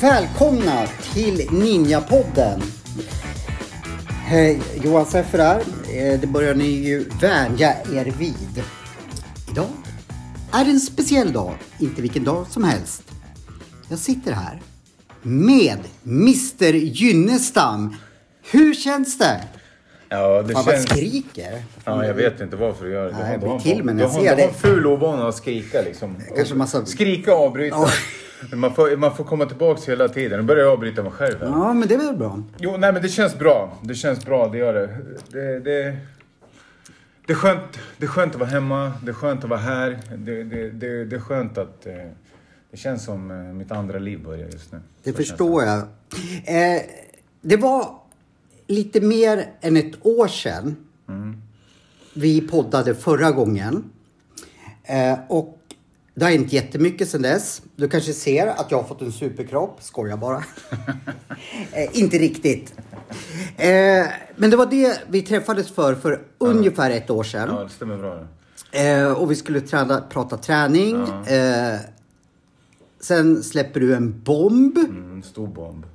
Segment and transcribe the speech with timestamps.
[0.00, 2.62] Välkomna till Ninjapodden.
[4.06, 5.60] Hej, Johan Seffer här.
[5.60, 8.64] Eh, det börjar ni ju vänja er vid.
[9.50, 9.68] Idag
[10.52, 13.07] är det en speciell dag, inte vilken dag som helst.
[13.88, 14.60] Jag sitter här
[15.22, 17.94] med Mr Gynnestam.
[18.50, 19.40] Hur känns det?
[20.08, 20.88] Ja, det Fan vad känns...
[20.88, 21.62] skriker.
[21.84, 23.12] Ja, jag vet inte varför du gör det.
[23.18, 24.42] Nej, jag blir till men jag ser du har det.
[24.42, 26.16] en ful ovana att skrika liksom.
[26.36, 27.76] Kanske massa- Skrika och avbryta.
[27.76, 28.56] Ja.
[28.56, 30.38] Man, får, man får komma tillbaks hela tiden.
[30.40, 31.40] Nu börjar jag avbryta mig själv.
[31.40, 31.46] här.
[31.46, 32.42] Ja, men det är väl bra.
[32.58, 33.78] Jo, nej men det känns bra.
[33.82, 34.86] Det känns bra, det gör det.
[35.30, 35.96] Det, det,
[37.26, 39.98] det, är, skönt, det är skönt att vara hemma, det är skönt att vara här.
[40.16, 41.86] Det, det, det, det är skönt att...
[41.86, 41.92] eh,
[42.70, 44.80] Det känns som eh, mitt andra liv börjar just nu.
[45.02, 45.78] Det Så förstår jag.
[46.44, 46.82] Eh,
[47.40, 47.94] det var
[48.66, 50.76] lite mer än ett år sedan
[52.14, 53.90] vi poddade förra gången.
[54.84, 55.58] Eh, och
[56.14, 57.62] det har hänt jättemycket sedan dess.
[57.76, 59.82] Du kanske ser att jag har fått en superkropp.
[59.82, 60.36] Skojar bara.
[61.72, 62.74] eh, inte riktigt.
[63.56, 64.06] Eh,
[64.36, 67.48] men det var det vi träffades för för ungefär ett år sedan.
[67.52, 68.26] Ja, det stämmer bra.
[68.72, 70.96] Eh, och vi skulle träna, prata träning.
[71.26, 71.80] Eh,
[73.00, 75.86] sen släpper du en bomb Mm, stor bomb.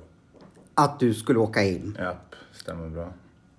[0.74, 1.96] att du skulle åka in.
[2.00, 3.12] Japp, stämmer bra.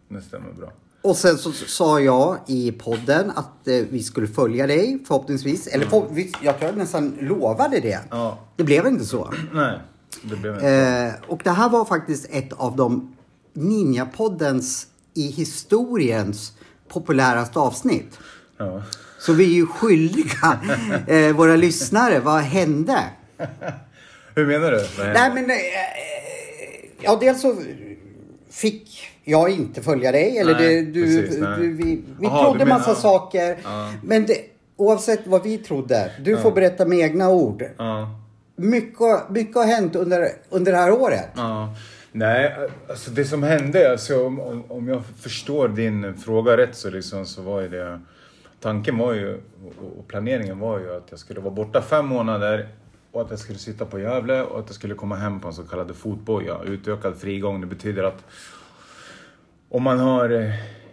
[0.10, 0.72] Det stämmer bra.
[1.02, 5.68] Och sen så sa jag i podden att eh, vi skulle följa dig förhoppningsvis.
[5.68, 6.06] Eller för,
[6.42, 8.00] jag tror jag nästan lovade det.
[8.12, 8.40] Ja.
[8.56, 9.34] Det blev inte så.
[9.54, 9.80] Nej,
[10.24, 10.70] det blev inte.
[10.70, 13.16] Eh, och det här var faktiskt ett av de
[13.54, 16.54] Ninjapoddens i historiens
[16.88, 18.18] populäraste avsnitt.
[18.58, 18.84] Ja.
[19.20, 20.60] Så vi är ju skyldiga
[21.08, 22.20] eh, våra lyssnare.
[22.20, 23.04] Vad hände?
[24.36, 24.78] Hur menar du?
[25.04, 25.42] Nej hände?
[25.42, 25.50] men...
[25.50, 25.56] Eh,
[27.02, 27.56] ja, dels så
[28.50, 30.38] fick jag inte följa dig.
[30.38, 31.60] Eller Nej, det, du, precis, nej.
[31.60, 32.96] du, vi vi Jaha, trodde menar- massa ja.
[32.96, 33.58] saker.
[33.64, 33.94] Ja.
[34.04, 34.38] Men det,
[34.76, 36.12] oavsett vad vi trodde.
[36.20, 37.64] Du får berätta med egna ord.
[37.78, 38.20] Ja.
[38.56, 41.30] Mycket, mycket har hänt under, under det här året.
[41.36, 41.76] Ja.
[42.12, 42.56] Nej,
[42.90, 47.42] alltså det som hände, alltså, om, om- jag förstår din fråga rätt så, liksom, så
[47.42, 48.00] var ju det...
[48.62, 49.42] Tanken var ju,
[49.98, 52.70] och planeringen var ju att jag skulle vara borta fem månader
[53.16, 55.54] och att jag skulle sitta på Gävle och att jag skulle komma hem på en
[55.54, 56.64] så kallad fotboja.
[56.64, 58.26] Utökad frigång, det betyder att
[59.70, 60.30] om man har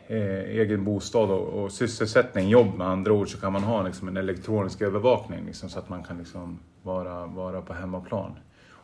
[0.06, 4.09] eh, egen bostad och, och sysselsättning, jobb med andra ord, så kan man ha liksom,
[4.09, 8.38] en elektronisk övervakning liksom, så att man kan liksom, vara, vara på hemmaplan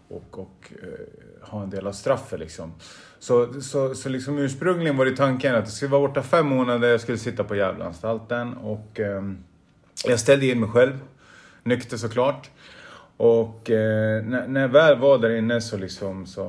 [0.08, 2.40] och, och eh, ha en del av straffet.
[2.40, 2.72] Liksom.
[3.18, 6.88] Så, så, så liksom ursprungligen var det tanken att jag skulle vara borta fem månader,
[6.88, 9.22] jag skulle sitta på Gävleanstalten och eh,
[10.04, 10.98] jag ställde in mig själv,
[11.62, 12.50] nykter såklart.
[13.18, 16.44] Och eh, när, när jag väl var där inne så, liksom, så,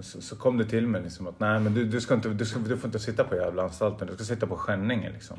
[0.00, 2.44] så, så kom det till mig liksom att nej men du, du, ska inte, du,
[2.44, 5.36] ska, du får inte sitta på Gävleanstalten, du ska sitta på Skänninge liksom.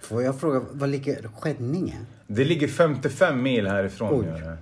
[0.00, 1.96] Får jag fråga, vad ligger Skänninge?
[2.26, 4.20] Det ligger 55 mil härifrån.
[4.20, 4.26] Oj.
[4.26, 4.56] Gör det.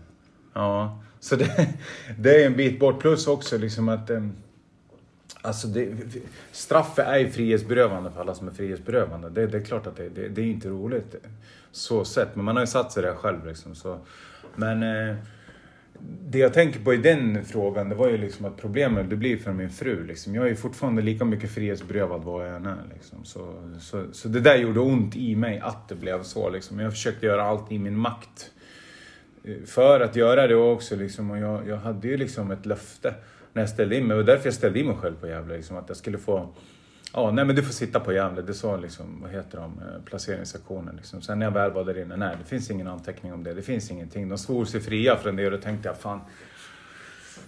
[0.53, 1.69] Ja, så det,
[2.19, 3.01] det är en bit bort.
[3.01, 4.11] Plus också liksom att...
[4.11, 4.33] em,
[5.45, 5.95] Alltså det,
[6.53, 9.31] straffet är ju frihetsberövande för alla som är frihetsberövande.
[9.31, 11.15] Det, det är klart att det, det, det är inte roligt
[11.73, 12.37] så sett.
[12.37, 13.75] Men man har ju satt sig där själv liksom.
[13.75, 13.99] Så.
[14.55, 15.17] Men eh,
[16.33, 19.37] det jag tänker på i den frågan, det var ju liksom att problemet det blir
[19.37, 20.07] för min fru.
[20.07, 20.35] Liksom.
[20.35, 22.85] Jag är ju fortfarande lika mycket frihetsberövad vad jag än är.
[22.95, 23.25] Liksom.
[23.25, 26.51] Så, så, så det där gjorde ont i mig att det blev så.
[26.51, 26.81] Liksom.
[26.81, 28.51] Jag försökte göra allt i min makt
[29.45, 30.97] eh, för att göra det också.
[30.97, 31.31] Liksom.
[31.31, 33.15] Och jag, jag hade ju liksom ett löfte
[33.53, 34.17] när jag ställde in mig.
[34.17, 35.57] Det var därför jag ställde in mig själv på Gävle.
[35.57, 36.55] Liksom, att jag skulle få
[37.15, 38.43] Ja, nej men du får sitta på Gävle.
[38.43, 40.97] Det sa liksom, vad heter de, eh, placeringssektionen.
[40.97, 41.23] Liksom.
[41.23, 43.55] Sen när jag väl var där inne, nej det finns ingen anteckning om det.
[43.55, 44.29] Det finns ingenting.
[44.29, 46.21] De svor sig fria från det och då tänkte jag, fan.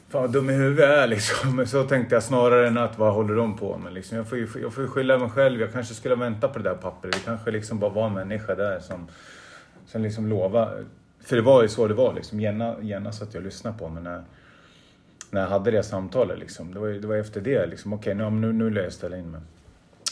[0.09, 1.57] Fan vad dum i huvudet jag är liksom.
[1.57, 4.17] Men så tänkte jag snarare än att vad håller de på med liksom.
[4.17, 5.61] Jag får ju jag får ju skylla mig själv.
[5.61, 7.13] Jag kanske skulle vänta på det där pappret.
[7.13, 9.07] Det kanske liksom bara var en människa där som,
[9.87, 10.85] som liksom lovade.
[11.25, 12.41] För det var ju så det var liksom.
[12.41, 14.25] Gärna, gärna så att jag lyssnade på mig när,
[15.35, 16.75] när jag hade det samtalet liksom.
[16.75, 17.93] Det var, ju- det var efter det liksom.
[17.93, 19.41] Okej, nu, nu, nu lär jag ställa in mig.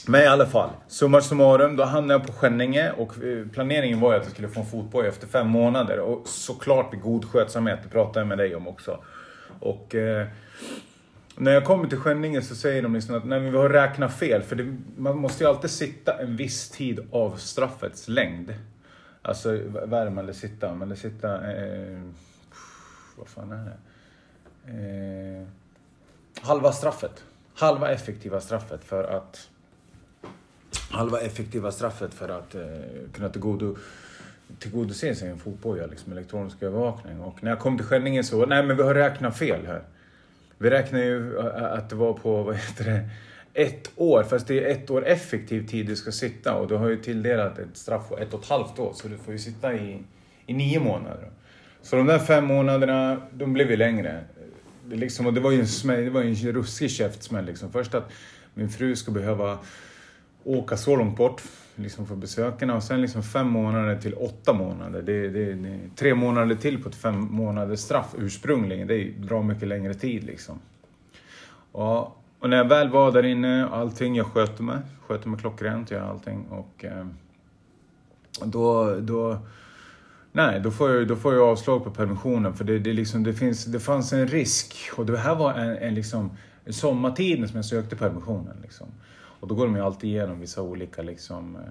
[0.09, 4.13] Men i alla fall, summa summarum, då hamnade jag på Skänninge och eh, planeringen var
[4.13, 5.99] ju att jag skulle få en fotboja efter fem månader.
[6.01, 8.99] Och såklart med god skötsamhet, det pratade jag med dig om också.
[9.61, 10.27] Och eh,
[11.37, 14.13] när jag kommer till Skänninge så säger de liksom att nej, men vi har räknat
[14.19, 14.43] fel.
[14.43, 18.55] För det, man måste ju alltid sitta en viss tid av straffets längd.
[19.23, 21.53] Alltså värma eller sitta, eller sitta...
[21.53, 22.01] Eh,
[23.17, 23.77] vad fan är det?
[24.67, 25.47] Eh,
[26.41, 27.25] halva straffet.
[27.55, 29.49] Halva effektiva straffet för att
[30.91, 32.63] halva effektiva straffet för att eh,
[33.13, 33.77] kunna tillgodo,
[34.59, 37.21] tillgodose sig en fotboja, liksom elektronisk övervakning.
[37.21, 39.83] Och när jag kom till Skänninge så, nej men vi har räknat fel här.
[40.59, 43.09] Vi räknar ju att det var på, vad heter det,
[43.55, 46.89] ett år, fast det är ett år effektiv tid du ska sitta och du har
[46.89, 49.75] ju tilldelat ett straff på ett och ett halvt år, så du får ju sitta
[49.75, 50.03] i,
[50.47, 51.31] i nio månader.
[51.83, 54.25] Så de där fem månaderna, de blev ju längre.
[54.93, 57.45] Det, liksom, och det var ju en, smäll, det var en ruskig käftsmäll.
[57.45, 57.73] Liksom.
[57.73, 58.13] Först att
[58.55, 59.59] min fru ska behöva
[60.45, 61.43] åka så långt bort
[61.77, 65.03] liksom för besökarna och sen liksom fem månader till åtta månader.
[65.03, 68.89] Det, det, det, tre månader till på ett fem månaders straff ursprungligen.
[68.89, 70.59] Det drar mycket längre tid liksom.
[71.73, 72.01] Och,
[72.39, 74.79] och när jag väl var där inne, allting, jag sköter mig.
[75.07, 76.47] Sköter mig klockrent, jag allting.
[76.51, 77.07] Och eh,
[78.45, 79.39] då, då,
[80.33, 83.35] nej, då får, jag, då får jag avslag på permissionen för det, det, liksom, det,
[83.35, 84.91] finns, det fanns en risk.
[84.97, 86.37] Och det här var en, en liksom,
[86.71, 88.57] sommartiden som jag sökte permissionen.
[88.63, 88.87] Liksom.
[89.41, 91.63] Och då går de ju alltid igenom vissa olika liksom, eh,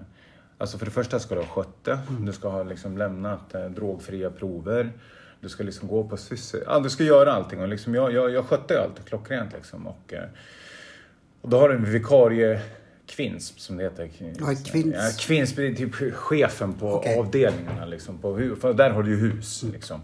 [0.62, 1.98] Alltså för det första ska du ha skött det.
[2.08, 2.26] Mm.
[2.26, 4.92] Du ska ha liksom lämnat eh, drogfria prover.
[5.40, 6.62] Du ska liksom gå på syssel.
[6.66, 7.60] Ja, du ska göra allting.
[7.60, 9.86] Och liksom jag, jag, jag skötte allt klockrent liksom.
[9.86, 10.24] Och, eh,
[11.40, 12.60] och då har du en vikarie
[13.16, 14.10] Kvinns, som det heter.
[14.38, 14.54] Ja,
[15.18, 15.58] Kvinns.
[15.58, 17.18] Ja, är typ chefen på okay.
[17.18, 17.84] avdelningarna.
[17.84, 19.62] Liksom, på, för där har du ju hus.
[19.62, 19.74] Mm.
[19.74, 20.00] Liksom.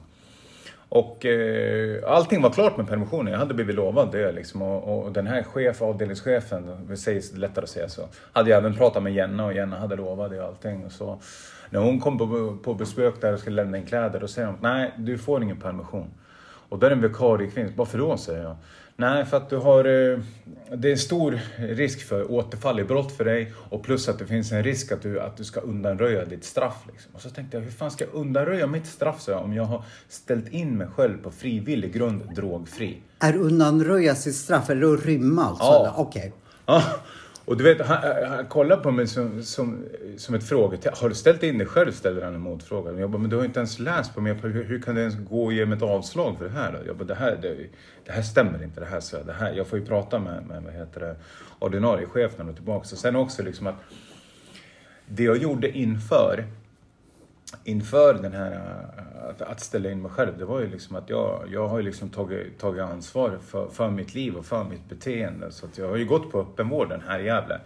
[0.88, 3.32] Och eh, allting var klart med permissionen.
[3.32, 4.32] Jag hade blivit lovad det.
[4.32, 4.62] Liksom.
[4.62, 8.74] Och, och den här chef, avdelningschefen, det sägs lättare att säga så, hade jag även
[8.74, 10.84] pratat med Jenna och Jenna hade lovat det och allting.
[10.84, 11.20] Och så,
[11.70, 14.58] när hon kom på, på besök där och skulle lämna in kläder, då säger hon
[14.60, 16.10] nej, du får ingen permission.
[16.68, 17.70] Och då är det en vikarie kvinna.
[17.76, 18.16] Varför då?
[18.16, 18.56] säger jag.
[19.00, 19.84] Nej, för att du har...
[19.84, 20.18] Eh,
[20.76, 24.26] det är en stor risk för återfall i brott för dig och plus att det
[24.26, 26.76] finns en risk att du, att du ska undanröja ditt straff.
[26.92, 27.14] Liksom.
[27.14, 29.64] Och så tänkte jag, hur fan ska jag undanröja mitt straff så jag, om jag
[29.64, 32.98] har ställt in mig själv på frivillig grund drogfri?
[33.18, 35.64] Är undanröja sitt straff, eller att rymma alltså?
[35.64, 35.94] Ja.
[35.96, 36.20] Okej.
[36.20, 36.32] Okay.
[36.66, 36.82] Ja.
[37.48, 39.84] Och du vet, han, eh, han kollar på mig som, som,
[40.16, 40.98] som ett frågetecken.
[41.00, 41.92] Har du ställt in dig själv?
[41.92, 43.00] ställer han en motfråga.
[43.00, 44.34] Jag bara, men du har inte ens läst på mig.
[44.42, 46.72] Hur, hur kan det ens gå och ge mig ett avslag för det här?
[46.72, 46.78] Då?
[46.86, 47.56] Jag bara, det här, det,
[48.04, 48.80] det här stämmer inte.
[48.80, 51.16] Det här, så det här, jag får ju prata med, med vad heter det,
[51.58, 52.88] ordinarie chefen är tillbaka.
[52.92, 53.76] Och sen också liksom att
[55.06, 56.44] det jag gjorde inför
[57.64, 58.60] inför den här
[59.30, 61.84] att, att, ställa in mig själv, det var ju liksom att jag, jag har ju
[61.84, 65.52] liksom tagit, tagit ansvar för, för mitt liv och för mitt beteende.
[65.52, 67.60] Så att jag har ju gått på öppenvården här i Gävle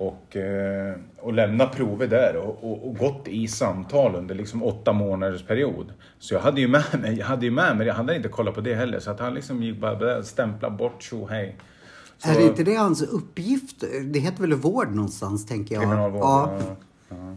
[0.00, 4.92] och, eh, och lämnat prover där och, och, och, gått i samtal under liksom åtta
[4.92, 5.92] månaders period.
[6.18, 8.54] Så jag hade ju med mig, jag hade ju med mig, jag hade inte kollat
[8.54, 9.00] på det heller.
[9.00, 11.56] Så att han liksom gick bara stämpla bort, tjo hej.
[12.18, 13.84] Så, är inte det hans uppgift?
[14.04, 15.82] Det heter väl vård någonstans, tänker jag?
[15.82, 16.58] Kriminalvård, ja.
[16.60, 16.76] ja.
[17.08, 17.36] ja.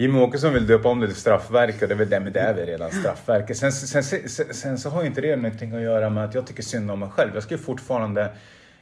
[0.00, 2.40] Jimmy Åkesson vill döpa om det till straffverk och det är väl det, men det
[2.40, 3.56] är väl redan straffverket.
[3.56, 6.46] Sen, sen, sen, sen, så har ju inte det någonting att göra med att jag
[6.46, 7.30] tycker synd om mig själv.
[7.34, 8.30] Jag ska ju fortfarande,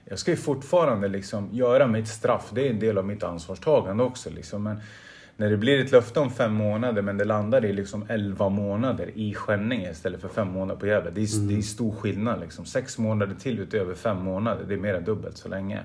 [0.04, 2.50] jag ska ju fortfarande liksom göra mitt straff.
[2.54, 4.30] Det är en del av mitt ansvarstagande också.
[4.30, 4.62] Liksom.
[4.62, 4.80] Men
[5.36, 9.10] när det blir ett löfte om fem månader men det landar i liksom elva månader
[9.14, 11.10] i Skänninge istället för fem månader på Gävle.
[11.10, 11.48] Det är, mm.
[11.48, 12.40] det är stor skillnad.
[12.40, 12.64] Liksom.
[12.64, 15.80] Sex månader till utöver fem månader, det är mer än dubbelt så länge.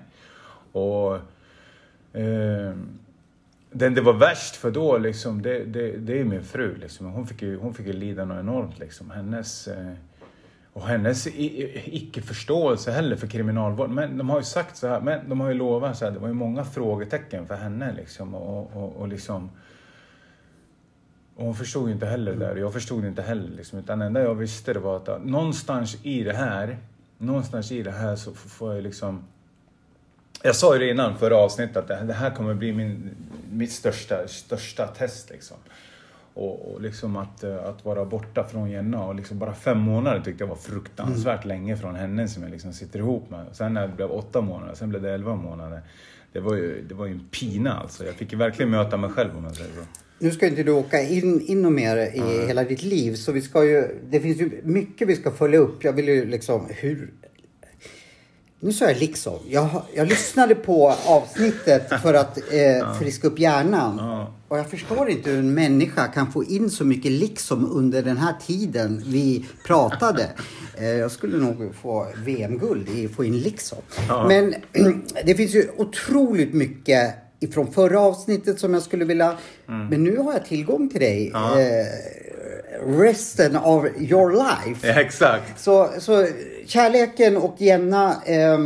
[0.71, 1.15] Och...
[2.19, 2.74] Eh,
[3.74, 6.75] den det var värst för då, liksom, det, det, det är min fru.
[6.75, 7.06] Liksom.
[7.06, 8.80] Hon, fick ju, hon fick ju lida något enormt.
[8.80, 9.12] Liksom.
[9.12, 9.94] Hennes, eh,
[10.74, 11.28] och hennes
[11.86, 13.90] icke-förståelse heller för kriminalvård.
[13.90, 16.20] Men de har ju sagt så här, men de har ju lovat så här, det
[16.20, 17.94] var ju många frågetecken för henne.
[17.94, 19.50] Liksom, och, och, och liksom,
[21.36, 22.56] och hon förstod ju inte heller det där.
[22.56, 23.50] Jag förstod inte heller.
[23.58, 26.78] Liksom, utan det enda jag visste det var att någonstans i det här,
[27.18, 29.24] någonstans i det här så får jag liksom
[30.45, 33.09] jag sa ju det innan förra avsnittet att det här kommer bli min,
[33.52, 35.30] mitt största, största test.
[35.30, 35.57] Liksom.
[36.33, 40.21] Och, och liksom att, eh, att vara borta från Jenna och liksom bara fem månader
[40.21, 41.57] tyckte jag var fruktansvärt mm.
[41.57, 43.45] länge från henne som jag liksom sitter ihop med.
[43.52, 45.81] Sen när det blev åtta månader, sen blev det elva månader.
[46.33, 48.06] Det var ju, det var ju en pina alltså.
[48.06, 49.81] Jag fick ju verkligen möta mig själv om jag säger så.
[50.19, 52.47] Nu ska inte du åka in, in och mer i mm.
[52.47, 55.83] hela ditt liv så vi ska ju, det finns ju mycket vi ska följa upp.
[55.83, 57.14] Jag vill ju liksom, hur
[58.64, 59.40] nu sa jag liksom.
[59.50, 64.00] Jag, jag lyssnade på avsnittet för att eh, friska upp hjärnan.
[64.48, 68.18] Och jag förstår inte hur en människa kan få in så mycket liksom under den
[68.18, 70.30] här tiden vi pratade.
[70.78, 73.78] Eh, jag skulle nog få VM-guld i få in liksom.
[74.28, 74.56] Men
[75.26, 79.38] det finns ju otroligt mycket ifrån förra avsnittet som jag skulle vilja...
[79.68, 79.88] Mm.
[79.88, 81.32] Men nu har jag tillgång till dig.
[81.36, 82.32] Eh,
[82.87, 84.87] resten av your life.
[84.87, 85.59] Ja, exakt.
[85.59, 86.28] Så, så
[86.66, 88.59] kärleken och Jenna, eh,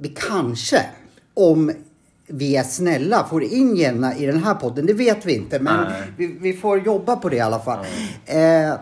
[0.00, 0.86] vi kanske,
[1.34, 1.72] om
[2.26, 4.86] vi är snälla, får in Jenna i den här podden.
[4.86, 7.86] Det vet vi inte, men vi, vi, får jobba på det i alla fall.
[8.26, 8.74] Eh,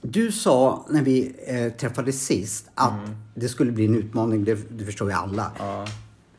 [0.00, 3.16] du sa när vi eh, träffades sist att mm.
[3.34, 5.52] det skulle bli en utmaning, det, det förstår ju alla.
[5.58, 5.86] Ja.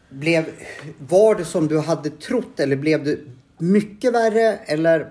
[0.09, 0.45] Blev,
[0.97, 3.17] var det som du hade trott eller blev det
[3.57, 5.07] mycket värre eller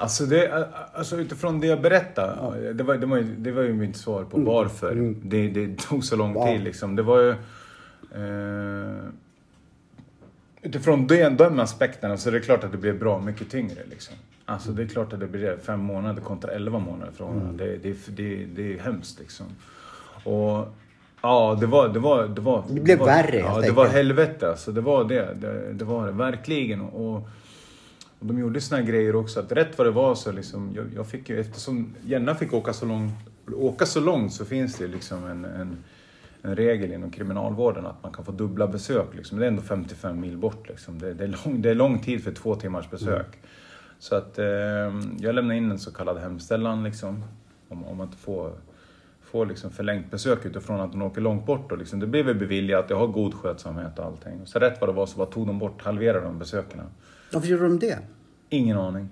[0.00, 3.72] Alltså, det, alltså utifrån det jag berättade, det, var, det, var, ju- det var ju
[3.74, 6.46] mitt svar på varför det, det tog så lång Wow.
[6.46, 6.60] tid.
[6.62, 6.96] Liksom.
[6.96, 7.30] Det var ju...
[8.14, 8.96] Eh,
[10.62, 13.80] utifrån den, de aspekterna så är det klart att det blev bra mycket tyngre.
[13.90, 14.14] Liksom.
[14.44, 15.58] Alltså det är klart att det blir det.
[15.58, 19.46] Fem månader kontra elva månader från det, det, det, det är hemskt liksom.
[20.24, 20.74] Och
[21.22, 21.88] ja, det var...
[21.88, 24.72] Det, var, det, var, Det blev var, värre, Ja, helt det var helvete alltså.
[24.72, 25.34] Det var det.
[25.40, 26.12] Det, det var det.
[26.12, 26.80] Verkligen.
[26.80, 27.28] Och,
[28.20, 29.40] och de gjorde såna grejer också.
[29.40, 32.72] Att rätt vad det var så liksom, jag, jag fick ju, eftersom Jenna fick åka
[32.72, 33.12] så långt,
[33.54, 35.76] åka så långt så finns det liksom en, en,
[36.42, 39.06] en regel inom kriminalvården att man kan få dubbla besök.
[39.14, 39.38] Liksom.
[39.38, 40.68] Det är ändå 55 mil bort.
[40.68, 40.98] Liksom.
[40.98, 43.38] Det, det, är lång, det är lång tid för två timmars besök.
[43.98, 44.46] Så att eh,
[45.18, 47.24] jag lämnade in en så kallad hemställan liksom,
[47.68, 48.52] om, om att få,
[49.22, 51.72] få liksom förlängt besök utifrån att hon åker långt bort.
[51.72, 54.46] Och liksom, det blev väl beviljat, jag har god skötsamhet och allting.
[54.46, 56.80] Så rätt vad det var så bara tog de bort, halverade de besöken.
[57.32, 57.98] Varför gjorde de det?
[58.48, 59.08] Ingen aning.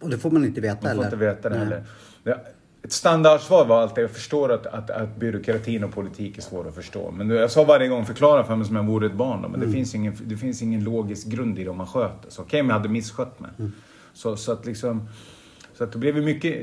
[0.00, 1.04] Och det får man inte veta Man får eller?
[1.04, 1.64] inte veta det Nej.
[2.24, 2.42] heller.
[2.84, 6.74] Ett standardsvar var alltid, jag förstår att, att, att byråkratin och politik är svår att
[6.74, 7.10] förstå.
[7.10, 9.42] Men jag sa varje gång, förklara för mig som om jag vore ett barn.
[9.42, 9.68] Då, men Mm.
[9.68, 12.62] det, finns ingen, det finns ingen logisk grund i det om man sköter Så okej,
[12.62, 13.50] men jag hade misskött mig.
[13.58, 13.72] Mm.
[14.12, 15.08] Så, så att liksom,
[15.74, 16.62] så att det blev mycket,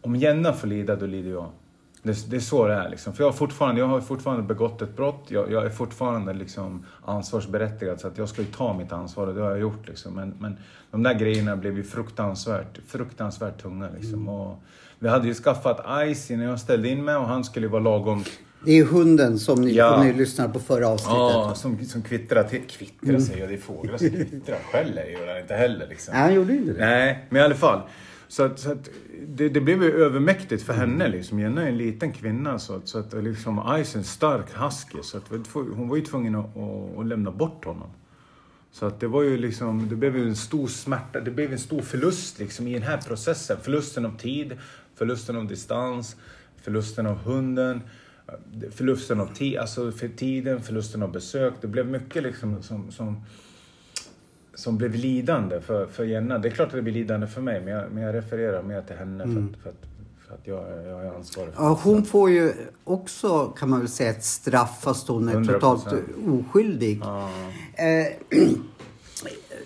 [0.00, 1.50] om Jenna får lida, då lider jag.
[2.02, 3.12] Det, det är så det är liksom.
[3.12, 5.24] För jag har fortfarande, jag har fortfarande begått ett brott.
[5.28, 8.00] Jag, jag är fortfarande liksom ansvarsberättigad.
[8.00, 10.14] Så att jag ska ju ta mitt ansvar och det har jag gjort liksom.
[10.14, 10.56] Men, men
[10.90, 14.28] de där grejerna blev ju fruktansvärt, fruktansvärt tunga liksom.
[14.28, 14.62] Och
[14.98, 15.80] vi hade ju skaffat
[16.14, 18.24] Ice innan jag ställde in mig och han skulle ju vara lagom
[18.64, 20.02] Det är hunden som ni, Ja.
[20.02, 21.16] ni lyssnar på förra avsnittet.
[21.18, 22.62] Ja, som, som kvittrar till.
[22.68, 24.58] Kvittrar säger jag, det är fåglar som kvittrar.
[24.72, 26.14] Skäller gör han inte heller liksom.
[26.14, 26.78] Nej, han gjorde inte det.
[26.86, 27.80] Nej, men i alla fall.
[28.30, 28.90] Så att, så att
[29.26, 31.40] det, det blev ju övermäktigt för henne liksom.
[31.40, 34.98] Jenna är en liten kvinna så att, så att liksom Ice är en stark husky.
[35.02, 37.90] Så att hon var ju tvungen att, att, att lämna bort honom.
[38.72, 41.58] Så att det var ju liksom, det blev ju en stor smärta, det blev en
[41.58, 43.56] stor förlust liksom i den här processen.
[43.62, 44.58] Förlusten av tid,
[44.94, 46.16] förlusten av distans,
[46.62, 47.80] förlusten av hunden,
[48.70, 51.54] förlusten av tid, alltså för tiden, förlusten av besök.
[51.60, 53.24] Det blev mycket liksom som, som,
[54.60, 56.38] som blev lidande för, för Jenna.
[56.38, 58.82] Det är klart att det blir lidande för mig, men jag, men jag refererar mer
[58.82, 59.76] till henne för att, för att,
[60.26, 62.52] för att jag, jag är ansvarig för Ja, hon får ju
[62.84, 65.52] också, kan man väl säga, ett straff fast hon är 100%.
[65.52, 65.86] totalt
[66.28, 67.00] oskyldig.
[67.04, 67.30] Ja.
[67.74, 68.38] Eh,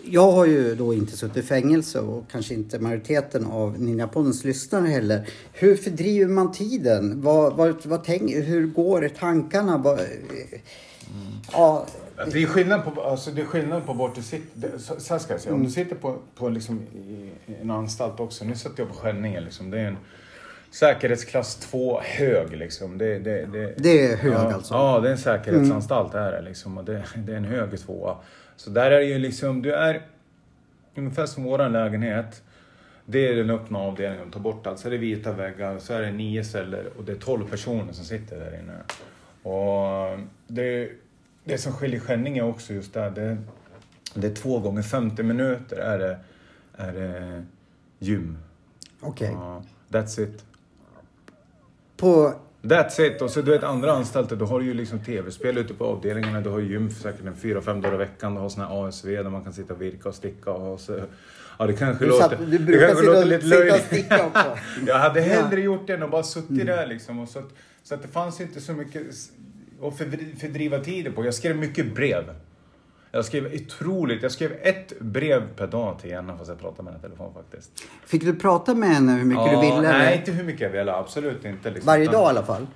[0.05, 4.87] jag har ju då inte suttit i fängelse och kanske inte majoriteten av Ninjapoddens lyssnare
[4.87, 5.29] heller.
[5.53, 7.23] Hur fördriver man tiden?
[7.23, 9.79] Vad, vad, vad tänk, hur går tankarna?
[9.79, 10.01] Vad,
[11.53, 14.79] ja, Att Det är skillnad på, alltså det är skillnad på vart du sitter.
[14.79, 15.55] Så, så här ska jag säga.
[15.55, 18.45] Om du sitter på, på liksom i, i en anstalt också.
[18.45, 19.71] Nu sitter jag på Skänninge liksom.
[19.71, 19.97] Det är en
[20.71, 22.99] säkerhetsklass 2 hög liksom.
[22.99, 24.75] Det, det, det, Det är hög ja, alltså?
[24.75, 26.79] Ja, det är en säkerhetsanstalt är det liksom.
[26.79, 28.17] Och det, det är en hög tvåa.
[28.57, 30.03] Så där är det ju liksom, du är
[30.95, 32.43] ungefär som våran lägenhet.
[33.07, 34.79] Det är den öppna avdelningen, ta bort allt.
[34.79, 37.93] Så är det vita väggar, så är det nio celler och det är 12 personer
[37.93, 38.79] som sitter där inne.
[39.43, 40.91] Och det,
[41.45, 43.37] det som skiljer Skänninge också just där, det,
[44.15, 46.19] det är två gånger 50 minuter är det,
[46.77, 47.45] är det
[47.99, 48.39] gym.
[49.01, 49.31] okej.
[49.33, 50.45] Ja, that's it.
[51.97, 53.23] På, That's it.
[53.23, 56.41] Och så du vet andra anstalter, då har du ju liksom tv-spel ute på avdelningarna.
[56.41, 58.35] Du har gym för säkert en fyra, fem dagar i veckan.
[58.35, 60.51] Du har såna här ASV där man kan sitta och virka och sticka.
[60.51, 61.01] Och så,
[61.59, 62.29] ja, det kanske du, låter...
[62.29, 64.57] satt, du det brukar kanske sitta, låter lite sitta och sticka också.
[64.87, 65.35] Jag hade Ja.
[65.43, 67.19] hellre gjort det än att bara suttit där liksom.
[67.19, 67.49] Och så, att,
[67.83, 69.03] så att det fanns inte så mycket
[69.81, 71.25] fördri- fördriva tiden på.
[71.25, 72.35] Jag skrev mycket brev.
[73.11, 74.23] Jag skrev otroligt.
[74.23, 77.35] Jag skrev ett brev per dag till Jenna fast jag pratade med henne i telefon
[77.35, 77.71] faktiskt.
[78.07, 79.81] Fick du prata med henne hur mycket du ville?
[79.81, 80.19] nej, eller?
[80.19, 80.93] inte hur mycket jag ville.
[80.95, 81.71] Absolut inte.
[81.71, 81.87] Liksom.
[81.87, 82.67] Varje dag i alla fall?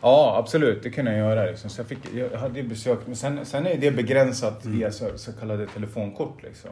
[0.00, 0.82] Ja, absolut.
[0.82, 1.50] Det kunde jag göra.
[1.50, 1.70] Liksom.
[1.70, 5.32] Så jag, fick, jag hade besök, men sen, sen är det begränsat via så, så
[5.32, 6.42] kallade telefonkort.
[6.42, 6.70] Liksom.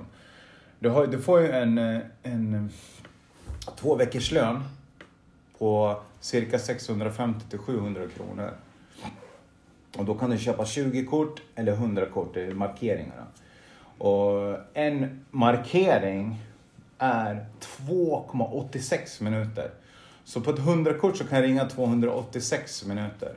[0.79, 4.63] Du, har, du får ju en, eh, en eh, två veckors lön
[5.59, 8.51] på cirka 650 till 700 kronor.
[9.99, 13.27] Och då kan du köpa 20 kort eller 100 kort, det är markeringarna.
[13.99, 16.37] Och en markering
[16.99, 19.71] är 2,86 minuter.
[20.25, 23.33] Så på ett 100-kort så kan jag ringa 286 minuter.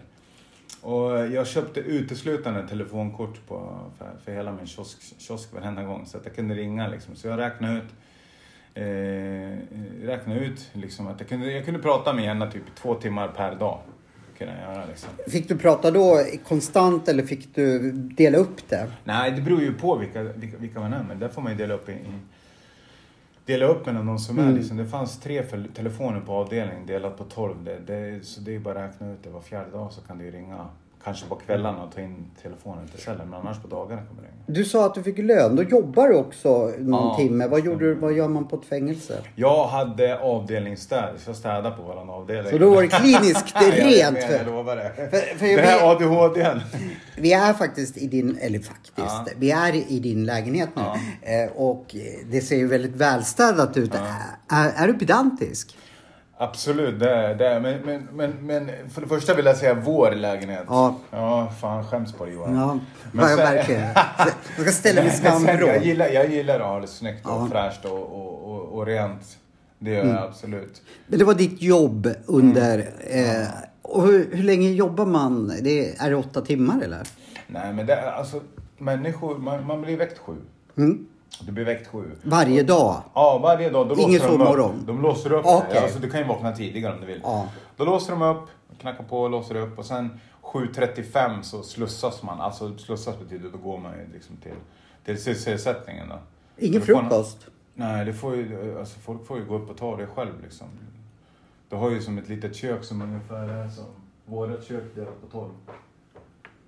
[0.82, 6.06] Och jag köpte uteslutande telefonkort på, för, för hela min kiosk, kiosk varenda gång.
[6.06, 7.16] Så att jag kunde ringa liksom.
[7.16, 7.90] Så jag räknade ut,
[8.74, 13.28] eh, räknade ut liksom att jag kunde, jag kunde prata med henne typ två timmar
[13.28, 13.80] per dag.
[14.42, 15.10] Kunde jag göra liksom.
[15.28, 18.92] Fick du prata då konstant eller fick du dela upp det?
[19.04, 21.04] Nej, det beror ju på vilka, vilka, vilka man är.
[21.04, 22.20] Men där får man ju dela upp i, i
[23.46, 24.78] Dela upp mellan de som är liksom.
[24.78, 25.44] Det fanns tre
[25.74, 27.56] telefoner på avdelningen delat på 12.
[27.64, 29.30] Det, det, så det är bara att räkna ut det.
[29.30, 30.68] Var fjärde dag så kan ju ringa
[31.04, 33.30] kanske på kvällarna och ta in telefonen till cellen.
[33.30, 34.38] Men annars på dagarna kommer det ringa.
[34.46, 35.56] Du sa att du fick lön.
[35.56, 37.16] Då jobbar du också någon Ja.
[37.18, 37.48] timme.
[37.48, 39.18] Vad, gjorde du, vad gör man på ett fängelse?
[39.36, 42.52] Jag hade avdelningsstäd, så jag städade på våran avdelning.
[42.52, 44.24] Så då var det kliniskt är rent.
[44.24, 44.92] För, jag lovar det.
[44.96, 46.60] för- för det här vet- ADHDn.
[47.18, 49.26] vi är faktiskt i din, eller faktiskt, Ja.
[49.38, 50.82] vi är i din lägenhet nu.
[50.82, 50.98] Ja.
[51.44, 51.96] Eh, och
[52.32, 53.92] det ser ju väldigt välstädat ut.
[54.52, 55.78] Är, är du pedantisk?
[56.42, 57.48] Absolut, det är det.
[57.48, 60.64] är- Men, men, men, men för det första vill jag säga vår lägenhet.
[60.68, 60.96] Ja.
[61.12, 62.56] Ja, fan skäms på dig Johan.
[62.56, 62.80] Ja,
[63.12, 63.82] Men jag sen- verkligen.
[64.58, 67.38] Jag ska ställa mig sen, jag, gillar, jag gillar att ha det snyggt och Ja.
[67.38, 67.52] Mm.
[67.52, 69.38] fräscht och, och, och, och rent.
[69.80, 70.82] Det gör jag absolut.
[71.08, 72.90] Men det var ditt jobb under...
[73.10, 73.42] Mm.
[73.42, 73.48] Eh,
[73.82, 75.54] och hur, hur länge jobbar man?
[75.62, 77.02] Det, är det åtta timmar eller?
[77.48, 78.40] Nej men det är alltså
[78.78, 80.36] människor, man, man blir väckt sju.
[80.78, 81.06] Mm.
[81.40, 82.12] Du blir väckt sju.
[82.24, 83.04] Varje dag?
[83.14, 83.90] Ja, varje dag.
[83.90, 84.84] Då Ingen sovmorgon?
[84.86, 85.78] De låser upp dig.
[85.78, 87.22] Alltså, du kan ju vakna tidigare om du vill.
[87.24, 87.50] Ja.
[87.78, 92.42] Då låser de upp, knackar på, låser upp och sen 7.35 så slussas man.
[92.42, 94.56] Alltså slussas betyder då går man ju liksom till,
[95.06, 96.20] till sysselsättningen då.
[96.58, 97.48] Ingen frukost?
[97.74, 100.68] Nej, det får ju, alltså folk får ju gå upp och ta det själv liksom.
[101.70, 103.86] Du har ju som ett litet kök som ungefär är som
[104.26, 105.52] vårat kök delat på tolv.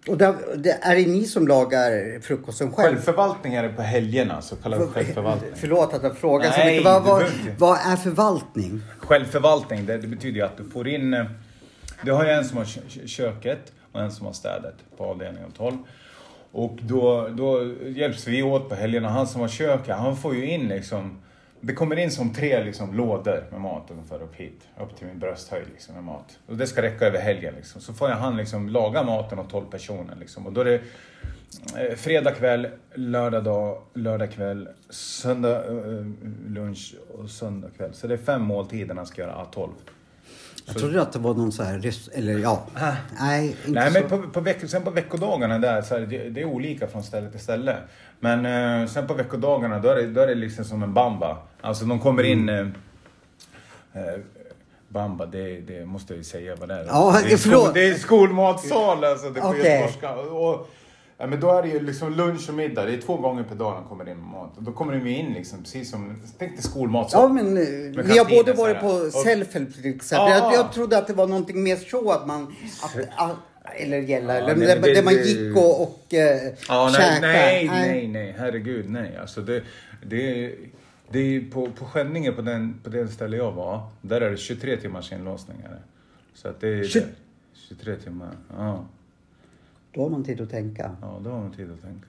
[0.07, 2.87] Och där, det, är det ni som lagar frukosten själv?
[2.95, 5.51] Självförvaltning är det på helgerna, så kallad självförvaltning.
[5.55, 6.85] Förlåt att jag frågar så Nej, mycket.
[6.85, 7.23] Vad, vad,
[7.57, 8.81] vad är förvaltning?
[8.99, 11.13] Självförvaltning, det, det betyder ju att du får in...
[11.13, 11.25] eh,
[12.05, 15.03] Du har ju en som har kö- kö- köket och en som har städet på
[15.05, 15.77] avdelningen 12.
[16.51, 19.09] Och då, då hjälps vi åt på helgerna.
[19.09, 21.17] Han som har köket, han får ju in liksom...
[21.65, 24.67] Det kommer in som tre liksom, lådor med mat ungefär upp hit.
[24.79, 26.39] Upp till min brösthöjd liksom, med mat.
[26.47, 27.81] Och det ska räcka över helgen liksom.
[27.81, 30.45] Så får jag han liksom laga maten åt 12 personer liksom.
[30.45, 30.81] Och då är det
[31.77, 36.05] eh, fredag kväll, lördag dag, lördag kväll, söndag eh,
[36.47, 37.93] lunch och söndag kväll.
[37.93, 39.71] Så det är fem måltider han ska göra 12.
[40.65, 41.93] Jag trodde att det var någon så här...
[42.13, 42.63] Eller ja.
[43.19, 43.99] Nej, inte Nej, så.
[43.99, 47.03] men på, på, veck, sen på veckodagarna där, så är det, det är olika från
[47.03, 47.77] ställe till ställe.
[48.19, 48.45] Men
[48.81, 51.37] eh, sen på veckodagarna då är, det, då är det liksom som en bamba.
[51.61, 52.49] Alltså de kommer in...
[52.49, 52.73] Mm.
[53.93, 54.19] Eh, eh,
[54.87, 56.85] bamba, det, det måste jag ju säga vad det är.
[56.85, 57.73] Ja, det, är förlåt.
[57.73, 60.15] det är skolmatsal alltså, det är på göteborgska.
[61.17, 62.85] Ja, men då är det ju liksom lunch och middag.
[62.85, 64.57] Det är två gånger per dag de kommer in med mat.
[64.57, 66.21] Och då kommer de ju in liksom precis som...
[66.37, 67.21] Tänk dig skolmatsal.
[67.21, 70.29] Ja, men eh, vi har både så varit på Och- self-help till exempel.
[70.31, 70.53] Ja.
[70.53, 72.55] Jag, jag trodde att det var någonting mer så att man...
[72.83, 73.35] Att, att,
[73.75, 77.27] eller gälla, Ja, eller där, där man gick och, och eh, Ja, nej, käkade.
[77.27, 79.17] nej, nej, nej, herregud, nej.
[79.21, 79.63] Alltså det,
[80.05, 80.51] det,
[81.11, 84.37] det är på, på Skänninge, på den, på den ställe jag var, där är det
[84.37, 85.79] 23 timmars inlåsningar.
[86.35, 87.03] Så att det är Tju-
[87.69, 88.29] 23 timmar.
[88.57, 88.85] Ja,
[89.93, 90.91] Då har man tid att tänka.
[91.01, 92.07] ja, då har man tid att tänka.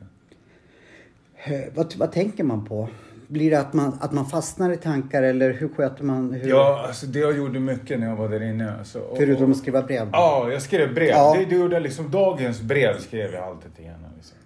[1.75, 2.89] Vad, vad tänker man på?
[3.27, 6.33] Blir det att man, att man fastnar i tankar eller hur sköter man?
[6.33, 8.79] Hur, Ja, alltså det jag gjorde mycket när jag var där inne.
[8.79, 10.09] Alltså, och, Förutom att skriva brev?
[10.13, 11.09] Ja, jag skrev brev.
[11.09, 11.35] Ja.
[11.39, 14.09] Det, det gjorde jag liksom, dagens brev skrev jag alltid till henne.
[14.17, 14.37] Liksom.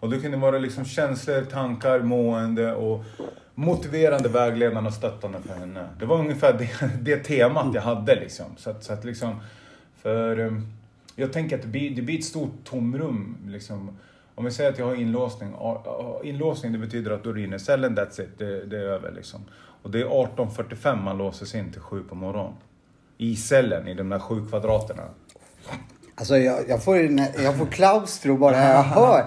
[0.00, 3.04] Och det kunde vara liksom känslor, tankar, mående och
[3.54, 5.88] motiverande, vägledande och stöttande för henne.
[5.98, 8.46] Det var ungefär det, det temat jag hade liksom.
[8.56, 9.40] Så att, så att liksom,
[10.02, 10.77] för um,
[11.20, 13.98] jag tänker att det blir, det blir ett stort tomrum liksom.
[14.34, 15.54] Om vi säger att jag har inlåsning.
[16.24, 18.38] Inlåsning det betyder att då är du inne i cellen, that's it.
[18.38, 19.40] Det, det är över liksom.
[19.82, 22.52] Och det är 18.45 man låses in till 7 på morgonen.
[23.18, 25.02] I cellen, i de där sju kvadraterna.
[26.14, 26.96] Alltså jag, jag, får,
[27.42, 29.26] jag får klaustro bara jag hör.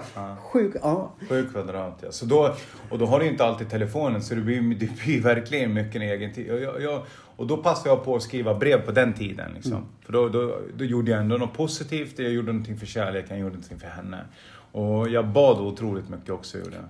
[0.52, 1.12] Sjuk, ja.
[1.28, 2.12] Sju kvadrat, ja.
[2.12, 2.54] Så då,
[2.90, 6.02] och då har du inte alltid telefonen, så det blir, det blir verkligen mycket en
[6.02, 6.46] egen tid.
[6.46, 7.02] Jag, jag,
[7.42, 9.50] och då passade jag på att skriva brev på den tiden.
[9.54, 9.86] Liksom.
[10.04, 13.40] För då, då, då gjorde jag ändå något positivt, jag gjorde någonting för kärleken, jag
[13.40, 14.24] gjorde någonting för henne.
[14.72, 16.84] Och jag bad otroligt mycket också, gjorde jag.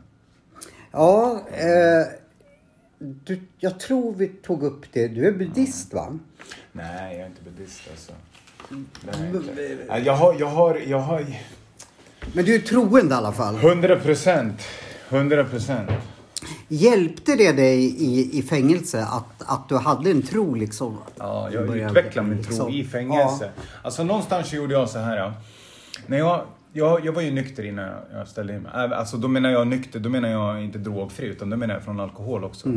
[0.90, 2.06] Ja, eh,
[2.98, 5.08] du, jag tror vi tog upp det.
[5.08, 6.18] Du är buddhist va?
[6.72, 8.12] Nej, jag är inte buddhist alltså.
[8.70, 9.18] Inte.
[9.88, 11.26] Nej, Jag har, jag har, jag har...
[12.32, 13.56] Men du är troende i alla fall.
[13.56, 14.62] 100 procent.
[15.08, 15.90] 100 procent.
[16.68, 20.98] Hjälpte det dig i, i fängelse att, att du hade en tro liksom?
[21.18, 23.50] Ja, jag Började utvecklade min tro liksom- i fängelse.
[23.82, 25.16] Alltså någonstans gjorde jag så här.
[25.16, 25.32] Ja.
[26.06, 28.72] När jag, jag, jag var ju nykter innan jag, ställde in mig.
[28.74, 32.00] Alltså då menar jag nykter, då menar jag inte drogfri utan då menar jag från
[32.00, 32.68] alkohol också.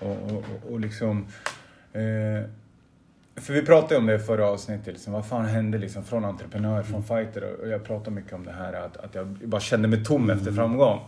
[0.00, 1.26] Och, och, och, och liksom...
[1.92, 2.50] Eh,
[3.36, 6.82] för vi pratade om det i förra avsnittet, liksom, vad fan hände liksom från entreprenör,
[6.82, 10.04] från fighter och jag pratade mycket om det här att, att jag bara kände mig
[10.04, 11.00] tom efter framgång.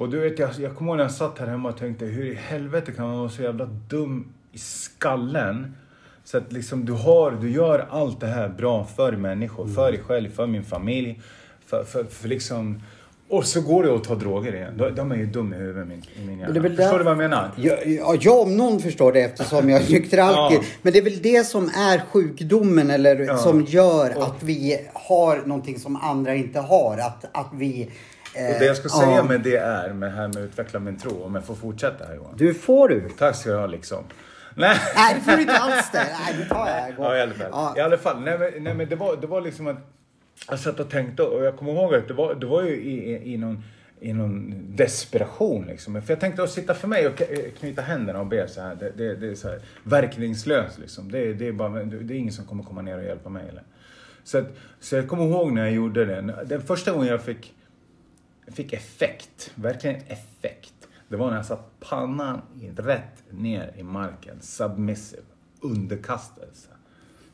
[0.00, 2.24] Och du vet, jag, jag kommer ihåg när jag satt här hemma och tänkte hur
[2.24, 5.74] i helvete kan man vara så jävla dum i skallen?
[6.24, 10.00] Så att liksom du har, du gör allt det här bra för människor, för dig
[10.06, 11.20] själv, för min familj,
[11.66, 12.82] för, för, för liksom
[13.28, 14.74] Och så går det att ta droger igen.
[14.76, 16.54] De, de är ju dumma i huvudet min, i min hjärna.
[16.54, 17.50] Förstår där- du vad jag menar?
[17.56, 20.18] Ja, ja, jag om någon förstår det eftersom jag är nykter.
[20.18, 20.52] Ja.
[20.82, 23.36] Men det är väl det som är sjukdomen eller Ja.
[23.36, 26.98] som gör att vi har någonting som andra inte har.
[26.98, 27.90] Att, att vi...
[28.34, 29.00] eh, Och det jag ska ja.
[29.00, 31.54] säga med det är, med det här med att utveckla min tro, om jag får
[31.54, 32.34] fortsätta här Johan.
[32.36, 33.08] Du får du.
[33.18, 34.04] Tack ska du ha liksom.
[34.54, 34.76] Nej.
[34.96, 35.98] Nej, det får du inte alls det.
[35.98, 36.94] Nej, det tar jag.
[36.98, 37.48] Ja, i alla fall.
[37.52, 37.74] Ja.
[37.76, 38.20] I alla fall.
[38.20, 39.76] Nej, men, nej, men det, var, det var liksom att
[40.50, 43.12] jag satt och tänkte och jag kommer ihåg att det var, det var ju i,
[43.12, 43.64] i, i, någon,
[44.00, 46.02] i någon desperation liksom.
[46.02, 47.24] För jag tänkte att sitta för mig och k-
[47.60, 48.74] knyta händerna och be så här.
[48.74, 51.12] Det, det, det är så här verkningslöst liksom.
[51.12, 53.42] Det, det, är bara, det är ingen som kommer komma ner och hjälpa mig.
[53.48, 53.62] Eller?
[54.24, 54.46] Så, att,
[54.80, 56.34] så jag kommer ihåg när jag gjorde det.
[56.46, 57.52] Den första gången jag fick, jag
[58.50, 60.74] fick effekt, verkligen effekt.
[61.08, 62.42] Det var när jag satt pannan
[62.76, 65.22] rätt ner i marken, submissive,
[65.60, 66.68] underkastelse.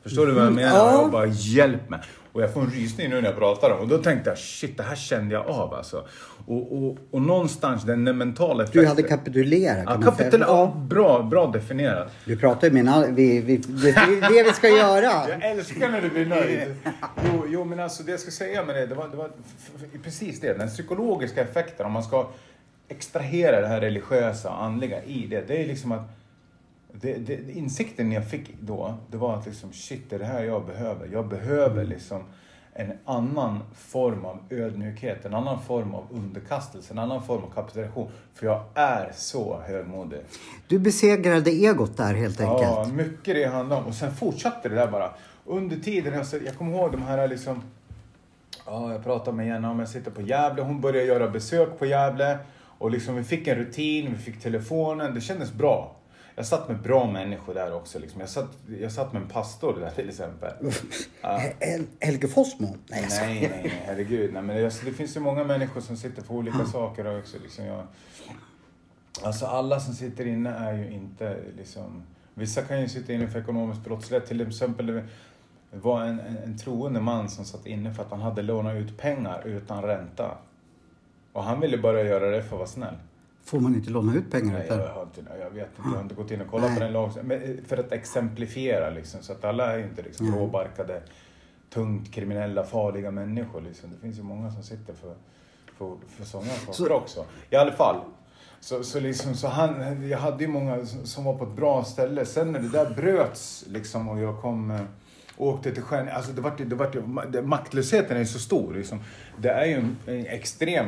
[0.03, 0.77] Förstår du vad jag menar?
[0.77, 1.01] Ja.
[1.01, 1.99] Jag bara hjälp mig.
[2.31, 4.77] Och jag får en rysning nu när jag pratar om Och då tänkte jag shit,
[4.77, 6.07] det här kände jag av alltså.
[6.49, 8.81] Och, och, och någonstans den mentala effekten.
[8.81, 12.11] Du hade kapitulerat Ja, kapitel, ja, bra, bra definierat.
[12.25, 15.29] Vi pratar ju all- vi, vi, det, är det vi ska göra.
[15.29, 16.75] Jag älskar när du blir nöjd.
[17.25, 19.29] Jo, jo, men alltså det jag ska säga med det, det var, det var
[20.03, 20.53] precis det.
[20.53, 22.27] Den psykologiska effekten, om man ska
[22.87, 26.01] extrahera det här religiösa och andliga i det, det är liksom att
[26.91, 30.43] det, det, insikten jag fick då, det var att liksom shit, det är det här
[30.43, 31.09] jag behöver.
[31.13, 32.23] Jag behöver liksom
[32.79, 38.11] en annan form av ödmjukhet, en annan form av underkastelse, en annan form av kapitulation.
[38.33, 40.19] För jag är så högmodig.
[40.67, 42.61] Du besegrade egot där helt enkelt.
[42.61, 43.85] Ja, mycket det handlar om.
[43.85, 45.11] Och sen fortsatte det där bara.
[45.45, 47.61] Under tiden, jag, jag kommer ihåg de här liksom...
[48.65, 50.61] Ja, jag pratade med Jenna om jag sitter på Gävle.
[50.61, 52.37] Hon började göra besök på Gävle.
[52.77, 55.13] Och liksom vi fick en rutin, vi fick telefonen.
[55.13, 55.95] Det kändes bra.
[56.37, 57.99] Jag satt med bra människor där också.
[57.99, 58.21] Liksom.
[58.21, 60.53] Jag, satt, jag satt med en pastor där till exempel.
[61.21, 61.41] Ja.
[61.99, 62.75] Helge Fossmo?
[62.89, 63.21] Nej, jag.
[63.21, 64.33] Nej, nej, nej, herregud.
[64.33, 67.37] Nej, men det, alltså, det finns ju många människor som sitter för olika saker också.
[67.43, 67.87] Liksom jag,
[69.23, 72.03] alltså alla som sitter inne är ju inte liksom...
[72.33, 74.27] Vissa kan ju sitta inne för ekonomisk brottslighet.
[74.27, 75.03] Till exempel det
[75.71, 78.97] var en, en, en troende man som satt inne för att han hade lånat ut
[78.97, 80.37] pengar utan ränta.
[81.33, 82.95] Och han ville bara göra det för att vara snäll.
[83.47, 84.53] Får man inte låna ut pengar?
[84.53, 86.93] Nej, jag, har inte, jag vet inte, jag har inte gått in och kollat Nej.
[86.93, 87.27] på den.
[87.27, 90.39] Men eh, för att exemplifiera liksom, så att alla är ju inte liksom Mm.
[90.39, 91.01] råbarkade,
[91.69, 93.61] tungt kriminella, farliga människor.
[93.61, 93.89] Liksom.
[93.89, 95.15] Det finns ju många som sitter för,
[95.77, 97.25] för, för sådana saker Så- också.
[97.49, 97.95] I alla fall.
[98.59, 102.25] Så, så, liksom, så han, jag hade ju många som var på ett bra ställe.
[102.25, 104.81] Sen när det där bröts liksom, och jag kom eh,
[105.37, 106.09] åkte till stjärn...
[106.09, 108.73] Alltså det vart, ju- det ju- det, maktlösheten är så stor.
[108.73, 108.99] Liksom.
[109.37, 110.85] Det är ju en, en extrem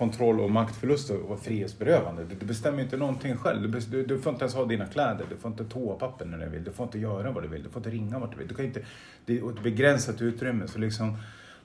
[0.00, 2.24] kontroll och maktförlust och frihetsberövande.
[2.40, 3.70] Du, bestämmer ju inte någonting själv.
[3.90, 5.26] Du, du, får inte ens ha dina kläder.
[5.30, 6.64] Du får inte toapapper när du vill.
[6.64, 7.62] Du får inte göra vad du vill.
[7.62, 8.48] Du får inte ringa vart du vill.
[8.48, 8.82] Du kan inte,
[9.26, 10.68] det är ett begränsat utrymme.
[10.68, 11.16] Så liksom,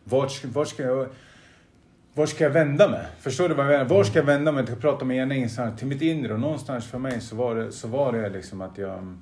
[0.04, 1.08] vart, ska- vart ska jag...
[2.14, 3.06] Var ska jag vända mig?
[3.20, 3.86] Förstår du vad jag menar?
[3.86, 4.66] Var ska jag vända mig?
[4.68, 7.72] Jag prata med ena instans till mitt inre och någonstans för mig så var det,
[7.72, 9.18] så var det liksom att jag...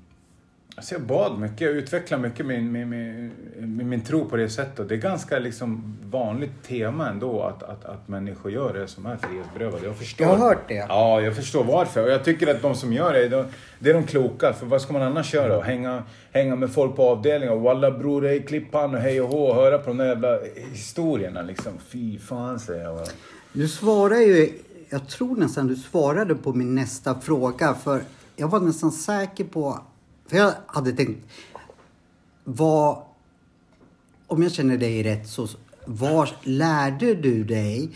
[0.76, 4.90] Alltså jag bad mycket, jag utvecklade mycket min, min, min, min, tro på det sättet.
[4.90, 9.18] Det är ganska liksom vanligt tema ändå att, att, att människor gör det som är
[9.18, 9.86] frihetsberövade.
[9.86, 10.28] Jag förstår.
[10.28, 10.86] Jag har hört det.
[10.90, 12.04] Ja, jag förstår varför.
[12.04, 13.46] Och jag tycker att de som gör det, de,
[13.80, 14.54] det är de kloka.
[14.54, 15.62] För vad ska man annars göra?
[15.62, 19.48] Hänga, hänga med folk på avdelningen och walla bror, hej klippan och hej och hå
[19.48, 20.40] och höra på de där jävla
[20.72, 21.72] historierna liksom.
[21.88, 23.08] Fy fan säger jag bara.
[23.54, 24.50] Du svarar ju,
[24.90, 28.02] jag tror nästan du svarade på min nästa fråga för
[28.36, 29.80] jag var nästan säker på,
[30.28, 31.28] för jag hade tänkt,
[32.44, 32.98] vad,
[34.28, 35.48] om jag känner dig rätt så,
[35.86, 37.90] var lärde du dig,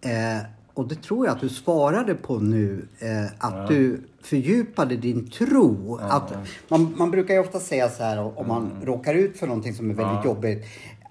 [0.00, 5.30] eh, och det tror jag att du svarade på nu, eh, att du fördjupade din
[5.30, 5.98] tro.
[6.02, 6.32] Att
[6.68, 9.90] man, man brukar ju ofta säga så här om man råkar ut för någonting som
[9.90, 10.64] är väldigt jobbigt,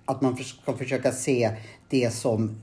[0.06, 1.52] att man ska försöka se
[1.90, 2.56] det som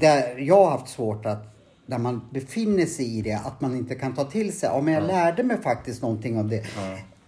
[0.00, 1.55] där jag har haft svårt att
[1.86, 4.68] när man befinner sig i det, att man inte kan ta till sig.
[4.72, 6.64] Ja, men jag lärde mig faktiskt någonting av det.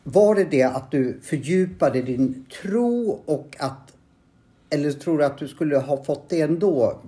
[0.05, 3.92] Var det det att du fördjupade din tro och att...
[4.71, 6.99] Eller tror du att du skulle ha fått det ändå?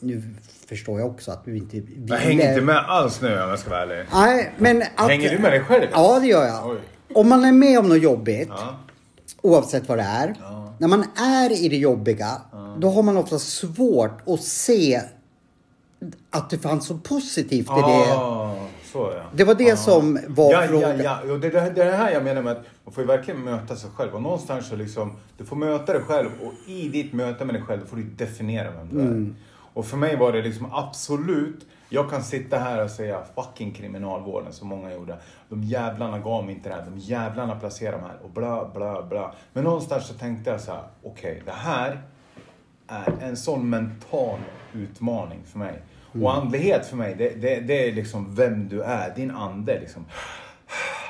[0.00, 0.22] Nu
[0.66, 2.06] förstår jag också att du inte ville...
[2.08, 4.06] Jag hänger inte med alls nu om jag ska vara ärlig.
[4.12, 5.10] Nej, men att...
[5.10, 5.86] Hänger du med dig själv?
[5.92, 6.70] Ja, det gör jag.
[6.70, 6.78] Oj.
[7.14, 8.78] Om man är med om något jobbigt, Ja.
[9.42, 10.34] oavsett vad det är.
[10.78, 12.42] När man är i det jobbiga,
[12.78, 15.00] då har man ofta svårt att se
[16.30, 18.14] att det fanns så positivt i det.
[18.16, 18.54] Ah,
[18.92, 19.22] så ja.
[19.34, 20.98] Det var det som var ja, frågan.
[20.98, 21.32] Ja, ja.
[21.32, 23.76] Och det, det, det är här jag menar med att man får ju verkligen möta
[23.76, 24.14] sig själv.
[24.14, 27.62] Och någonstans så liksom, du får möta dig själv och i ditt möte med dig
[27.62, 29.06] själv får du definiera vem du är.
[29.06, 29.36] Mm.
[29.78, 34.52] Och för mig var det liksom absolut, jag kan sitta här och säga fucking kriminalvården
[34.52, 35.18] som många gjorde.
[35.48, 39.02] De jävlarna gav mig inte det här, de jävlarna placerade mig här och bla bla
[39.02, 39.34] bla.
[39.52, 42.02] Men någonstans så tänkte jag så här, okej det här
[42.88, 44.38] är en sån mental
[44.74, 45.82] utmaning för mig.
[46.22, 49.80] Och andlighet för mig, det, det, det är liksom vem du är, din ande.
[49.80, 50.04] Liksom.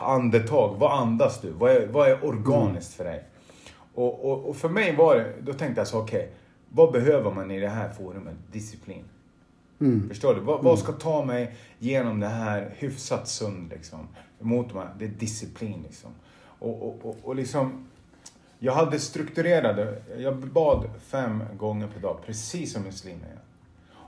[0.01, 1.51] Andetag, vad andas du?
[1.51, 3.25] Vad är, vad är organiskt för dig?
[3.95, 6.29] Och, och, och för mig var det, då tänkte jag så okej, okay,
[6.69, 8.35] vad behöver man i det här forumet?
[8.53, 9.05] Disciplin.
[9.81, 10.09] Mm.
[10.09, 10.41] Förstår du?
[10.41, 14.09] Vad, vad, ska ta mig genom det här hyfsat sund liksom?
[14.39, 14.87] Mot mig?
[14.99, 16.11] Det är disciplin liksom.
[16.59, 17.89] Och, och, och, och liksom,
[18.59, 23.39] jag hade strukturerade, jag bad fem gånger per dag, precis som muslimer gör.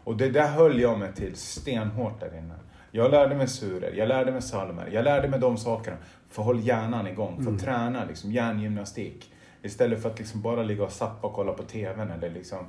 [0.04, 2.54] Och det där höll jag mig till stenhårt där inne.
[2.90, 5.96] Jag lärde mig surer, jag lärde mig salmer, jag lärde mig de sakerna.
[6.28, 7.58] För att hålla hjärnan igång, för att mm.
[7.58, 9.32] träna liksom, hjärngymnastik.
[9.62, 12.66] Istället för att liksom bara ligga och sappa och kolla på TVn eller liksom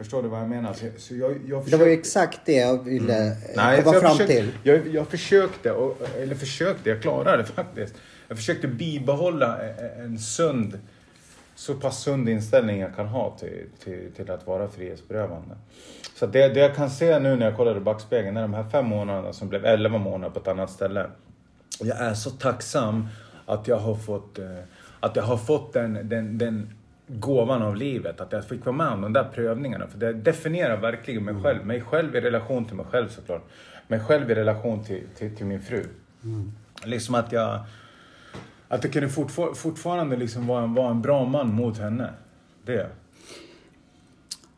[0.00, 0.72] Förstår du vad jag menar?
[0.72, 1.70] Så, så jag, jag försökte...
[1.70, 3.38] Det var ju exakt det jag ville mm.
[3.56, 4.52] Nej, komma fram försökte, till.
[4.62, 7.94] Jag, jag försökte, och, eller försökte, jag klarade det faktiskt.
[8.28, 9.58] Jag försökte bibehålla
[9.98, 10.78] en sund,
[11.60, 15.56] så pass sund inställning jag kan ha till, till, till att vara frihetsberövande.
[16.14, 18.64] Så det, det jag kan se nu när jag kollar i backspegeln är de här
[18.68, 21.06] fem månaderna som blev elva månader på ett annat ställe.
[21.80, 23.08] Jag är så tacksam
[23.46, 24.44] att jag har fått, eh,
[25.00, 26.70] att jag har fått den, den, den
[27.06, 28.20] gåvan av livet.
[28.20, 29.86] Att jag fick vara med om de där prövningarna.
[29.86, 31.66] För det definierar verkligen mig själv.
[31.66, 33.42] Mig själv i relation till mig själv såklart.
[33.88, 35.86] Mig själv i relation till, till, till min fru.
[36.24, 36.52] Mm.
[36.84, 37.60] Liksom att jag...
[38.72, 42.10] Att jag kunde fortfar fortfarande liksom vara, en, vara en bra man mot henne.
[42.66, 42.86] Det.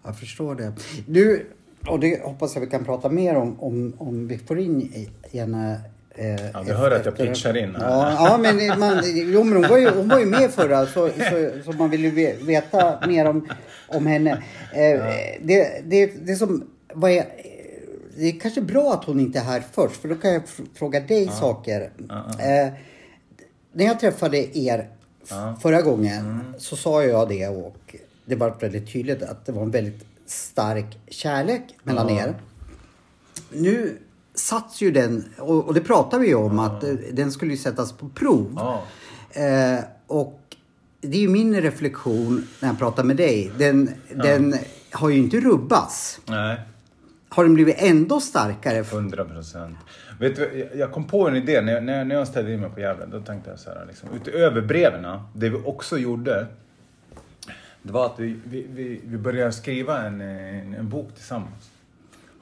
[0.04, 0.72] Jag förstår det.
[1.06, 1.46] Du,
[1.86, 5.76] och det hoppas jag vi kan prata mer om, om, om vi får in gärna
[6.14, 7.90] Eh, ja, vi hör att jag pitchar in här.
[7.90, 11.08] Ja, ja men, man, jo, men hon, var ju, hon var ju med förra så,
[11.08, 13.48] så, så man vill ju veta mer om,
[13.88, 14.42] om henne.
[14.72, 15.12] Eh, ja.
[15.40, 17.24] det, det, det som vad är,
[18.16, 20.42] det är kanske bra att hon inte är här först för då kan jag
[20.74, 21.32] fråga dig ja.
[21.32, 21.90] saker.
[22.38, 22.72] Eh,
[23.72, 24.88] när jag träffade er
[25.60, 26.54] förra gången mm.
[26.58, 30.98] så sa jag det och det var väldigt tydligt att det var en väldigt stark
[31.08, 32.34] kärlek mellan er.
[33.50, 33.98] Nu
[34.34, 36.66] satts ju den, och, och det pratar vi ju om, ja.
[36.66, 38.52] att eh, den skulle ju sättas på prov.
[38.56, 38.82] Ja.
[39.42, 40.40] Eh, och
[41.00, 43.52] det är ju min reflektion när jag pratar med dig.
[43.58, 44.22] Den, ja.
[44.22, 44.54] den
[44.90, 46.20] har ju inte rubbats.
[46.26, 46.60] Nej.
[47.34, 48.78] Har den blivit ändå starkare?
[48.78, 49.78] 100 procent.
[50.20, 52.80] Vet du, jag kom på en idé när jag, när jag ställde in mig på
[52.80, 53.06] Gävle.
[53.06, 56.46] Då tänkte jag så här, liksom, utöver breven, det vi också gjorde,
[57.82, 61.70] det var att vi, vi, vi, vi började skriva en, en, en bok tillsammans.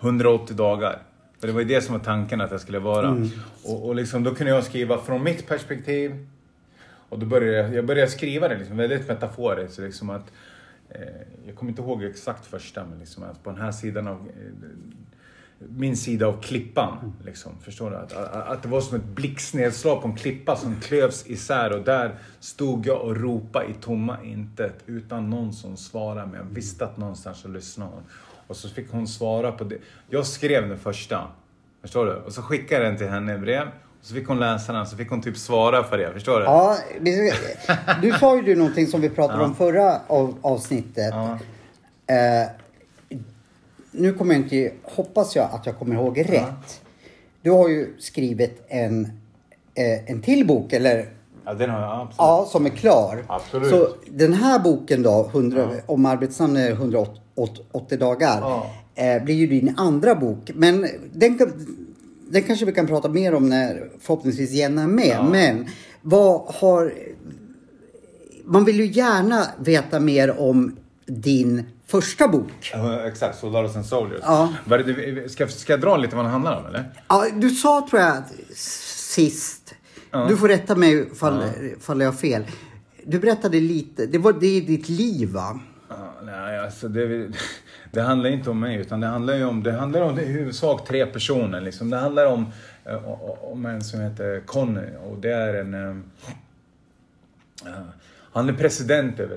[0.00, 0.98] 180 dagar.
[1.40, 3.08] För det var ju det som var tanken att jag skulle vara.
[3.08, 3.28] Mm.
[3.64, 6.26] Och, och liksom, då kunde jag skriva från mitt perspektiv.
[7.08, 9.78] Och då började jag, jag började skriva det liksom, väldigt metaforiskt.
[9.78, 10.32] Liksom att,
[11.46, 14.68] jag kommer inte ihåg exakt första, men liksom att på den här sidan av eh,
[15.68, 16.98] min sida av klippan.
[16.98, 17.12] Mm.
[17.24, 17.96] Liksom, förstår du?
[17.96, 21.84] Att, att, att, det var som ett blixtnedslag på en klippa som klövs isär och
[21.84, 26.84] där stod jag och ropade i tomma intet utan någon som svarade men jag visste
[26.84, 28.02] att någonstans så lyssnade hon.
[28.46, 29.78] Och så fick hon svara på det.
[30.08, 31.28] Jag skrev den första.
[31.80, 32.12] Förstår du?
[32.12, 33.68] Och så skickade jag den till henne i brev.
[34.02, 36.12] Så fick hon läsa den, så fick hon typ svara för det.
[36.12, 36.44] Förstår du?
[36.44, 36.76] Ja,
[38.02, 39.44] du sa ju någonting som vi pratade ja.
[39.44, 41.14] om förra av, avsnittet.
[41.14, 41.38] Ja.
[42.14, 42.48] Eh,
[43.90, 46.30] nu kommer jag inte, hoppas jag att jag kommer ihåg rätt.
[46.30, 46.54] Ja.
[47.42, 49.04] Du har ju skrivit en,
[49.74, 51.08] eh, en till bok, eller?
[51.44, 52.14] Ja, den har jag absolut.
[52.18, 53.24] Ja, som är klar.
[53.26, 53.70] Absolut.
[53.70, 57.20] Så den här boken då, 100, om arbetsnamn är 180
[57.72, 58.62] 80 dagar.
[58.94, 60.50] Eh, blir ju din andra bok.
[60.54, 61.38] Men den,
[62.30, 65.16] den kanske vi kan prata mer om när förhoppningsvis Jenna är med.
[65.16, 65.22] Ja.
[65.22, 65.66] Men
[66.00, 66.94] vad har...
[68.44, 72.72] Man vill ju gärna veta mer om din första bok.
[72.74, 74.20] Uh, exakt, Soldados and Soldiers.
[74.24, 74.54] Ja.
[75.28, 76.84] Ska, ska jag dra lite vad den handlar om eller?
[77.08, 78.22] Ja, du sa tror jag
[78.54, 79.74] sist.
[80.14, 80.28] Uh.
[80.28, 81.42] Du får rätta mig ifall,
[81.78, 82.44] ifall jag har fel.
[83.04, 85.60] Du berättade lite, det, var, det är ditt liv va?
[86.22, 87.02] Nej, alltså det,
[87.90, 90.32] det, handlar inte om mig utan det handlar ju om, det handlar om det i
[90.32, 91.60] huvudsak tre personer.
[91.60, 91.90] Liksom.
[91.90, 92.46] Det handlar om,
[92.84, 93.08] eh,
[93.42, 95.74] om en som heter Conny och det är en...
[95.74, 95.96] Uh,
[98.32, 99.36] han är president över,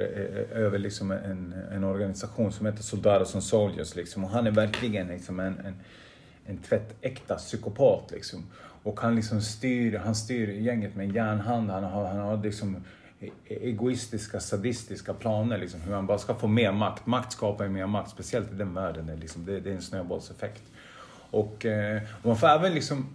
[0.54, 3.96] över liksom en, en organisation som heter Soldados and Soldiers.
[3.96, 4.24] Liksom.
[4.24, 5.76] Och han är verkligen liksom en, en,
[6.46, 8.12] en tvättäkta psykopat.
[8.12, 8.46] Liksom.
[8.84, 11.70] Och han liksom styr, han styr gänget med en järnhand.
[11.70, 12.84] Han har, han har liksom
[13.24, 15.58] E-, egoistiska, sadistiska planer.
[15.58, 17.06] Liksom, hur man bara ska få mer makt.
[17.06, 19.06] Makt skapar ju mer makt, speciellt i den världen.
[19.06, 20.64] Det är, liksom, det, det är en snöbollseffekt.
[21.30, 23.08] Och, eh, och man får även liksom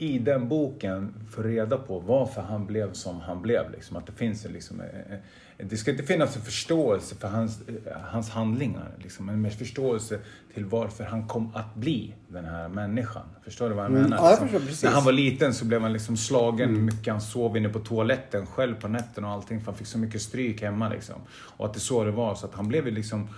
[0.00, 3.70] i den boken få reda på varför han blev som han blev.
[3.70, 3.96] Liksom.
[3.96, 7.96] Att det finns liksom, eh, eh, det ska inte finnas en förståelse för hans, eh,
[8.02, 10.18] hans handlingar, liksom, en förståelse
[10.54, 13.22] till varför han kom att bli den här människan.
[13.44, 14.02] Förstår du vad jag mm.
[14.02, 14.16] menar?
[14.16, 14.84] Mm, ja, jag förstår, precis.
[14.84, 16.84] När han var liten så blev han liksom slagen mm.
[16.84, 17.12] mycket.
[17.12, 20.22] Han sov inne på toaletten själv på nätterna och allting för han fick så mycket
[20.22, 20.88] stryk hemma.
[20.88, 21.16] Liksom.
[21.30, 22.34] Och att det så det var.
[22.34, 23.28] Så att han blev liksom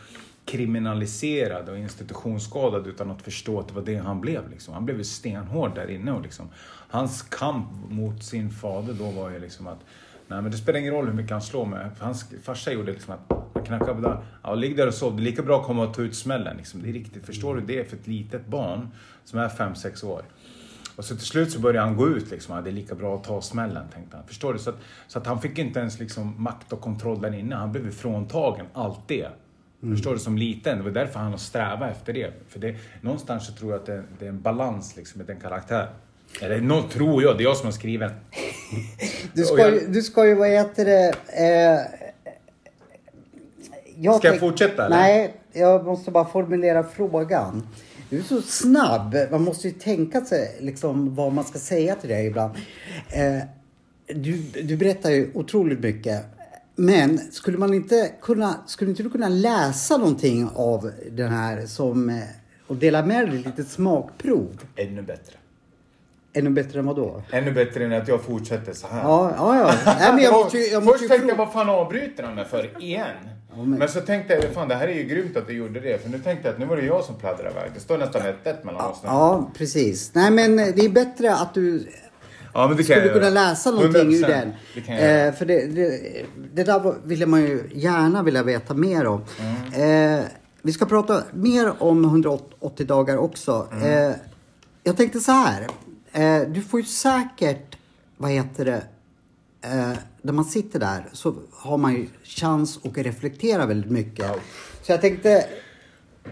[0.50, 4.50] kriminaliserad och institutionsskadad utan att förstå att det var det han blev.
[4.50, 4.74] Liksom.
[4.74, 6.12] Han blev ju stenhård där inne.
[6.12, 6.48] Och liksom,
[6.88, 9.78] hans kamp mot sin fader då var ju liksom att
[10.28, 11.90] Nej men det spelar ingen roll hur mycket han slår med.
[11.98, 14.22] Hans farsa gjorde liksom att han knackade på dörren.
[14.42, 15.16] Ja, ligg där och sov.
[15.16, 16.56] Det är lika bra att komma och ta ut smällen.
[16.56, 16.82] Liksom.
[16.82, 17.26] Det är riktigt.
[17.26, 18.88] Förstår du det för ett litet barn
[19.24, 20.22] som är 5-6 år?
[20.96, 22.56] Och så till slut så började han gå ut liksom.
[22.56, 24.26] Ja, det är lika bra att ta smällen, tänkte han.
[24.26, 24.58] Förstår du?
[24.58, 24.76] Så att,
[25.08, 27.54] så att han fick inte ens liksom makt och kontroll där inne.
[27.54, 29.28] Han blev fråntagen allt det.
[29.82, 29.96] Mm.
[29.96, 30.18] Förstår du?
[30.18, 30.78] Som liten.
[30.78, 32.32] Det var därför han har strävat efter det.
[32.48, 35.40] För det, någonstans så tror jag att det, det är en balans liksom med den
[35.40, 35.88] karaktären.
[36.40, 38.10] Eller någon tror jag, det är jag som har skrivit.
[39.34, 39.92] Du ska, jag...
[39.92, 41.14] du ska ju, vad heter det...
[41.28, 42.10] Eh,
[43.96, 44.96] jag ska jag fortsätta eller?
[44.96, 47.68] Nej, jag måste bara formulera frågan.
[48.10, 49.16] Du är så snabb.
[49.30, 52.54] Man måste ju tänka sig liksom vad man ska säga till dig ibland.
[53.08, 53.42] Eh,
[54.06, 56.24] du, du berättar ju otroligt mycket.
[56.80, 62.08] Men skulle man inte kunna, skulle inte du kunna läsa någonting av den här som,
[62.08, 62.16] eh,
[62.66, 64.60] och dela med dig ett litet smakprov?
[64.76, 65.34] Ännu bättre.
[66.32, 67.22] Ännu bättre än vad då?
[67.30, 69.02] Ännu bättre än att jag fortsätter så här.
[69.02, 69.56] Ja, ja.
[69.56, 69.94] ja.
[69.98, 72.82] Nej, men jag måste, jag måste Först tänkte jag, vad fan avbryter han mig för
[72.82, 73.06] igen?
[73.50, 73.70] Ja, men...
[73.70, 73.88] men...
[73.88, 76.02] så tänkte jag, fan det här är ju grymt att du gjorde det.
[76.02, 77.70] För nu tänkte jag att nu var det jag som pladdrade iväg.
[77.74, 79.08] Det står nästan 1-1 mellan oss nu.
[79.08, 80.14] Ja, precis.
[80.14, 81.88] Nej men det är bättre att du
[82.52, 84.52] Ja, men det skulle kunna läsa någonting ur den.
[84.74, 86.00] Det eh, för det, det,
[86.54, 89.24] det, där ville man ju gärna vilja veta mer om.
[89.40, 90.18] Mm.
[90.18, 90.24] Eh,
[90.62, 93.68] vi ska prata mer om 180 dagar också.
[93.72, 94.10] Mm.
[94.10, 94.16] Eh,
[94.82, 95.66] jag tänkte så här.
[96.12, 97.76] Eh, du får ju säkert,
[98.16, 98.82] vad heter det,
[99.62, 104.24] eh, när man sitter där så har man ju chans att reflektera väldigt mycket.
[104.24, 104.34] Ja.
[104.82, 105.46] Så jag tänkte,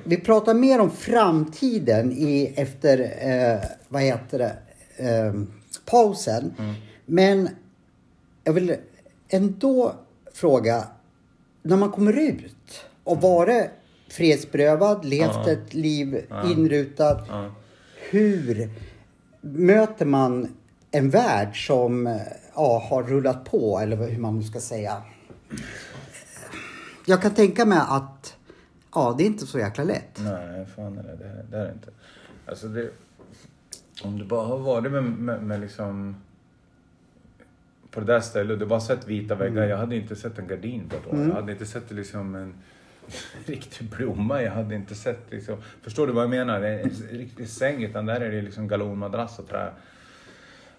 [0.04, 4.56] vi pratar mer om framtiden i, efter, eh, vad heter det,
[4.96, 5.32] eh,
[5.84, 6.54] pausen.
[6.58, 6.74] Mm.
[7.06, 7.48] Men
[8.44, 8.76] jag vill
[9.28, 9.94] ändå
[10.34, 10.84] fråga,
[11.62, 13.70] när man kommer ut och varit
[14.08, 15.50] frihetsberövad, levt ja.
[15.50, 16.50] ett liv ja.
[16.50, 17.26] inrutad.
[17.28, 17.50] Ja.
[18.10, 18.70] Hur
[19.40, 20.48] möter man
[20.90, 22.18] en värld som
[22.54, 25.02] ja, har rullat på, eller hur man nu ska säga.
[27.06, 28.36] Jag kan tänka mig att
[28.94, 30.18] ja, det är inte så jäkla lätt.
[30.18, 31.16] Nej, fan är det.
[31.16, 31.90] Det, det är det inte.
[32.46, 32.90] Alltså det,
[34.02, 36.16] om du bara har varit med, med, med liksom
[37.90, 39.56] på det där stället du bara sett vita väggar.
[39.56, 39.68] Mm.
[39.68, 41.16] Jag hade inte sett en gardin på.
[41.16, 41.28] Mm.
[41.28, 42.54] Jag hade inte sett liksom en
[43.46, 44.42] riktig blomma.
[44.42, 46.62] Jag hade inte sett liksom, förstår du vad jag menar?
[46.62, 49.70] En riktig säng utan där är det liksom galonmadrass och trä.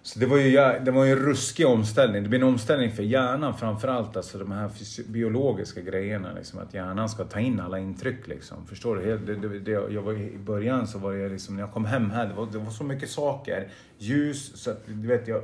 [0.02, 0.52] Så det var ju,
[0.86, 2.24] det var ju en ruskig omställning.
[2.24, 4.70] Det blir en omställning för hjärnan framförallt, alltså de här
[5.12, 6.34] biologiska grejerna.
[6.34, 8.68] Liksom, att hjärnan ska ta in alla intryck liksom.
[8.68, 9.18] Förstår du?
[9.18, 12.12] Det, det, det, jag var, I början så var det liksom, när jag kom hem
[12.12, 13.68] här, det var, det var så mycket saker.
[13.98, 15.44] Ljus, så att du vet, jag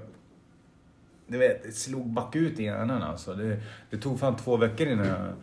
[1.28, 3.34] du vet, det slog bakut i hjärnan alltså.
[3.34, 3.58] Det,
[3.89, 5.34] det tog fan två veckor innan jag,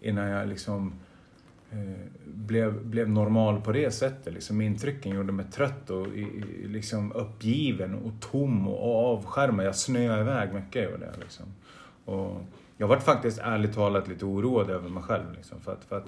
[0.00, 0.94] innan jag liksom
[1.72, 1.78] Eh,
[2.24, 4.34] blev, blev normal på det sättet.
[4.34, 6.06] Liksom, intrycken gjorde mig trött och
[6.64, 9.66] liksom uppgiven och tom och avskärmad.
[9.66, 11.12] Jag snöade iväg mycket Och det.
[11.20, 11.46] Liksom.
[12.04, 12.42] Och
[12.76, 15.32] jag var faktiskt ärligt talat lite oroad över mig själv.
[15.36, 16.06] Liksom, för att, för att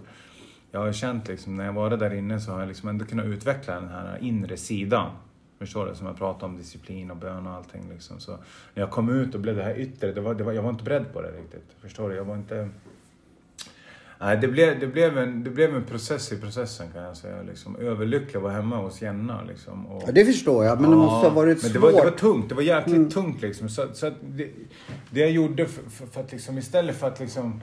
[0.70, 3.26] jag har känt liksom, när jag varit där inne så har jag liksom ändå kunnat
[3.26, 5.10] utveckla den här inre sidan.
[5.58, 5.94] Förstår du?
[5.94, 7.88] Som jag pratade om disciplin och bön och allting.
[7.92, 8.20] Liksom.
[8.20, 8.32] Så
[8.74, 10.70] när jag kom ut och blev det här yttre, det var, det var, jag var
[10.70, 11.76] inte beredd på det riktigt.
[11.80, 12.16] Förstår du?
[12.16, 12.68] Jag var inte...
[14.20, 17.42] Nej, det blev, det, blev en, det blev en process i processen kan jag säga.
[17.42, 17.76] Liksom.
[17.76, 19.42] Överlycklig vara hemma hos Jenna.
[19.42, 19.86] Liksom.
[19.86, 21.72] Och, ja, det förstår jag, men det måste ha varit men svårt.
[21.72, 23.10] Det var, det var tungt, det var jäkligt mm.
[23.10, 23.68] tungt liksom.
[23.68, 24.50] Så, så det,
[25.10, 27.60] det, jag gjorde för, för, för, att liksom, istället för att liksom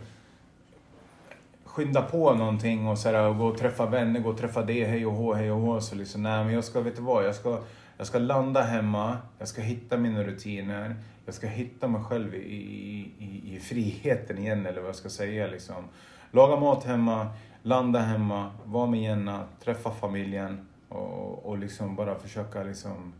[1.72, 4.86] skynda på någonting och, så här, och gå och träffa vänner, gå och träffa det,
[4.86, 5.82] hej och hå, hej och hå.
[5.82, 7.60] Så liksom, nej men jag ska, vet du vad, jag ska,
[7.98, 12.38] jag ska landa hemma, jag ska hitta mina rutiner, jag ska hitta mig själv i,
[12.38, 15.84] i, i, i friheten igen, eller vad jag ska säga liksom.
[16.32, 17.28] Laga mat hemma,
[17.64, 23.14] landa hemma, vara med Jenna, träffa familjen och, och liksom bara försöka liksom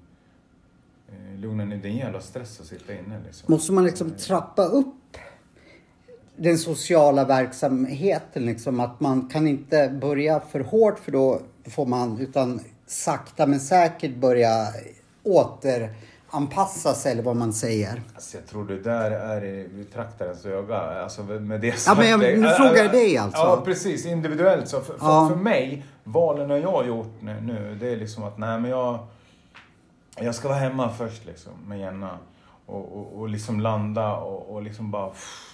[1.10, 3.20] eh, lugna ner den jävla stress att sitta inne.
[3.26, 3.54] Liksom.
[3.54, 5.18] Måste man liksom trappa upp
[6.36, 8.80] den sociala verksamheten liksom?
[8.80, 14.16] Att man kan inte börja för hårt för då får man, utan sakta men säkert
[14.16, 14.68] börja
[15.24, 15.96] åter
[16.32, 18.02] anpassas eller vad man säger.
[18.16, 20.78] Alltså jag tror det där är i betraktarens öga.
[20.78, 23.42] Alltså med det ja, men jag, nu frågar jag dig alltså.
[23.42, 24.06] Ja, precis.
[24.06, 24.68] Individuellt.
[24.68, 25.30] Så för, ja.
[25.30, 29.00] för, mig, valen jag har gjort nu, nu, det är liksom att nej men jag...
[30.16, 32.18] Jag ska vara hemma först liksom med Jenna.
[32.66, 35.52] Och, och, och liksom landa och, och liksom bara pff,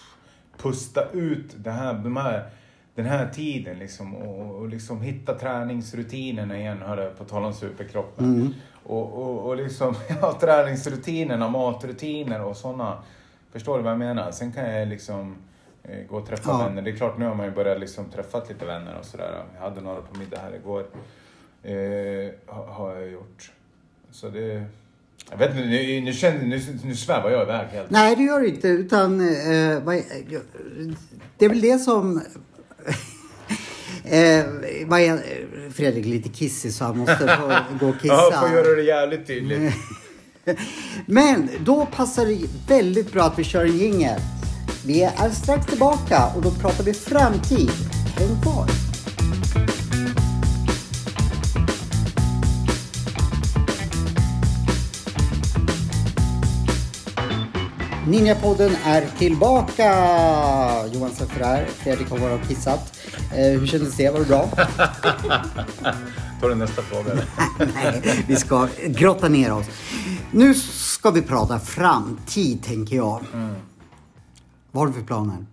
[0.57, 2.49] pusta ut det här, de här,
[2.95, 4.15] den här tiden liksom.
[4.15, 8.25] Och, och liksom hitta träningsrutinerna igen, hörde på tal om superkroppen.
[8.25, 8.53] Mm.
[8.87, 12.97] Och, och, och liksom, ja, träningsrutinerna, matrutiner och sådana.
[13.51, 14.31] Förstår du vad jag menar?
[14.31, 15.35] Sen kan jag liksom
[15.83, 16.57] eh, gå och träffa Ja.
[16.67, 16.81] vänner.
[16.81, 19.43] Det är klart, nu har man ju börjat liksom träffa lite vänner och sådär.
[19.55, 20.85] Jag hade några på middag här igår.
[21.63, 23.51] Eh, ha- har jag gjort.
[24.11, 24.63] Så det...
[25.31, 27.89] Jag vet inte, nu, nu, känner, nu, nu svävar jag iväg helt.
[27.89, 28.67] Nej, det gör det inte.
[28.67, 29.95] Utan, eh, vad,
[31.37, 32.21] det är väl det som...
[34.03, 34.45] eh,
[34.87, 35.01] vad
[35.73, 38.13] Fredrik lite kissig så han måste få gå och kissa.
[38.13, 39.73] Ja, får göra det jävligt tydligt.
[41.05, 44.19] Men då passar det väldigt bra att vi kör en jingel.
[44.85, 47.71] Vi är strax tillbaka och då pratar vi framtid.
[48.17, 48.86] Häng kvar!
[58.07, 59.83] Ninjapodden är tillbaka!
[60.93, 61.65] Johan Seffer här.
[61.65, 62.99] Fredrik har varit och kissat.
[63.35, 64.09] Eh, hur kändes det?
[64.09, 64.41] Var det bra?
[66.41, 67.13] Tar du nästa fråga?
[67.73, 69.65] Nej, vi ska grotta ner oss.
[70.31, 73.23] Nu ska vi prata framtid, tänker jag.
[74.71, 75.45] Vad har du för planer?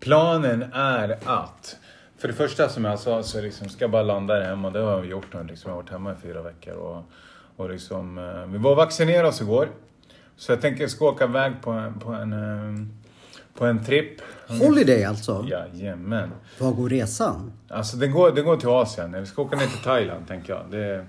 [0.00, 1.76] Planen är att,
[2.18, 4.70] för det första som jag sa, så liksom ska jag bara landa här hemma.
[4.70, 5.44] Det har jag gjort nu.
[5.44, 6.74] Liksom, jag har varit hemma i fyra veckor.
[6.74, 7.04] Och,
[7.56, 9.68] och liksom, eh, vi var och vaccinerade oss igår.
[10.38, 12.86] Så jag tänker jag ska åka iväg på en, på en, eh,
[13.54, 14.20] på en tripp.
[14.48, 15.46] Holiday alltså?
[15.48, 16.30] Jajamän.
[16.58, 17.52] Var går resan?
[17.68, 19.20] Alltså det går, det går till Asien.
[19.20, 20.62] Vi ska åka ner till Thailand tänker jag.
[20.70, 21.06] Det,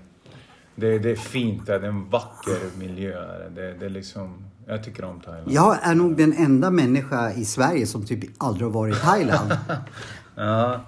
[0.74, 1.78] det, det är fint där.
[1.78, 3.24] Det är en vacker miljö.
[3.54, 5.52] Det, det är liksom, jag tycker om Thailand.
[5.52, 9.52] Jag är nog den enda människa i Sverige som typ aldrig har varit i Thailand.
[10.34, 10.80] Ja.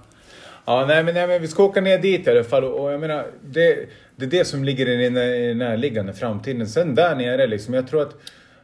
[0.64, 3.00] Ja, nej men, nej men vi ska åka ner dit i alla fall och jag
[3.00, 3.88] menar det,
[4.22, 6.68] det är det som ligger i den närliggande framtiden.
[6.68, 8.16] Sen där nere liksom, jag tror att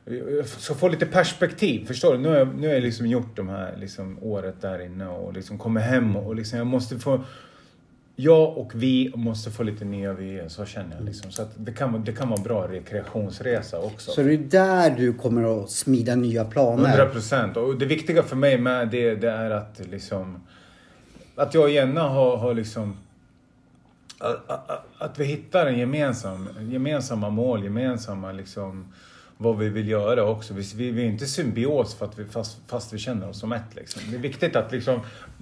[0.05, 2.19] jag ska få lite perspektiv, förstår du?
[2.19, 5.33] Nu har jag, nu har jag liksom gjort de här liksom, året där inne och
[5.33, 7.25] liksom kommer hem och liksom, jag måste få
[8.21, 11.05] jag och vi måste få lite nya vyer, så känner jag.
[11.05, 11.31] Liksom.
[11.31, 14.11] Så det, kan, det kan vara bra rekreationsresa också.
[14.11, 17.07] Så det är där du kommer att smida nya 100 planer.
[17.07, 17.57] procent.
[17.57, 20.41] Och det viktiga för mig med det, det är att liksom...
[21.37, 22.97] Att jag och Jenna har, har liksom...
[24.19, 28.93] Att, att, att vi hittar en gemensam, gemensamma mål, gemensamma liksom...
[29.41, 30.55] Vad vi vill göra också.
[30.55, 33.53] Vi, vi, vi är inte symbios för att vi, fast, fast vi känner oss som
[33.53, 33.75] ett.
[33.75, 34.03] Liksom.
[34.11, 35.01] Det är viktigt att liksom...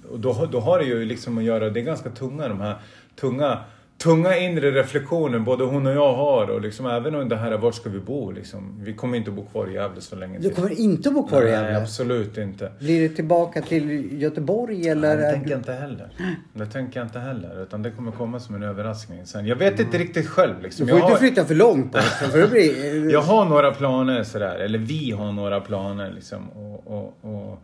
[0.09, 1.69] Och då, har- då har det ju liksom att göra...
[1.69, 2.75] Det är ganska tunga de här
[3.15, 3.59] tunga
[3.97, 7.75] tunga inre reflektioner både hon och jag har och liksom även under det här vart
[7.75, 8.79] ska vi bo liksom.
[8.83, 11.41] Vi kommer inte bo kvar i Gävle så länge Du kommer inte att bo kvar
[11.41, 11.81] i Nej, Gävle?
[11.81, 12.71] absolut inte.
[12.79, 15.15] Blir det tillbaka till Göteborg eller?
[15.15, 16.09] Nej, det tänker jag inte heller.
[16.53, 17.63] Det tänker jag inte heller.
[17.63, 19.45] Utan det kommer komma som en överraskning sen.
[19.45, 20.85] Jag vet inte riktigt själv liksom.
[20.85, 23.11] Du får Jag inte har, flytta för långt bort för det blir...
[23.11, 24.55] jag har några planer sådär.
[24.55, 26.49] Eller vi har några planer liksom.
[26.49, 27.63] Och, och, och,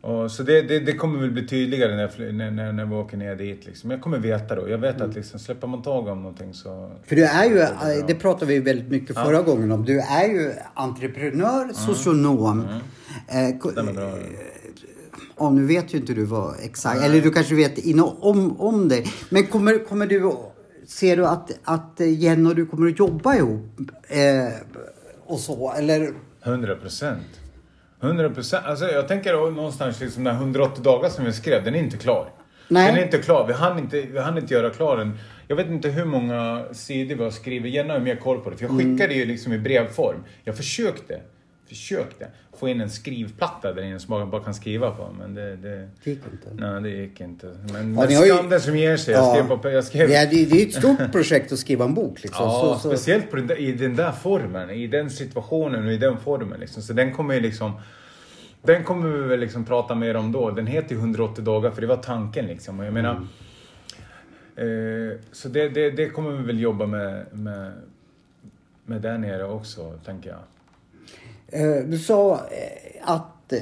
[0.00, 3.16] och, så det, det, det kommer väl bli tydligare när, när, när, när vi åker
[3.16, 3.90] ner dit liksom.
[3.90, 4.68] Jag kommer veta då.
[4.68, 5.10] Jag vet Mm.
[5.10, 6.90] att liksom, släpper man tag om någonting så...
[7.06, 7.66] För du är ju,
[8.06, 9.84] det pratade vi väldigt mycket förra gången om.
[9.84, 12.60] Du är ju entreprenör, socionom.
[13.28, 14.12] Eh, ko- Den är bra.
[15.38, 18.88] Ja, nu vet ju inte du vad exakt, eller du kanske vet inom, om, om
[18.88, 19.04] det.
[19.30, 20.32] Men kommer, kommer du,
[20.86, 23.80] ser du att, att Jenny och du kommer att jobba ihop?
[24.08, 24.52] Eh,
[25.26, 26.12] och så, eller?
[26.44, 27.22] 100 procent.
[28.00, 28.66] 100 procent.
[28.66, 31.96] Alltså jag tänker någonstans liksom den här 180 dagar som vi skrev, den är inte
[31.96, 32.32] klar.
[32.68, 32.86] Nej.
[32.86, 33.46] Den är inte klar.
[33.46, 35.18] Vi hann inte, vi hann inte göra klar den.
[35.48, 37.74] Jag vet inte hur många sidor vi har skrivit.
[37.74, 38.56] Jenna har mer koll på det.
[38.56, 38.98] För jag Mm.
[38.98, 40.24] skickade ju liksom i brevform.
[40.44, 41.20] Jag försökte,
[41.68, 42.26] försökte
[42.60, 45.08] få in en skrivplatta där inne som man bara kan skriva på.
[45.18, 45.56] Men det...
[45.56, 46.54] det gick inte.
[46.54, 47.46] Nej, det gick inte.
[47.72, 49.14] Men, Ja, men skam den som ger sig.
[49.14, 49.70] Jag skrev på...
[49.70, 52.44] Jag skrev, Ja, det, det är ett stort projekt att skriva en bok liksom.
[52.44, 55.96] Ja, så, så, speciellt den där, i den där formen, i den situationen och i
[55.96, 56.60] den formen.
[56.60, 56.82] Liksom.
[56.82, 57.72] Så den kommer ju liksom...
[58.62, 60.50] Den kommer vi väl liksom prata mer om då.
[60.50, 62.80] Den heter ju 180 dagar för det var tanken liksom.
[62.80, 63.26] Och jag menar...
[64.56, 67.72] Eh, så det, det, det kommer vi väl jobba med, med,
[68.84, 70.38] med där nere också, tänker jag.
[71.50, 73.58] Eh, Du sa eh, att eh,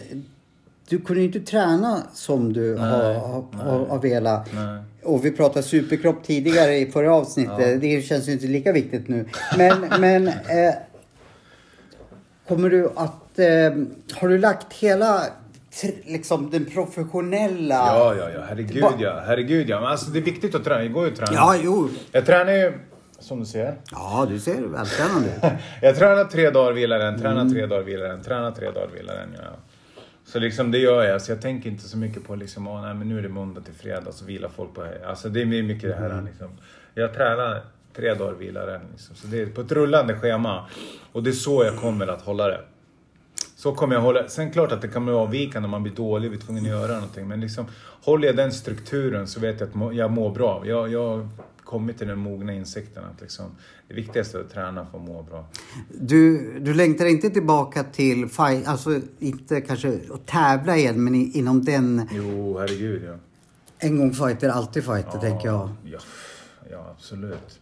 [0.89, 4.49] du kunde inte träna som du har, har, har, har velat.
[4.55, 4.83] Nej.
[5.03, 7.81] Och vi pratade superkropp tidigare i förra avsnittet.
[7.81, 9.25] Det känns ju inte lika viktigt nu.
[9.59, 10.75] Men, men eh,
[12.49, 13.39] kommer du att...
[13.39, 13.47] Eh,
[14.21, 15.23] har du lagt hela
[16.05, 17.75] liksom den professionella...
[17.75, 18.41] Ja, ja, ja.
[18.49, 19.23] Herregud ja.
[19.27, 19.81] Herregud ja.
[19.81, 20.81] Men alltså det är viktigt att träna.
[20.83, 21.33] Det går ju att träna.
[21.35, 21.89] Ja, jo.
[22.13, 22.73] Jag tränar ju,
[23.29, 23.77] som du ser.
[23.91, 25.53] Ja, du ser vältränad ut.
[25.83, 29.15] Jag tränar tre dagar, vilar en, tränar tre dagar, vilar en, tränar tre dagar, vilar
[29.15, 29.35] en.
[29.37, 29.51] Ja.
[30.25, 31.23] Så liksom det gör jag.
[31.23, 33.61] Så jag tänker inte så mycket på liksom, åh, nej, men nu är det måndag
[33.61, 36.49] till fredag så vilar folk på Alltså det är mycket det här liksom.
[36.95, 37.63] Jag tränar
[37.97, 38.81] tre dagar, vilar en.
[38.91, 39.17] Liksom.
[39.17, 40.69] Så det är på ett rullande schema.
[41.13, 42.61] Och det är så jag kommer att hålla det.
[43.57, 44.29] Så kommer jag hålla.
[44.29, 46.93] Sen klart att det kan vara avvikande om man blir dålig, blir tvungen att göra
[46.93, 47.29] någonting.
[47.29, 47.67] Men liksom,
[48.03, 50.63] håller jag den strukturen så vet jag att jag mår bra.
[50.67, 51.29] Jag, jag
[51.69, 53.45] kommit till den mogna insikten att liksom,
[53.89, 55.47] det viktigaste är att träna för att må bra.
[56.01, 61.31] Du, du längtar inte tillbaka till fight, alltså inte kanske att tävla igen, men i,
[61.35, 62.09] inom den...
[62.13, 63.15] Jo, herregud ja.
[63.79, 65.71] En gång fighter, alltid fighter, tänker jag.
[65.85, 65.99] Ja,
[66.71, 67.61] ja, absolut.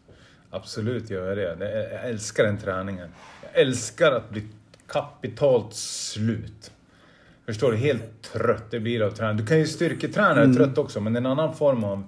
[0.51, 1.93] Absolut gör jag det.
[1.93, 3.09] Jag älskar den träningen.
[3.43, 4.43] Jag älskar att bli
[4.87, 6.71] kapitalt slut.
[7.47, 7.79] Förstår du?
[7.79, 9.37] Helt trött det blir av träning.
[9.37, 10.57] Du kan ju styrketräna Mm.
[10.57, 12.03] trött också, men det är en annan form av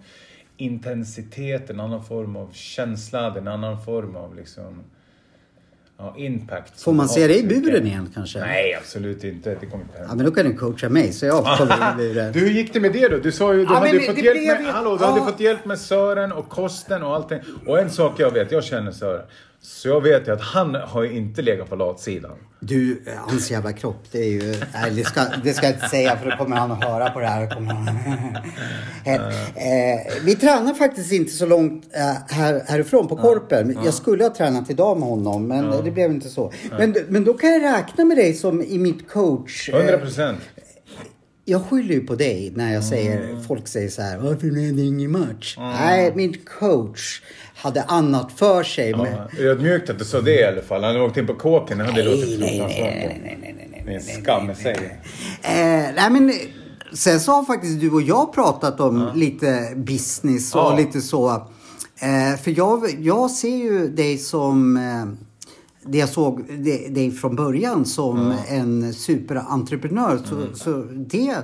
[0.59, 4.82] intensitet, en annan form av känsla, en annan form av liksom...
[6.00, 6.80] Ja, impact.
[6.80, 8.38] Får man Ja, se dig i buren igen kanske?
[8.40, 9.50] Nej, absolut inte.
[9.61, 10.14] Det kommer inte Ja, hända.
[10.16, 12.32] men då kan du coacha mig så jag kommer in i buren.
[12.32, 13.18] Du, hur gick det med det då?
[13.18, 15.04] Du sa ju du Ja, hade men fått det hjälp blev med, ju- hallå, du
[15.04, 15.11] ja.
[15.11, 17.38] hade fått hjälp med Sören och kosten och allting.
[17.66, 19.26] Och en sak jag vet, jag känner Sören.
[19.61, 22.36] Så jag vet ju att han har ju inte legat på latsidan.
[22.61, 24.54] Du, hans jävla kropp, det är ju...
[24.74, 27.20] Nej, det ska, det ska jag inte säga för då kommer han att höra på
[27.20, 27.50] det här.
[27.50, 27.88] Kommer han,
[29.04, 33.78] eh, eh, vi tränar faktiskt inte så långt eh, här, härifrån på Korpen.
[33.84, 36.52] Jag skulle ha tränat idag med honom, men det blev inte så.
[36.78, 39.68] Men, men då kan jag räkna med dig som i mitt coach...
[39.68, 40.38] eh, 100 procent.
[41.44, 43.42] Jag skyller ju på dig när jag säger, Mm.
[43.42, 45.56] folk säger så här, varför är det ingen match?
[45.59, 47.22] Nej, min coach
[47.59, 48.90] hade annat för sig.
[48.90, 49.06] Ja,
[49.38, 50.84] ödmjukt att du sa det i alla fall.
[50.84, 51.78] Han hade åkt in på kåken.
[51.78, 54.56] Det hade låtit nej, nej, nej, nej, nej, nej, Det är en nej, skam nej,
[54.59, 55.00] i sig.
[55.42, 56.32] Eh, nej men,
[56.92, 60.76] sen så har faktiskt du och jag pratat om lite business och Ja.
[60.76, 61.30] lite så.
[62.00, 65.06] Eh, för jag, jag ser ju dig som, eh,
[65.90, 66.44] det jag såg
[66.90, 70.18] dig från början som en superentreprenör.
[70.28, 70.54] Så, Mm.
[70.54, 71.34] så det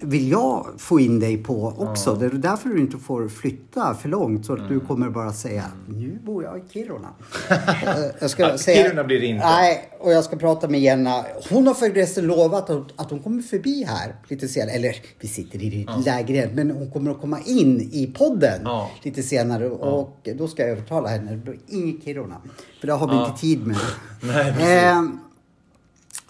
[0.00, 2.14] vill jag få in dig på också.
[2.14, 4.46] Det är därför du inte får flytta för långt.
[4.46, 4.72] Så att Mm.
[4.72, 7.08] du kommer bara säga, nu bor jag i Kiruna.
[7.50, 9.46] Eh, jag ska säga, Kiruna blir det inte.
[9.46, 11.24] Nej, och jag ska prata med Jenna.
[11.50, 14.70] Hon har förresten lovat att, att hon kommer förbi här lite senare.
[14.70, 18.90] Eller vi sitter i ditt lägenhet, men hon kommer att komma in i podden Ja.
[19.02, 19.68] lite senare.
[19.70, 21.30] Och då ska jag övertala henne.
[21.30, 22.36] Det blir inget Kiruna.
[22.80, 23.76] För det har vi inte tid med.
[24.22, 24.98] Nej,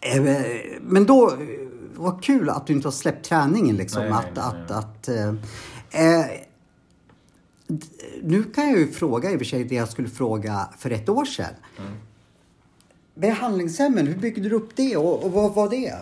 [0.03, 0.43] eh, eh,
[0.81, 1.33] men då,
[1.99, 4.03] vad kul att du inte har släppt träningen liksom.
[4.03, 5.29] Nej, nej, att, nej, att, att, eh,
[5.91, 6.27] eh,
[8.23, 11.09] nu kan jag ju fråga i och för sig det jag skulle fråga för ett
[11.09, 11.55] år sedan.
[11.79, 11.93] Mm.
[13.15, 15.95] Behandlingshemmen, hur byggde du upp det och, och vad var det?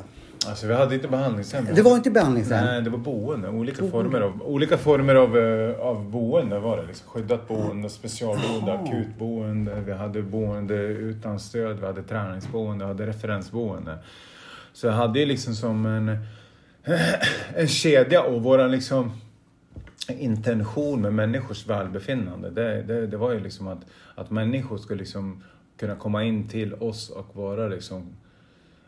[0.49, 1.66] Alltså vi hade inte behandlingshem.
[1.74, 2.64] Det var inte behandlingshem?
[2.64, 3.49] Nej, det var boende.
[3.49, 6.86] Olika former av, olika former av, eh, av boende var det.
[6.86, 7.09] Liksom.
[7.09, 9.80] Skyddat boende, specialboende, akutboende.
[9.80, 13.99] Vi hade boende utan stöd, vi hade träningsboende, vi hade referensboende.
[14.77, 16.18] Så jag hade ju liksom som en,
[17.55, 19.12] en kedja och våran liksom
[20.09, 22.51] intention med människors välbefinnande.
[22.51, 23.79] Det, det, det var ju liksom att,
[24.14, 25.43] att människor skulle liksom
[25.77, 28.16] kunna komma in till oss och vara liksom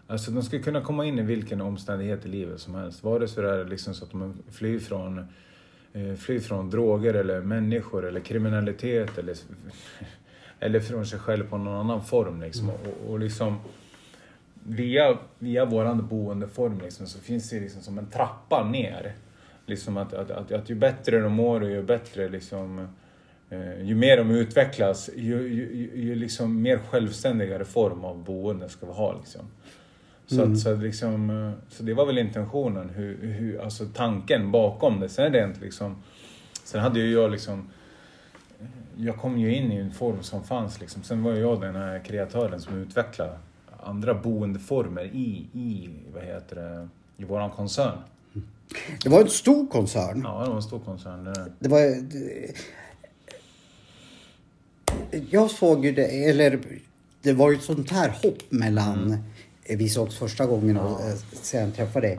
[0.06, 3.04] Alltså de skulle kunna komma in i vilken omständighet i livet som helst.
[3.04, 5.18] Vare sig det är liksom så att de flyr från,
[5.92, 9.36] eh, flyr från droger eller människor eller kriminalitet eller,
[10.60, 12.40] eller från sig själv på någon annan form.
[12.40, 12.70] Liksom.
[12.70, 13.56] Och, och liksom
[14.68, 19.14] via, via våran boendeform liksom, så finns det liksom som en trappa ner.
[19.66, 22.88] Liksom att, att, att, att ju bättre de mår och ju bättre liksom,
[23.50, 28.68] eh, ju mer de utvecklas, ju, ju, ju, ju liksom mer självständigare form av boende
[28.68, 29.18] ska vi ha.
[29.18, 29.40] Liksom.
[30.26, 34.50] Så, att, så, att liksom, eh, så det var väl intentionen, hur, hur, alltså tanken
[34.50, 35.08] bakom det.
[35.08, 36.02] Sen inte liksom,
[36.64, 37.70] sen hade ju jag liksom
[38.96, 41.02] jag kom ju in i en form som fanns liksom.
[41.02, 43.38] Sen var jag den här kreatören som utvecklade
[43.88, 47.98] andra boendeformer i, i vad heter det, i våran koncern.
[49.02, 50.20] Det var en stor koncern.
[50.24, 51.24] Ja, det var en stor koncern.
[51.24, 51.80] Det, Det var...
[51.80, 52.54] det-
[55.30, 56.60] Jag såg ju det, eller
[57.22, 58.98] det var ju ett sånt här hopp mellan
[59.68, 59.78] Mm.
[59.78, 62.18] vi sågs första gången och eh, sen träffade dig.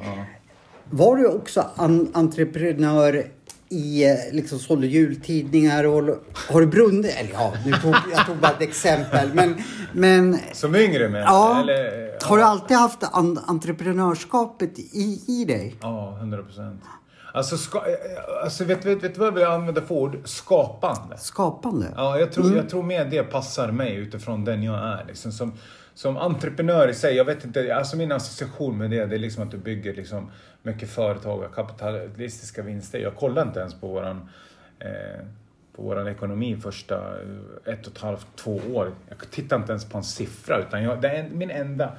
[0.90, 3.28] Var du också an, entreprenör
[3.70, 6.04] i, eh, liksom sålde jultidningar och
[6.50, 7.16] har du brunnit?
[7.20, 9.30] Eller ja, nu tog, jag tog bara ett exempel.
[9.34, 9.56] Men,
[9.94, 11.24] men som yngre med.
[11.24, 15.76] ja, Eller, har du alltid haft an, entreprenörskapet i, i dig?
[15.82, 16.82] Ja, hundra procent.
[17.34, 17.82] Alltså, ska,
[18.44, 20.18] alltså vet, vet, vet du vad jag använda för ord?
[20.26, 21.18] Skapande.
[21.18, 21.94] Skapande?
[21.96, 25.06] Ja, jag tror, jag tror mer det passar mig utifrån den jag är.
[25.08, 25.54] Liksom som,
[26.00, 29.44] som entreprenör i sig, jag vet inte, alltså min association med det, det är liksom
[29.44, 30.32] att du bygger liksom
[30.64, 33.00] mycket företag och kapitalistiska vinster.
[33.00, 34.30] Jag kollar inte ens på våran,
[34.80, 35.26] eh,
[35.76, 38.92] på våran ekonomi första eh, ett och ett halvt, två år.
[39.10, 41.92] Jag tittar inte ens på en siffra, utan jag, det är min enda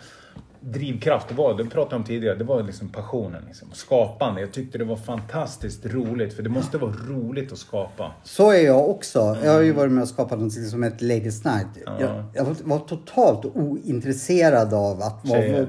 [0.61, 3.43] drivkraft, det var, det pratade jag om tidigare, det var liksom passionen.
[3.47, 3.69] Liksom.
[3.73, 4.41] Skapande.
[4.41, 8.13] Jag tyckte det var fantastiskt roligt, för det måste vara roligt att skapa.
[8.25, 9.37] Så är jag också.
[9.45, 11.67] Jag har ju varit med och skapat något som heter Ladies Night.
[11.87, 12.01] Ja.
[12.01, 15.67] Jag, jag var totalt ointresserad av att vara...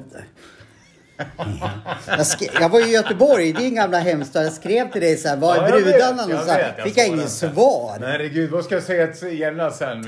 [2.08, 4.46] Jag, skrev, jag var i Göteborg, i din gamla hemstad.
[4.46, 6.60] Jag skrev till dig så här, var är Ja, brudarna någonstans?
[6.84, 7.98] Fick jag inget svar.
[8.00, 10.08] Nej, herregud, vad ska jag säga till Jenna sen?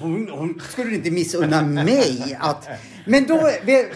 [0.00, 2.68] Hon, hon skulle inte missunna mig att...
[3.06, 3.86] Men då, vet,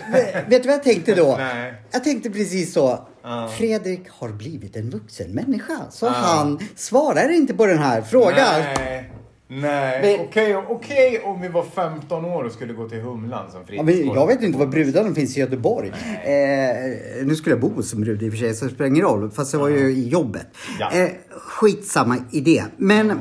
[0.47, 1.37] vet du vad jag tänkte då?
[1.39, 1.75] Nej.
[1.91, 3.07] Jag tänkte precis så.
[3.23, 3.51] Ja.
[3.59, 5.77] Fredrik har blivit en vuxen människa.
[5.91, 6.11] Så Ja.
[6.13, 8.61] han svarar inte på den här frågan.
[8.77, 9.11] Nej.
[9.49, 13.67] Nej, okej okej om vi var 15 år och skulle gå till Humlan som Ja,
[13.67, 14.17] fritidsgård.
[14.17, 15.89] jag vet inte var brudarna finns i Göteborg.
[15.89, 19.03] Eh, nu skulle jag bo som brud i och för sig, så det spelar ingen
[19.03, 19.31] roll.
[19.31, 20.47] Fast det var ju i jobbet.
[20.81, 20.93] Ja.
[20.93, 22.65] Eh, skitsamma idé.
[22.77, 23.21] Men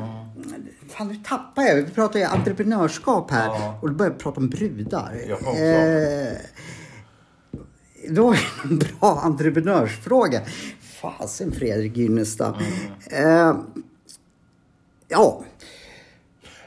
[0.90, 1.76] fan, nu tappar jag.
[1.76, 3.46] Vi pratar ju entreprenörskap här.
[3.48, 3.80] Ja.
[3.82, 5.12] Och du börjar prata om brudar.
[5.28, 5.40] Jag.
[5.40, 6.34] Eh,
[8.10, 10.42] då är det en bra entreprenörsfråga.
[11.02, 12.56] Fasen Fredrik Gynnestad.
[13.10, 13.50] Mm.
[13.50, 13.58] Eh,
[15.08, 15.44] ja.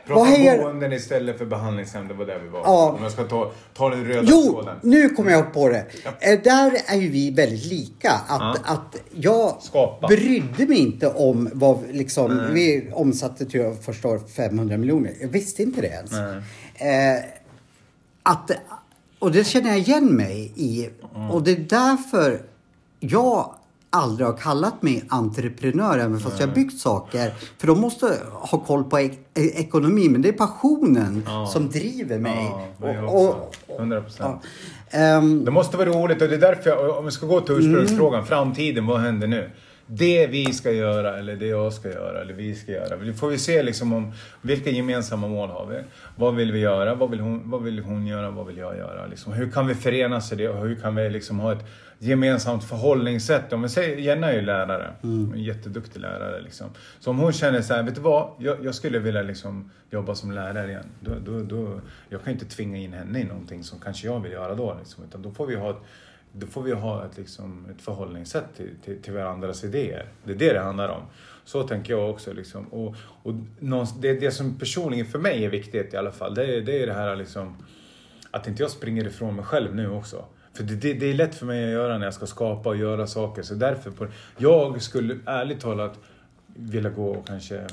[0.08, 2.60] Prata vad hejar- boenden istället för behandlingshem, det var där vi var.
[2.60, 2.90] Ja.
[2.98, 4.76] Om jag ska ta, ta den röda Jo, tråden.
[4.82, 5.84] nu kommer jag på det.
[6.20, 8.10] Eh, Där är ju vi väldigt lika.
[8.28, 10.06] Att, att jag Skapa.
[10.06, 15.12] brydde mig inte om vad liksom, vi omsatte jag första året 500 miljoner.
[15.20, 16.12] Jag visste inte det ens.
[16.74, 17.24] Eh,
[18.22, 18.50] att,
[19.18, 20.88] och det känner jag igen mig i.
[21.30, 22.42] Och det är därför
[23.00, 23.54] jag
[23.90, 27.32] aldrig har kallat mig entreprenör även fast jag har byggt saker.
[27.58, 30.08] För de måste ha koll på ek- e- ekonomi.
[30.08, 31.22] Men det är passionen
[31.52, 32.50] som driver mig.
[32.82, 33.50] Ja, Och- också.
[33.78, 34.42] 100 procent.
[34.90, 37.54] Ehm, Det måste vara roligt och det är därför, jag, om vi ska gå till
[37.54, 38.26] ursprungsfrågan, Mm.
[38.26, 39.50] framtiden, vad händer nu?
[39.90, 42.96] Det vi ska göra eller det jag ska göra eller vi ska göra.
[42.96, 44.12] Vi får vi se liksom om
[44.42, 45.76] vilka gemensamma mål har vi?
[46.16, 46.94] Vad vill vi göra?
[46.94, 48.30] Vad vill hon, vad vill hon göra?
[48.30, 49.06] Vad vill jag göra?
[49.06, 51.64] Liksom, hur kan vi förenas i det och hur kan vi liksom ha ett
[51.98, 53.52] gemensamt förhållningssätt?
[53.52, 55.32] Om vi säger, Jenna är ju lärare, Mm.
[55.32, 56.66] en jätteduktig lärare liksom.
[57.00, 58.30] Så om hon känner så här, vet du vad?
[58.38, 60.86] Jag, jag skulle vilja liksom jobba som lärare igen.
[61.00, 64.32] Då, då, då, jag kan inte tvinga in henne i någonting som kanske jag vill
[64.32, 64.76] göra då.
[64.78, 65.76] Liksom, utan då får vi ha ett,
[66.32, 70.06] då får vi ha ett, liksom, ett förhållningssätt till, till, till varandras idéer.
[70.24, 71.02] Det är det det handlar om.
[71.44, 72.32] Så tänker jag också.
[72.32, 72.66] Liksom.
[72.66, 73.34] Och, och
[74.00, 76.86] det, det som personligen för mig är viktigt i alla fall, det är det, är
[76.86, 77.56] det här liksom,
[78.30, 80.24] att inte jag springer ifrån mig själv nu också.
[80.58, 82.76] För det, det, det är lätt för mig att göra när jag ska skapa och
[82.76, 83.42] göra saker.
[83.42, 84.06] Så därför, på,
[84.36, 85.98] jag skulle ärligt talat
[86.46, 87.66] vilja gå och kanske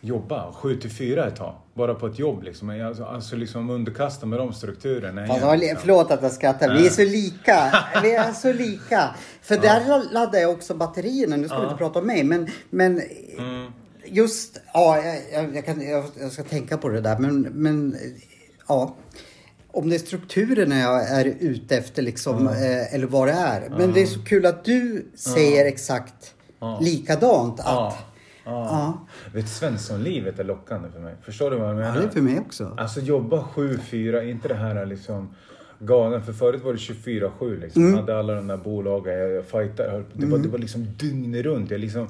[0.00, 1.54] jobba 7 till 4 ett tag.
[1.74, 2.70] Bara på ett jobb liksom.
[2.70, 5.26] Alltså, alltså liksom underkasta mig de strukturerna.
[5.26, 5.78] Fan, igen, liksom.
[5.80, 6.74] Förlåt att jag skrattar.
[6.74, 7.84] Vi är så lika.
[8.02, 9.14] Vi är så lika.
[9.42, 11.36] För där laddar jag också batterierna.
[11.36, 12.24] Nu ska vi inte prata om mig.
[12.24, 13.02] Men, men
[13.38, 13.72] Mm.
[14.04, 17.18] just, ja, jag, jag, jag, kan, jag, jag ska tänka på det där.
[17.18, 17.96] Men, men
[18.68, 18.94] ja.
[19.72, 23.70] Om det är strukturerna jag är ute efter liksom, eh, eller vad det är.
[23.78, 26.34] Men det är så kul att du säger exakt
[26.80, 27.60] likadant.
[27.60, 27.94] Att.
[28.44, 29.06] Ja.
[29.34, 31.14] Vet, Svenssonlivet är lockande för mig.
[31.22, 31.94] Förstår du vad jag menar?
[31.94, 32.74] Ja, det är för mig också.
[32.78, 35.34] Alltså jobba 7-4, inte det här liksom
[35.80, 36.22] galen.
[36.22, 37.90] För förut var det 24-7 liksom.
[37.90, 39.92] Jag hade alla de där bolagen, jag, fightade.
[39.92, 41.70] jag Det, var, det var liksom dygnet runt.
[41.70, 42.08] Jag liksom,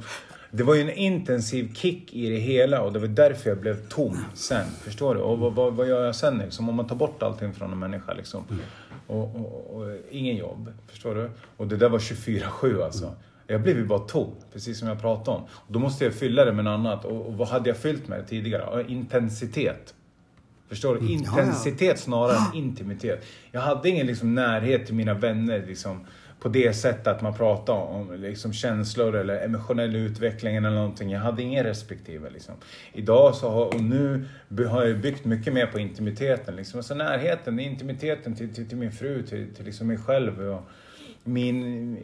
[0.51, 3.89] det var ju en intensiv kick i det hela och det var därför jag blev
[3.89, 4.67] tom sen.
[4.67, 5.21] Förstår du?
[5.21, 6.69] Och vad, vad, vad gör jag sen liksom?
[6.69, 8.45] Om man tar bort allting från en människa liksom.
[9.07, 10.73] Och, och, och, ingen jobb.
[10.89, 11.31] Förstår du?
[11.57, 13.15] Och det där var 24-7 alltså.
[13.47, 15.43] Jag blev ju bara tom, precis som jag pratade om.
[15.53, 17.05] Och då måste jag fylla det med något annat.
[17.05, 18.85] Och, och vad hade jag fyllt med tidigare?
[18.89, 19.95] Intensitet.
[20.71, 21.01] Förstår du?
[21.01, 21.41] Mm, ja, ja.
[21.41, 23.25] Intensitet snarare än intimitet.
[23.53, 26.07] Jag hade ingen liksom närhet till mina vänner liksom,
[26.41, 31.11] på det sättet att man pratar om liksom, känslor eller emotionell utveckling eller någonting.
[31.11, 32.31] Jag hade ingen respektive.
[32.31, 32.55] Liksom.
[32.93, 34.25] Idag så har, och nu
[34.69, 36.57] har jag byggt mycket mer på intimiteten.
[36.57, 36.79] Liksom.
[36.79, 40.49] Alltså närheten, intimiteten till, till, till min fru, till, till liksom mig själv.
[40.49, 40.63] Och
[41.25, 41.97] min,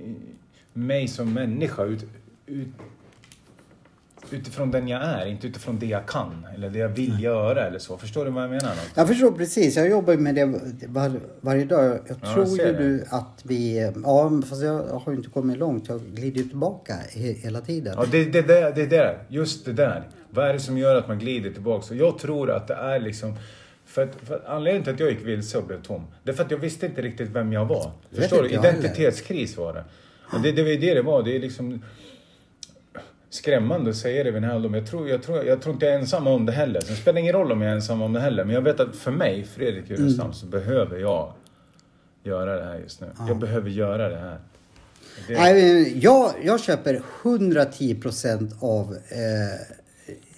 [0.72, 1.84] mig som människa.
[1.84, 2.04] Ut,
[2.46, 2.68] ut,
[4.30, 7.78] utifrån den jag är, inte utifrån det jag kan eller det jag vill göra eller
[7.78, 7.98] så.
[7.98, 8.74] Förstår du vad jag menar?
[8.94, 9.76] Jag förstår precis.
[9.76, 10.44] Jag jobbar med det
[10.88, 11.84] var, varje dag.
[11.84, 13.92] Jag jag tror ser ju du att vi...
[14.04, 15.88] Ja, fast jag har ju inte kommit långt.
[15.88, 17.94] Jag glider ju tillbaka he, hela tiden.
[17.96, 20.08] Ja, det, det, det, det där, just det där.
[20.30, 21.86] Vad är det som gör att man glider tillbaka?
[21.90, 23.36] Och jag tror att det är liksom...
[23.86, 26.34] För att, för att anledningen till att jag gick vilse och blev tom, det är
[26.34, 27.90] för att jag visste inte riktigt vem jag var.
[28.12, 28.50] Förstår du?
[28.50, 28.64] jag.
[28.64, 29.84] Identitetskris var det.
[30.32, 31.22] Och det, det var ju det det var.
[31.22, 31.82] Det är liksom
[33.30, 34.74] skrämmande att säga det vid den här åldern.
[34.74, 36.80] Jag tror, jag, tror, jag tror inte jag är ensam om det heller.
[36.80, 38.44] Spelar det ingen roll om jag är ensam om det heller.
[38.44, 40.32] Men jag vet att för mig, Fredrik Jurestam, Mm.
[40.34, 41.32] så behöver jag
[42.24, 43.06] göra det här just nu.
[43.28, 44.38] Jag behöver göra det här.
[45.28, 45.54] Det, Nej,
[45.84, 49.76] men jag, jag köper 110 procent av eh,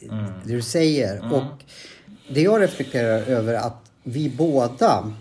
[0.03, 0.25] Mm.
[0.45, 1.33] det du säger.
[1.35, 1.43] Och
[2.31, 5.13] det jag reflekterar över att vi båda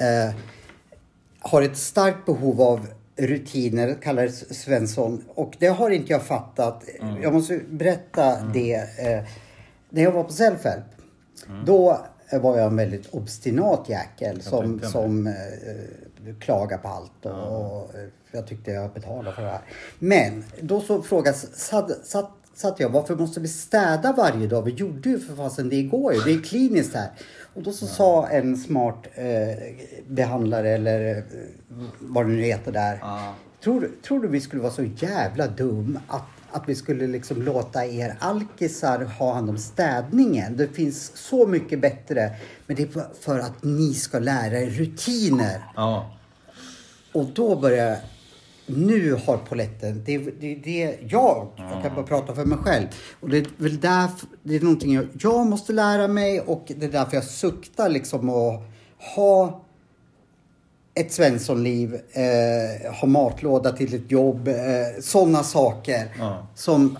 [0.00, 0.34] eh,
[1.40, 5.24] har ett starkt behov av rutiner, kallar det Svensson.
[5.34, 6.84] Och det har inte jag fattat.
[7.22, 8.74] Jag måste berätta det.
[8.74, 9.24] Eh,
[9.90, 10.84] när jag var på Selfhelp,
[11.66, 12.00] då
[12.32, 14.92] var jag en väldigt obstinat jäkel som, tänkte mig.
[14.92, 17.26] som eh, klagar på allt.
[17.26, 19.60] Och, och eh, jag tyckte jag betalade för det här.
[19.98, 24.62] Men då så frågade, satt, satt, satt jag, varför måste vi städa varje dag?
[24.62, 26.20] Vi gjorde ju för fasen det igår ju.
[26.20, 27.10] Det är kliniskt här.
[27.54, 29.58] Och då så sa en smart eh,
[30.08, 31.22] behandlare eller eh,
[31.98, 32.98] vad det nu heter där.
[33.02, 33.34] Ja.
[33.64, 37.86] Tror, tror du vi skulle vara så jävla dum att, att vi skulle liksom låta
[37.86, 40.56] er alkisar ha hand om städningen?
[40.56, 42.30] Det finns så mycket bättre.
[42.66, 45.64] Men det är för- att ni ska lära er rutiner.
[45.76, 46.10] Ja.
[47.12, 47.96] Och då börjar.
[48.66, 50.02] Nu har poletten...
[50.06, 52.86] Det är det, det jag, jag kan bara prata för mig själv.
[53.20, 54.28] Och det är väl därför...
[54.42, 58.30] Det är någonting jag, jag måste lära mig och det är därför jag suktar liksom
[58.30, 58.60] att
[59.16, 59.60] ha
[60.94, 64.54] ett Svenssonliv, eh, ha matlåda till ett jobb, eh,
[65.00, 66.46] sådana saker Ja.
[66.54, 66.98] som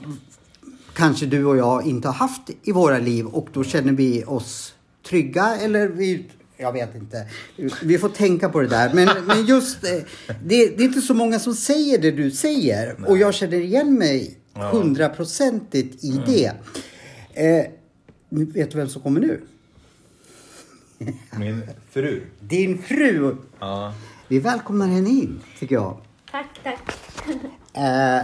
[0.96, 4.74] kanske du och jag inte har haft i våra liv och då känner vi oss
[5.08, 6.26] trygga eller vi
[6.56, 7.26] jag vet inte.
[7.82, 8.94] Vi får tänka på det där.
[8.94, 9.90] Men, men just, eh,
[10.42, 12.96] det, det är inte så många som säger det du säger.
[13.08, 16.52] Och jag känner igen mig hundraprocentigt i det.
[17.34, 17.66] Eh,
[18.28, 19.40] nu vet du vem som kommer nu?
[21.38, 22.22] Min fru.
[22.40, 23.36] Din fru.
[23.58, 23.94] Ja.
[24.28, 26.00] Vi välkomnar henne in, tycker jag.
[26.30, 26.98] Tack, tack.
[27.72, 28.22] Eh,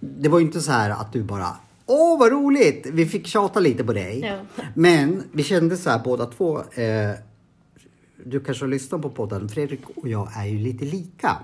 [0.00, 1.56] det var ju inte så här att du bara
[1.86, 2.86] Åh vad roligt!
[2.92, 4.20] Vi fick tjata lite på dig.
[4.20, 4.38] Ja.
[4.74, 6.58] Men vi kände så här båda två.
[6.58, 7.10] Eh,
[8.24, 9.48] du kanske har lyssnat på podden.
[9.48, 11.36] Fredrik och jag är ju lite lika.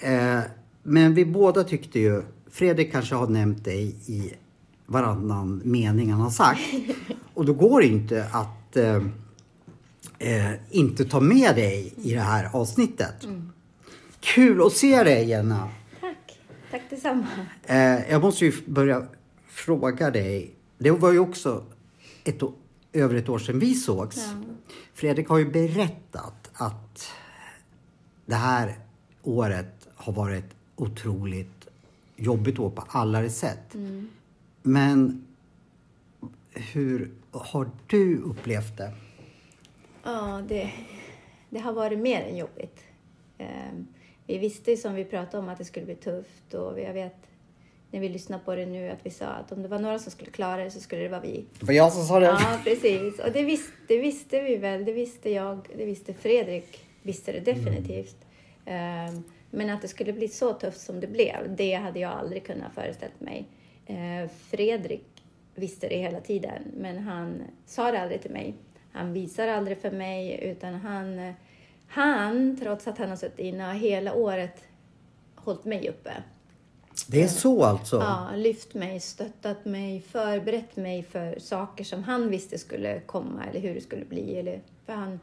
[0.00, 0.40] Eh,
[0.82, 4.32] men vi båda tyckte ju, Fredrik kanske har nämnt dig i
[4.86, 6.60] varannan mening han har sagt.
[7.34, 8.96] Och då går det inte att eh,
[10.18, 13.26] eh, inte ta med dig i det här avsnittet.
[14.20, 15.68] Kul att se dig Jenna.
[16.00, 16.38] Tack.
[16.70, 17.26] Tack detsamma.
[17.62, 19.06] Eh, jag måste ju börja
[19.60, 20.54] fråga dig.
[20.78, 21.64] Det var ju också
[22.24, 22.42] ett,
[22.92, 24.16] över ett år sedan vi sågs.
[24.16, 24.54] Ja.
[24.94, 27.12] Fredrik har ju berättat att
[28.26, 28.78] det här
[29.22, 30.44] året har varit
[30.76, 31.68] otroligt
[32.16, 33.74] jobbigt år på alla sätt.
[34.62, 35.26] Men
[36.50, 38.92] hur har du upplevt det?
[40.02, 40.72] Ja, det,
[41.50, 42.80] det har varit mer än jobbigt.
[43.38, 43.86] Ehm,
[44.26, 47.29] vi visste ju som vi pratade om att det skulle bli tufft och jag vet
[47.90, 50.12] när vi lyssnar på det nu att vi sa att om det var några som
[50.12, 51.44] skulle klara det så skulle det vara vi.
[51.60, 52.26] Det var jag som sa det.
[52.26, 53.18] Ja, precis.
[53.18, 54.84] Och det visste, det visste vi väl.
[54.84, 55.68] Det visste jag.
[55.76, 56.86] Det visste Fredrik.
[57.02, 58.16] Visste det definitivt.
[58.64, 62.46] Ehm, men att det skulle bli så tufft som det blev, det hade jag aldrig
[62.46, 63.48] kunnat föreställa mig.
[63.86, 65.06] Ehm, Fredrik
[65.54, 68.54] visste det hela tiden, men han sa det aldrig till mig.
[68.92, 71.32] Han visar aldrig för mig, utan han,
[71.86, 74.64] han, trots att han har suttit inne, hela året
[75.34, 76.12] hållit mig uppe.
[77.08, 77.96] Det är så alltså?
[77.96, 83.60] Ja, lyft mig, stöttat mig, förberett mig för saker som han visste skulle komma eller
[83.60, 84.38] hur det skulle bli.
[84.38, 85.20] Eller för han,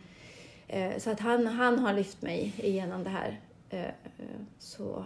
[0.68, 3.40] eh, så att han, han har lyft mig igenom det här.
[3.70, 3.86] Eh,
[4.60, 5.06] så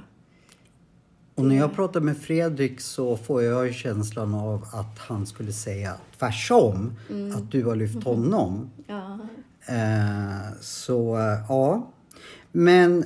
[1.35, 5.95] Och när jag pratar med Fredrik så får jag känslan av att han skulle säga
[6.19, 6.93] tvärsom.
[7.35, 8.69] Att du har lyft honom.
[8.87, 9.19] ja,
[9.65, 11.91] Eh, så eh, ja.
[12.51, 13.05] Men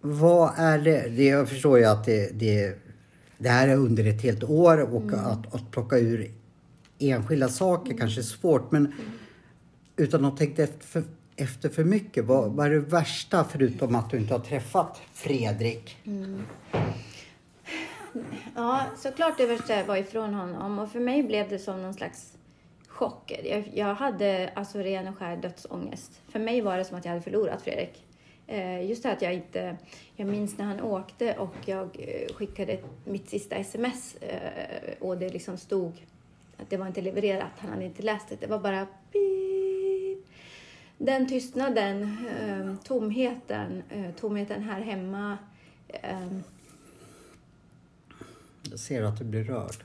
[0.00, 1.08] vad är det?
[1.08, 2.78] det jag förstår ju att det, det,
[3.38, 6.30] det här är under ett helt år och att, att plocka ur
[6.98, 8.70] enskilda saker kanske är svårt.
[8.70, 8.92] Men
[9.96, 11.04] utan att tänka efter för,
[11.36, 12.24] efter för mycket.
[12.24, 15.96] Vad, vad är det värsta förutom att du inte har träffat Fredrik?
[18.54, 22.32] ja, såklart det värsta var ifrån honom och för mig blev det som någon slags
[22.88, 23.32] chock.
[23.44, 26.20] Jag, jag hade alltså ren och skär dödsångest.
[26.28, 28.04] För mig var det som att jag hade förlorat Fredrik.
[28.50, 29.76] Eh, just det att jag inte...
[30.16, 35.28] Jag minns när han åkte och jag eh, skickade mitt sista sms eh, och det
[35.28, 35.92] liksom stod
[36.58, 37.50] att det var inte levererat.
[37.58, 38.36] Han hade inte läst det.
[38.36, 40.26] Det var bara pip.
[40.98, 42.16] Den tystnaden,
[42.84, 43.82] tomheten,
[44.20, 45.38] tomheten här hemma.
[48.70, 49.76] Jag ser att du blir rörd.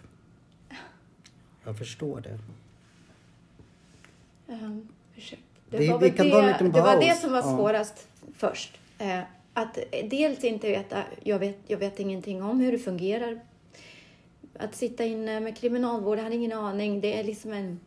[1.63, 2.39] Jag förstår det.
[4.53, 4.87] Um.
[5.69, 6.09] Det, Vi- var det,
[6.69, 8.07] det var det som var svårast
[8.49, 8.77] först.
[8.97, 9.19] Eh,
[9.53, 9.77] att
[10.09, 13.39] dels inte veta, jag vet, jag vet ingenting om hur det fungerar.
[14.59, 17.01] Att sitta inne med kriminalvård, jag hade ingen aning.
[17.01, 17.79] Det är liksom en,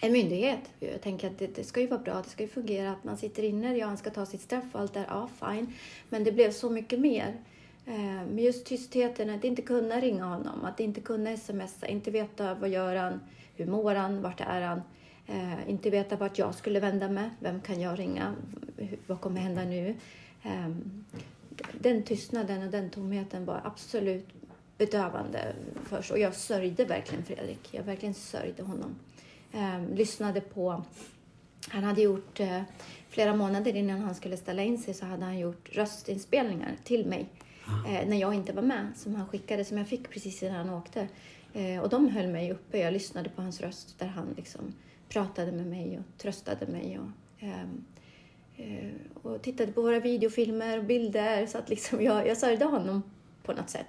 [0.00, 0.60] en myndighet.
[0.80, 2.90] Jag tänker att det, det ska ju vara bra, det ska ju fungera.
[2.90, 5.74] Att man sitter inne, ja han ska ta sitt straff och allt där, ja fine.
[6.08, 7.36] Men det blev så mycket mer.
[7.86, 12.54] Eh, Men just tystheten, att inte kunna ringa honom, att inte kunna smsa, inte veta
[12.54, 13.20] vad gör han,
[13.56, 14.82] hur mår han, vart är han.
[15.30, 18.34] Eh, inte veta vart jag skulle vända mig, vem kan jag ringa,
[19.06, 19.96] vad kommer hända nu?
[20.42, 20.68] Eh,
[21.72, 24.28] den tystnaden och den tomheten var absolut
[24.78, 25.54] bedövande
[25.84, 27.68] först och jag sörjde verkligen Fredrik.
[27.70, 28.94] Jag verkligen sörjde honom.
[29.52, 30.84] Eh, lyssnade på...
[31.68, 32.40] Han hade gjort...
[32.40, 32.62] Eh,
[33.10, 37.28] flera månader innan han skulle ställa in sig så hade han gjort röstinspelningar till mig
[37.86, 40.70] eh, när jag inte var med, som han skickade, som jag fick precis innan han
[40.70, 41.08] åkte.
[41.52, 42.78] Eh, och de höll mig uppe.
[42.78, 44.74] Jag lyssnade på hans röst där han liksom
[45.10, 46.98] pratade med mig och tröstade mig.
[46.98, 47.84] Och, ehm,
[48.56, 48.90] eh,
[49.22, 51.46] och tittade på våra videofilmer och bilder.
[51.46, 53.02] Så att liksom jag, jag sörjde honom
[53.42, 53.86] på något sätt.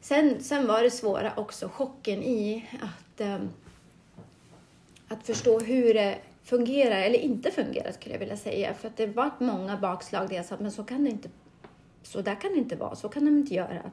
[0.00, 3.50] Sen, sen var det svåra också, chocken i att, um,
[5.08, 8.74] att förstå hur det fungerar eller inte fungerar skulle jag vilja säga.
[8.74, 11.28] För att det var många bakslag där jag sa, men så kan det inte
[12.02, 13.90] så där kan det inte vara, så kan de inte göra.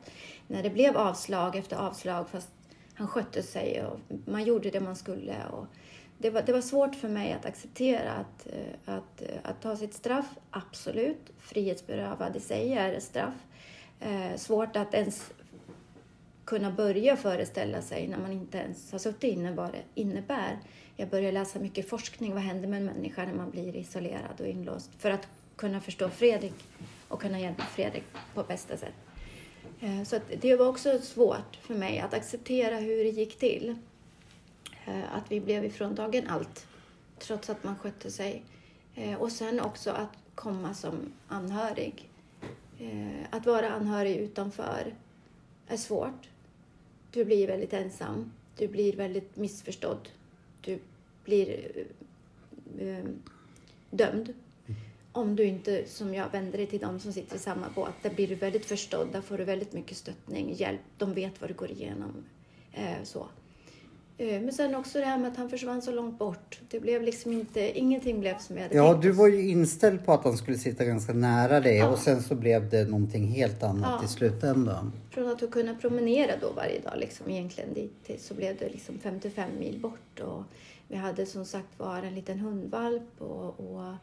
[0.47, 2.49] När det blev avslag efter avslag fast
[2.93, 5.35] han skötte sig och man gjorde det man skulle.
[5.51, 5.65] Och
[6.21, 9.75] det, var, det var svårt för mig att acceptera att, eh, att, eh, att ta
[9.75, 11.31] sitt straff, absolut.
[11.39, 13.33] Frihetsberövad i sig är ett straff.
[13.99, 15.31] Eh, svårt att ens
[16.45, 20.59] kunna börja föreställa sig när man inte ens har suttit inne vad det innebär.
[20.95, 22.33] Jag började läsa mycket forskning.
[22.33, 24.91] Vad händer med en människa när man blir isolerad och inlåst?
[24.97, 26.53] För att kunna förstå Fredrik
[27.07, 28.03] och kunna hjälpa Fredrik
[28.33, 28.93] på bästa sätt.
[29.81, 33.75] Eh, så det var också svårt för mig att acceptera hur det gick till.
[34.85, 36.67] Eh, att vi blev ifråntagen allt,
[37.19, 38.43] trots att man skötte sig.
[38.95, 42.09] Eh, och sen också att komma som anhörig.
[42.79, 44.95] Eh, att vara anhörig utanför
[45.67, 46.29] är svårt.
[47.11, 48.31] Du blir väldigt ensam.
[48.57, 50.09] Du blir väldigt missförstådd.
[50.61, 50.79] Du
[51.23, 51.71] blir
[53.89, 54.33] dömd
[55.11, 58.09] om du inte, som jag, vänder dig till dem som sitter i samma båt, där
[58.09, 61.53] blir du väldigt förstådd, där får du väldigt mycket stöttning, hjälp, de vet vad du
[61.53, 62.23] går igenom.
[62.73, 63.27] Eh, så.
[64.21, 66.59] Eh, men sen också det här med att han försvann så långt bort.
[66.69, 70.05] Det blev liksom inte, ingenting blev som jag hade Ja, tänkt du var ju inställd
[70.05, 71.89] på att han skulle sitta ganska nära dig Ja.
[71.89, 74.05] och sen så blev det någonting helt annat Ja.
[74.05, 74.93] i slutändan.
[75.09, 79.49] Från att kunna promenera då varje dag liksom egentligen dit så blev det liksom 55
[79.59, 80.43] mil bort och
[80.87, 83.93] vi hade som sagt var en liten hundvalp och, och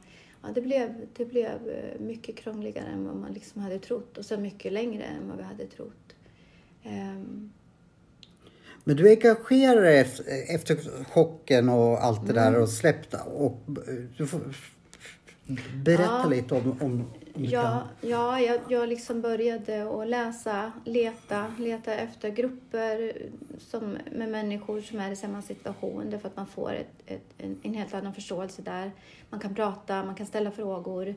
[0.42, 4.24] ja, det, blev, det blev eh, mycket krångligare än vad man liksom hade trott och
[4.24, 6.14] så mycket längre än vad vi hade trott.
[6.82, 7.52] Ehm,
[8.88, 10.00] Men du engagerade dig
[10.48, 12.52] efter, chocken och allt det Mm.
[12.52, 13.60] där och släppte och
[14.16, 14.40] du får
[15.74, 16.28] berätta Ja.
[16.28, 23.12] lite om, om, Ja, ja jag, jag liksom började att läsa, leta, leta efter grupper
[23.58, 27.60] som, med människor som är i samma situation därför att man får ett, ett, en,
[27.62, 28.92] en helt annan förståelse där.
[29.30, 31.14] Man kan prata, man kan ställa frågor.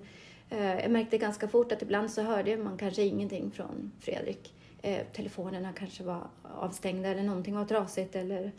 [0.50, 4.54] Eh, jag märkte ganska fort att ibland så hörde man kanske ingenting från Fredrik.
[4.82, 8.52] Eh, telefonerna kanske var avstängda eller någonting var trasigt eller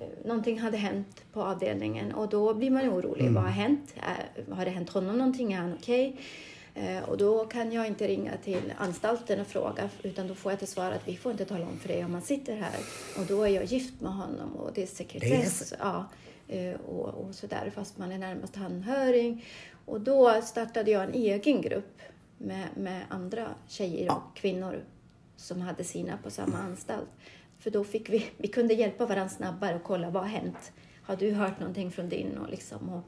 [0.00, 3.30] eh, någonting hade hänt på avdelningen och då blir man orolig.
[3.30, 3.94] Vad har hänt?
[4.50, 5.52] Har det hänt honom någonting?
[5.52, 6.16] Är han okej?
[6.74, 10.58] Eh, och då kan jag inte ringa till anstalten och fråga utan då får jag
[10.58, 12.80] till svar att vi får inte tala om för dig om man sitter här.
[13.18, 15.74] Och då är jag gift med honom och det är sekretess.
[15.78, 16.06] Ja,
[16.48, 19.44] eh, och, och sådär fast man är närmast anhörig.
[19.84, 22.00] Och då startade jag en egen grupp
[22.38, 24.84] med, med andra tjejer och kvinnor
[25.40, 27.08] som hade sina på samma anstalt.
[27.58, 30.72] För då fick vi, vi kunde hjälpa varandra snabbare och kolla vad har hänt?
[31.02, 32.38] Har du hört någonting från din?
[32.38, 33.02] Och liksom, och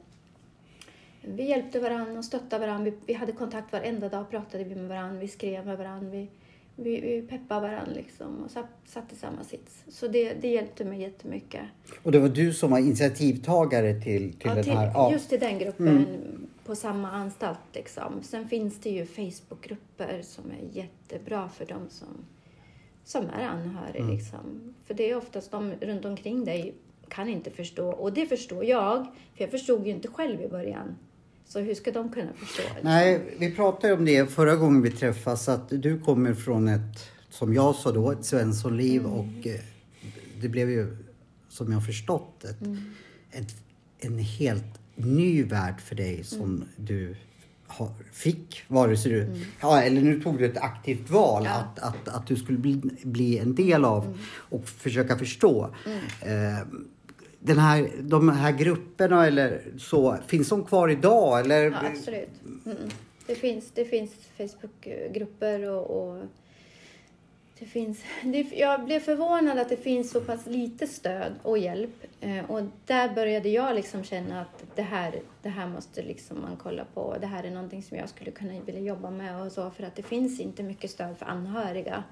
[1.21, 2.91] vi hjälpte varandra och stöttade varandra.
[2.91, 6.09] Vi, vi hade kontakt varenda dag, pratade vi med varandra, vi skrev med varandra.
[6.09, 6.27] Vi,
[6.75, 9.83] vi, vi peppade varandra liksom och satt, satt i samma sits.
[9.87, 11.61] Så det, det hjälpte mig jättemycket.
[12.03, 14.91] Och det var du som var initiativtagare till, till Ja, den till, här?
[14.93, 15.11] Ja.
[15.11, 16.07] Just till den gruppen
[16.65, 17.59] på samma anstalt.
[17.73, 18.23] Liksom.
[18.23, 22.25] Sen finns det ju Facebookgrupper som är jättebra för de som,
[23.03, 24.05] som är anhöriga.
[24.05, 24.73] Liksom.
[24.85, 26.73] För det är oftast de runt omkring dig
[27.09, 27.89] kan inte förstå.
[27.89, 29.05] Och det förstår jag,
[29.35, 30.95] för jag förstod ju inte själv i början.
[31.45, 32.61] Så hur ska de kunna förstå?
[32.63, 32.79] Liksom?
[32.83, 37.53] Nej, vi pratade om det förra gången vi träffas att du kommer från ett, som
[37.53, 39.13] jag sa då, ett Svenssonliv Mm.
[39.13, 39.59] och eh,
[40.41, 40.97] det blev ju,
[41.49, 42.77] som jag förstått, ett, Mm.
[43.31, 43.55] ett,
[43.99, 46.63] en helt ny värld för dig som Mm.
[46.75, 47.15] du
[47.67, 49.27] har, fick, vare sig du,
[49.61, 51.51] ja eller nu tog du ett aktivt val Ja.
[51.51, 54.17] att, att, att du skulle bli, bli en del av Mm.
[54.33, 55.69] och försöka förstå.
[56.21, 56.67] Eh,
[57.39, 61.39] den här, de här grupperna eller så, finns de kvar idag?
[61.39, 61.63] Eller?
[61.63, 62.29] Ja, absolut.
[62.65, 62.77] Mm.
[63.27, 66.23] Det finns, det finns Facebookgrupper och, och
[67.59, 72.05] det finns, det, jag blev förvånad att det finns så pass lite stöd och hjälp.
[72.21, 76.57] Eh, och där började jag liksom känna att det här, det här måste liksom man
[76.57, 77.17] kolla på.
[77.21, 79.95] Det här är någonting som jag skulle kunna vilja jobba med och så för att
[79.95, 82.03] det finns inte mycket stöd för anhöriga.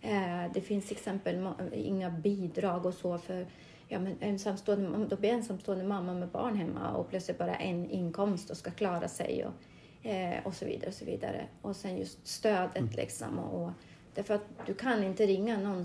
[0.00, 3.46] Eh, det finns till exempel inga bidrag och så för
[3.88, 8.50] ja, men ensamstående, då blir ensamstående mamma med barn hemma och plötsligt bara en inkomst
[8.50, 11.46] och ska klara sig och, eh, och så vidare och så vidare.
[11.62, 13.38] Och sen just stödet liksom.
[13.38, 13.70] Och, och,
[14.14, 15.84] därför att du kan inte ringa någon,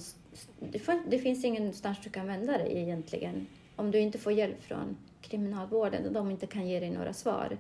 [1.10, 6.06] det, finns ingenstans du kan vända dig egentligen om du inte får hjälp från kriminalvården
[6.06, 7.58] och de inte kan ge dig några svar,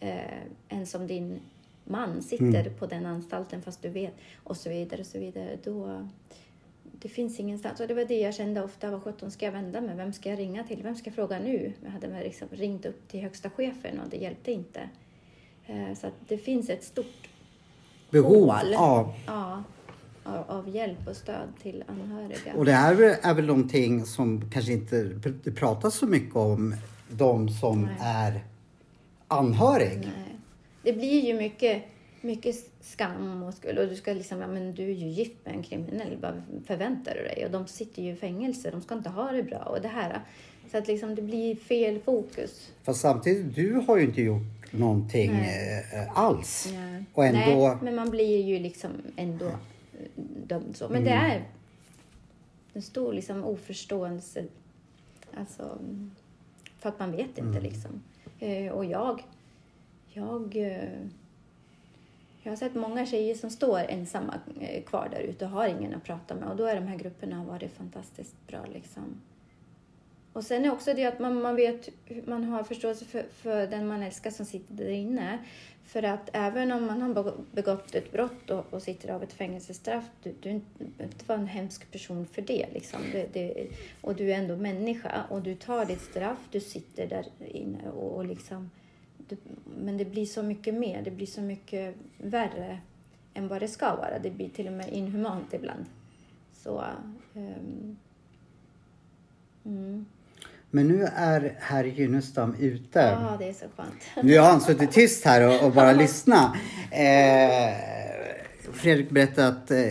[0.00, 1.40] eh, än som din
[1.84, 6.08] man sitter på den anstalten fast du vet och så vidare och så vidare, då
[6.92, 7.80] det finns ingenstans.
[7.80, 9.96] Och det var det jag kände ofta, vad sjutton ska jag vända mig?
[9.96, 10.82] Vem ska jag ringa till?
[10.82, 11.72] Vem ska jag fråga nu?
[11.84, 14.88] Jag hade liksom ringt upp till högsta chefen och det hjälpte inte.
[15.66, 17.28] Eh, Så det finns ett stort
[18.10, 19.12] Behov hål av...
[19.26, 19.62] ja,
[20.48, 22.54] av, hjälp och stöd till anhöriga.
[22.56, 25.02] Och det här är väl någonting som kanske inte
[25.44, 26.74] det pratas så mycket om,
[27.10, 27.94] de som Nej.
[28.00, 28.44] är
[29.28, 29.98] anhörig.
[29.98, 30.38] Nej.
[30.82, 31.82] Det blir ju mycket,
[32.20, 33.78] mycket skam och skuld.
[33.78, 37.14] Och du ska liksom, ja men du är ju gift med en kriminell, vad förväntar
[37.14, 37.44] du dig?
[37.44, 39.58] Och de sitter ju i fängelse, de ska inte ha det bra.
[39.58, 40.20] Och det här,
[40.70, 42.72] så att liksom det blir fel fokus.
[42.82, 45.86] Fast samtidigt, du har ju inte gjort någonting Nej.
[45.92, 46.68] eh, alls.
[46.72, 47.04] Nej.
[47.14, 47.68] Och ändå...
[47.68, 49.50] Nej, men man blir ju liksom ändå
[50.46, 50.88] dömd så.
[50.88, 51.44] Men det är
[52.72, 54.44] en stor liksom oförståelse.
[55.34, 56.10] Alltså, mm,
[56.78, 58.02] för att man vet inte liksom.
[58.38, 59.24] Eh, och jag,
[60.12, 61.00] jag, eh,
[62.42, 65.94] jag har sett många tjejer som står ensamma eh, kvar där ute och har ingen
[65.94, 66.48] att prata med.
[66.48, 69.20] Och då är de här grupperna varit fantastiskt bra liksom.
[70.32, 71.88] Och sen är också det att man, man vet,
[72.26, 75.38] man har förståelse för, för den man älskar som sitter där inne.
[75.88, 80.04] För att även om man har begått ett brott och, och sitter av ett fängelsestraff,
[80.22, 82.66] du, du är inte vara en hemsk person för det.
[82.72, 83.00] Liksom.
[83.12, 83.68] Det, det.
[84.00, 88.16] Och du är ändå människa och du tar ditt straff, du sitter där inne och,
[88.16, 88.70] och liksom...
[89.28, 89.36] Du,
[89.80, 92.80] men det blir så mycket mer, det blir så mycket värre
[93.34, 94.18] än vad det ska vara.
[94.18, 95.84] Det blir till och med inhumant ibland.
[96.52, 96.84] Så...
[97.34, 97.96] Um,
[99.64, 100.06] mm.
[100.70, 102.98] Men nu är herr Gynnestam ute.
[102.98, 104.26] Ja, det är så skönt.
[104.26, 106.54] Nu har han suttit tyst här och, och bara lyssnat.
[106.90, 107.74] Eh,
[108.72, 109.86] Fredrik berättade att eh,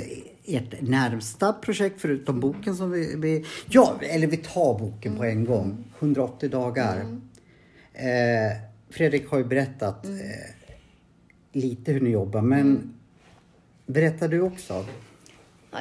[0.45, 3.45] ert närmsta projekt förutom boken som vi, vi...
[3.69, 5.83] Ja, eller vi tar boken på en gång.
[5.99, 7.19] 180 dagar.
[7.93, 8.57] Eh,
[8.89, 10.11] Fredrik har ju berättat eh,
[11.51, 12.93] lite hur ni jobbar, men
[13.85, 14.85] berättar du också?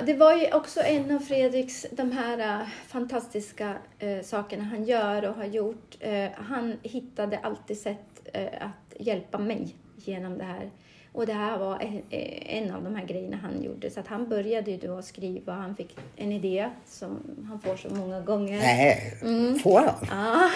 [0.06, 5.28] Det var ju också en av Fredriks, de här äh, fantastiska äh, sakerna han gör
[5.28, 5.96] och har gjort.
[6.00, 10.70] Eh, han hittade alltid sätt äh, att hjälpa mig genom det här.
[11.12, 13.90] Och det här var en, eh, en av de här grejerna han gjorde.
[13.90, 17.18] Så att han började ju då skriva, han fick en idé som
[17.48, 18.58] han får så många gånger.
[18.58, 19.58] Nej, Mm.
[19.58, 19.94] får han?
[20.10, 20.50] Ja,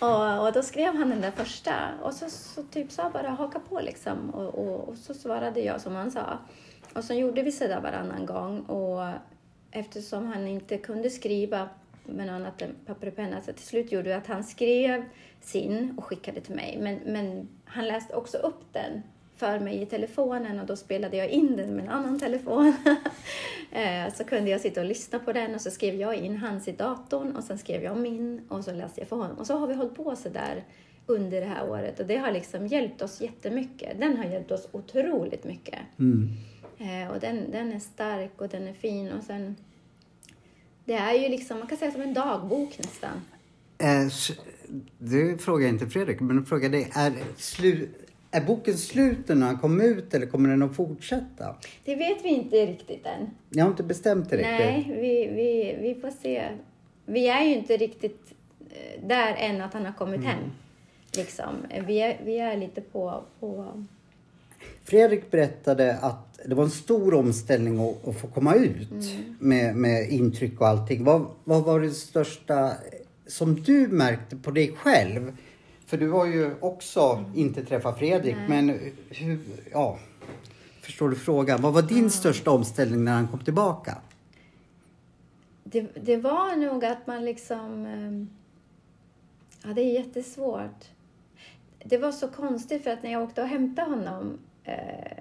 [0.40, 3.60] och, och då skrev han den där första och så, så typ sa bara haka
[3.68, 6.38] på liksom och, och, och så svarade jag som han sa.
[6.94, 9.08] Och så gjorde vi sådär varannan gång och
[9.70, 11.68] eftersom han inte kunde skriva
[12.04, 15.04] med något annat än papper och penna så till slut gjorde vi att han skrev
[15.40, 16.78] sin och skickade till mig.
[16.80, 19.02] Men, men han läste också upp den
[19.36, 22.74] för mig i telefonen och då spelade jag in den med en annan telefon.
[23.72, 26.68] Eh, så kunde jag sitta och lyssna på den och så skrev jag in hans
[26.68, 29.38] i datorn och sen skrev jag min och så läste jag för honom.
[29.38, 30.64] Och så har vi hållit på så där
[31.06, 34.00] under det här året och det har liksom hjälpt oss jättemycket.
[34.00, 35.78] Den har hjälpt oss otroligt mycket.
[35.98, 36.28] Mm.
[36.80, 39.56] Eh, och den, den är stark och den är fin och sen
[40.84, 43.22] det är ju liksom, man kan säga som en dagbok nästan.
[43.78, 44.06] Eh,
[44.98, 46.90] det frågar inte Fredrik, men jag frågar dig.
[46.94, 47.88] Är, slu,
[48.30, 51.56] är boken slut när den kom ut eller kommer den att fortsätta?
[51.84, 53.30] Det vet vi inte riktigt än.
[53.50, 54.58] Jag har inte bestämt det riktigt.
[54.58, 56.48] Nej, vi, vi, vi får se.
[57.06, 58.32] Vi är ju inte riktigt
[58.70, 60.50] eh, där än att han har kommit hem.
[61.16, 61.54] Liksom.
[61.86, 63.22] Vi, är, vi är lite på...
[63.40, 63.84] på
[64.84, 68.88] Fredrik berättade att det var en stor omställning att, att få komma ut
[69.38, 71.04] med, med intryck och allting.
[71.04, 72.72] Vad, vad var det största
[73.26, 75.36] som du märkte på dig själv?
[75.86, 78.78] För du har ju också inte träffat Fredrik, men
[79.08, 79.38] hur,
[79.72, 79.98] ja,
[80.80, 81.62] förstår du frågan?
[81.62, 83.98] Vad var din största omställning när han kom tillbaka?
[85.64, 87.86] det, det var nog att man liksom...
[87.86, 88.40] eh,
[89.62, 90.84] Ja, det är jättesvårt.
[91.84, 95.18] Det var så konstigt för att när jag åkte och hämtade honom eh,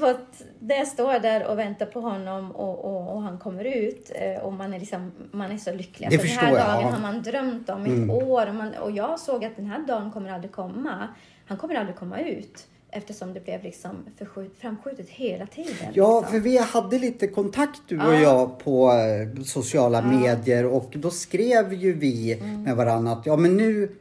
[0.00, 3.64] var att när jag står där och väntar på honom och, och, och han kommer
[3.64, 6.10] ut eh, och man är, liksom, man är så lycklig.
[6.10, 6.88] Det För förstår den här jag, dagen ja.
[6.88, 7.02] Mm.
[7.02, 9.86] har man drömt om i ett år och, man, och jag såg att den här
[9.86, 11.08] dagen kommer aldrig komma.
[11.46, 15.74] Han kommer aldrig komma ut eftersom det blev liksom förskjut, framskjutet hela tiden.
[15.92, 16.32] Ja, liksom.
[16.32, 18.20] för vi hade lite kontakt du och Ja.
[18.20, 22.62] jag på eh, sociala medier och då skrev ju vi Mm.
[22.62, 23.96] med varandra att ja men nu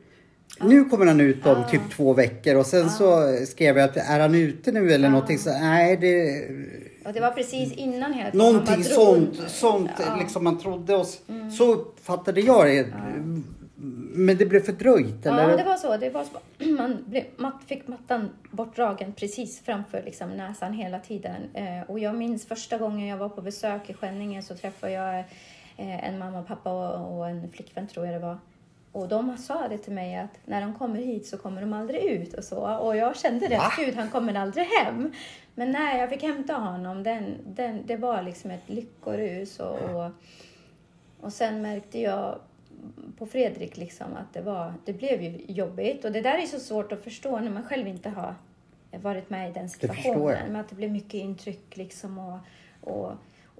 [0.59, 4.19] Nu kommer han ut om typ två veckor och sen så skrev jag att är
[4.19, 6.45] han ute nu eller någonting så nej det
[7.05, 8.45] Och det var precis innan hela tiden.
[8.47, 9.99] Någonting sånt, sånt.
[10.07, 10.19] Mm.
[10.19, 11.21] liksom man trodde oss.
[11.57, 12.85] Så uppfattade jag det.
[14.13, 15.49] Men det blev fördröjt eller?
[15.49, 15.97] Ja, det var så.
[15.97, 16.65] Det var så.
[16.77, 21.35] Man, blev, man fick mattan bortdragen precis framför liksom, näsan hela tiden.
[21.53, 25.23] Eh, och jag minns första gången jag var på besök i Skänninge så träffade jag
[25.81, 28.37] Eh, en mamma, pappa och, och en flickvän tror jag det var.
[28.91, 32.03] Och de sa det till mig att när de kommer hit så kommer de aldrig
[32.03, 32.77] ut och så.
[32.77, 33.73] Och jag kände det, Va?
[33.77, 35.13] gud han kommer aldrig hem.
[35.55, 39.59] Men när jag fick hämta honom, den, den, det var liksom ett lyckorus.
[39.59, 40.11] Och, och,
[41.21, 42.39] och sen märkte jag
[43.17, 46.05] på Fredrik liksom att det, var, det blev ju jobbigt.
[46.05, 48.35] Och det där är så svårt att förstå när man själv inte har
[48.91, 50.51] varit med i den situationen.
[50.51, 52.17] Med att det blev mycket intryck liksom.
[52.17, 52.39] Och,
[52.81, 53.11] och,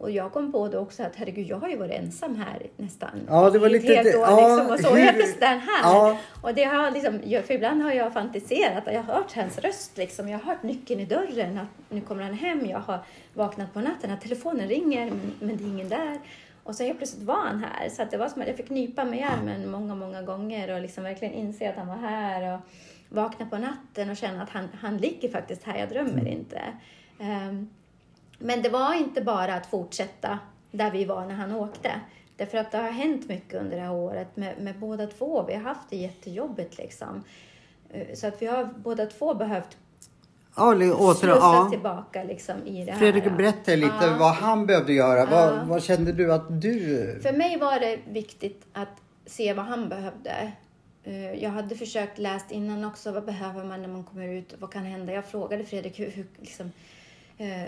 [0.02, 3.10] och jag kom på det också att herregud, jag har ju varit ensam här nästan
[3.28, 4.22] Ja, det var i ett lite- helt år.
[4.22, 5.08] ja, liksom, och så hur-
[5.44, 5.82] är han här.
[5.84, 6.18] Ja.
[6.42, 9.98] Och det har liksom, jag- för ibland har jag fantiserat jag har hört hans röst.
[9.98, 10.30] Liksom.
[10.30, 12.66] Jag har hört nyckeln i dörren, att nu kommer han hem.
[12.66, 13.00] Jag har
[13.34, 16.20] vaknat på natten, att telefonen ringer, men, det är ingen där.
[16.64, 17.90] Och så helt plötsligt var han här.
[17.90, 20.74] Så att det var som att jag fick nypa mig i armen många, många gånger
[20.76, 22.54] och liksom verkligen inse att han var här.
[22.54, 22.60] Och
[23.10, 26.62] vakna på natten och känna att han, han ligger faktiskt här, jag drömmer inte.
[27.20, 27.70] Ehm,
[28.42, 30.40] men det var inte bara att fortsätta
[30.72, 31.92] där vi var när han åkte.
[32.38, 35.44] Därför att det har hänt mycket under det här året med, med båda två.
[35.48, 37.24] Vi har haft det jättejobbigt liksom.
[37.90, 39.78] Eh, Så att vi har båda två behövt
[40.56, 41.68] Ja, åter, ja.
[41.72, 43.00] tillbaka liksom i det här.
[43.00, 44.16] Fredrik, berätta lite Ja.
[44.20, 45.26] vad han behövde göra.
[45.26, 45.64] Vad, Ja.
[45.66, 47.20] vad kände du att du...
[47.24, 50.52] För mig var det viktigt att se vad han behövde.
[51.04, 53.12] Eh, Jag hade försökt läst innan också.
[53.12, 54.56] Vad behöver man när man kommer ut?
[54.60, 55.14] Vad kan hända?
[55.14, 56.72] Jag frågade Fredrik hur, hur liksom,
[57.38, 57.64] eh,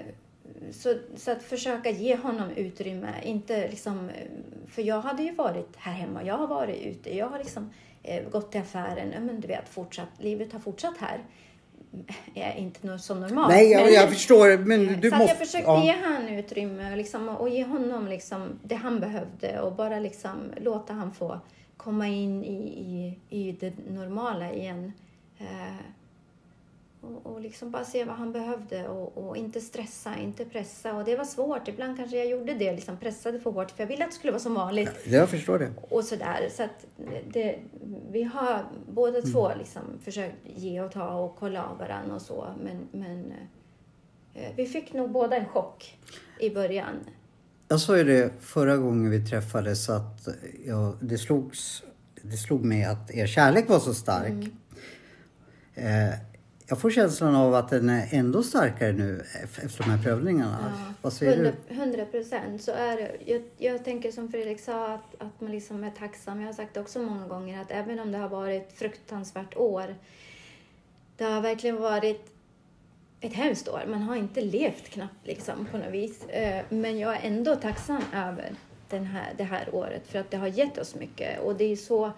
[0.71, 3.13] så, så att försöka ge honom utrymme.
[3.23, 4.27] Inte liksom, eh,
[4.67, 6.23] för jag hade ju varit här hemma.
[6.23, 7.17] Jag har varit ute.
[7.17, 7.69] Jag har liksom
[8.03, 9.25] eh, gått till affären.
[9.25, 11.19] Men du vet, fortsatt, livet har fortsatt här.
[12.35, 13.49] Är inte som normalt.
[13.49, 14.57] Nej, jag, men- jag förstår.
[14.57, 15.31] Men du så måste...
[15.31, 15.83] jag försökte ja.
[15.83, 20.53] ge han utrymme och, liksom, och ge honom liksom det han behövde och bara liksom
[20.57, 21.39] låta han få
[21.77, 24.93] komma in i, i, i det normala igen.
[25.37, 25.75] Eh,
[27.03, 30.93] och, och liksom bara se vad han behövde och, och inte stressa, inte pressa.
[30.95, 31.67] Och det var svårt.
[31.67, 34.31] Ibland kanske jag gjorde det, liksom pressade för hårt för jag ville att det skulle
[34.31, 35.71] vara som vanligt Jag förstår det.
[35.89, 36.49] och sådär.
[36.51, 36.85] Så att
[37.33, 37.59] det,
[38.11, 42.47] vi har båda två liksom försökt ge och ta och kolla av varandra och så.
[42.63, 43.33] Men, men
[44.33, 45.97] eh, vi fick nog båda en chock
[46.39, 46.95] i början.
[47.67, 50.27] Jag sa ju det förra gången vi träffades att
[50.65, 51.83] jag, det, slogs,
[52.21, 54.29] det slog mig att er kärlek var så stark.
[54.31, 54.51] Mm.
[55.75, 56.13] Eh,
[56.67, 60.73] jag får känslan av att den är ändå starkare nu ef- efter de här prövningarna.
[61.01, 61.75] Vad säger du?
[61.75, 63.11] Hundra procent så är det.
[63.25, 66.39] Jag, jag tänker som Fredrik sa att, att man liksom är tacksam.
[66.39, 69.57] Jag har sagt det också många gånger att även om det har varit ett fruktansvärt
[69.57, 69.95] år.
[71.17, 72.29] Det har verkligen varit
[73.21, 73.81] ett hemskt år.
[73.87, 76.25] Man har inte levt knappt liksom på något vis.
[76.25, 78.51] Eh, Men jag är ändå tacksam över
[78.89, 81.39] den här, det här året för att det har gett oss mycket.
[81.41, 82.11] Och det är så...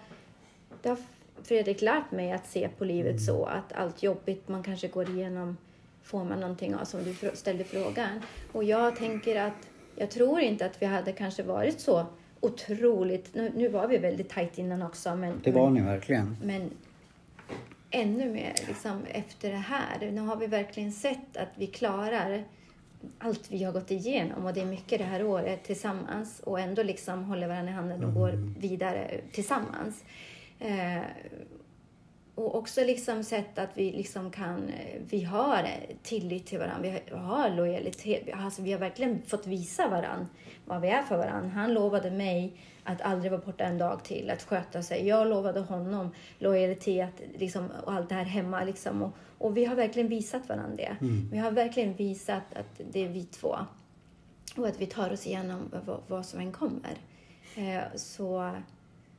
[0.82, 0.98] Det har
[1.42, 5.56] Fredrik lärt mig att se på livet så att allt jobbigt man kanske går igenom
[6.02, 8.22] får man någonting av som du ställde frågan.
[8.52, 12.06] Och jag tänker att jag tror inte att vi hade kanske varit så
[12.40, 13.34] otroligt...
[13.34, 15.40] Nu, nu var vi väldigt tajt innan också men...
[15.44, 16.36] Det men, var ni verkligen.
[16.42, 16.70] men
[17.90, 20.10] ännu mer liksom, efter det här.
[20.10, 22.44] Nu har vi verkligen sett att vi klarar
[23.18, 26.82] allt vi har gått igenom och det är mycket det här året tillsammans och ändå
[26.82, 30.04] liksom håller varandra i handen och går vidare tillsammans.
[30.60, 31.02] Eh,
[32.34, 36.82] och också liksom sett att vi liksom kan, eh, vi har eh, tillit till varandra,
[37.10, 38.28] vi har- lojalitet.
[38.34, 40.26] Alltså vi har verkligen fått visa varandra
[40.64, 41.48] vad vi är för varandra.
[41.48, 45.06] Han lovade mig att aldrig vara borta en dag till, att sköta sig.
[45.08, 48.64] Jag lovade honom lojalitet liksom, och allt det här hemma.
[48.64, 49.02] Liksom.
[49.02, 50.96] Och, och vi har verkligen visat varandra det.
[51.32, 53.56] Vi har verkligen visat att det är vi två.
[54.56, 56.94] Och att vi tar oss igenom vad, vad som än kommer.
[57.56, 58.50] Eh, så,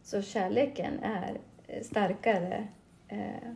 [0.07, 1.37] så kärleken är
[1.67, 2.67] eh, starkare.
[3.07, 3.51] Eh,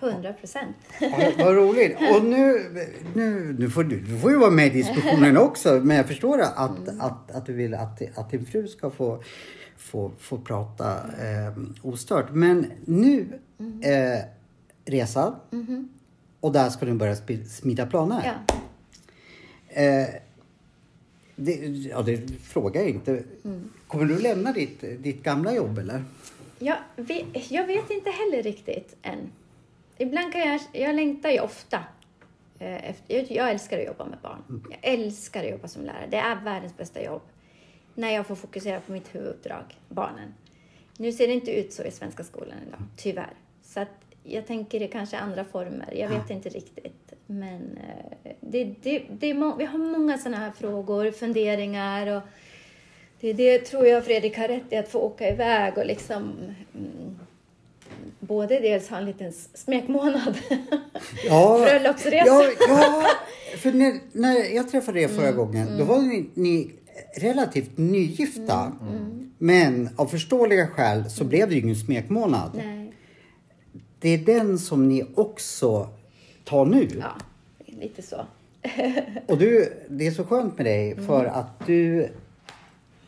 [0.00, 0.76] 100 procent.
[1.00, 1.96] Ja, vad roligt.
[2.14, 2.70] Och nu,
[3.14, 5.80] nu, nu får du, du får ju vara med i diskussionen också.
[5.82, 9.22] Men jag förstår att, att, att du vill att, att din fru ska få,
[9.76, 11.52] få, få prata eh,
[11.82, 12.26] ostört.
[12.30, 13.40] Men nu,
[13.82, 14.24] eh,
[14.84, 15.34] resan.
[16.40, 18.22] Och där ska du börja smida planer.
[18.24, 18.54] Ja.
[19.82, 20.08] Eh,
[21.36, 23.22] det, ja, det frågar jag inte.
[23.86, 26.04] Kommer du lämna ditt, ditt gamla jobb eller?
[26.58, 29.30] Jag vet, jag vet inte heller riktigt än.
[29.98, 31.84] Ibland kan jag, jag längtar ju ofta.
[32.58, 34.64] eh, Efter, jag, älskar att jobba med barn.
[34.70, 36.06] Jag älskar att jobba som lärare.
[36.10, 37.22] Det är världens bästa jobb.
[37.94, 40.34] När jag får fokusera på mitt huvuduppdrag, barnen.
[40.98, 43.34] Nu ser det inte ut så i svenska skolan idag, tyvärr.
[43.62, 43.88] Så att
[44.24, 45.94] jag tänker det kanske är andra former.
[45.96, 47.05] Jag vet inte riktigt.
[47.26, 52.22] Men eh, det, det, det är vi har många sådana här frågor, funderingar och
[53.20, 56.32] det det tror jag Fredrik har rätt i, att få åka iväg och liksom
[56.74, 57.18] mm,
[58.20, 60.38] både dels ha en liten smekmånad,
[61.26, 62.26] Ja, bröllopsresa.
[62.26, 63.06] Ja, ja
[63.56, 66.70] för när, när jag träffade er förra gången, då var ni, ni
[67.16, 68.72] relativt nygifta.
[69.38, 72.50] Men av förståeliga skäl så blev det ju ingen smekmånad.
[72.54, 72.92] Nej.
[73.98, 75.88] Det är den som ni också
[76.46, 76.88] tar nu.
[77.00, 77.16] Ja,
[77.66, 78.26] lite så.
[79.26, 82.08] Och du, det är så skönt med dig för att du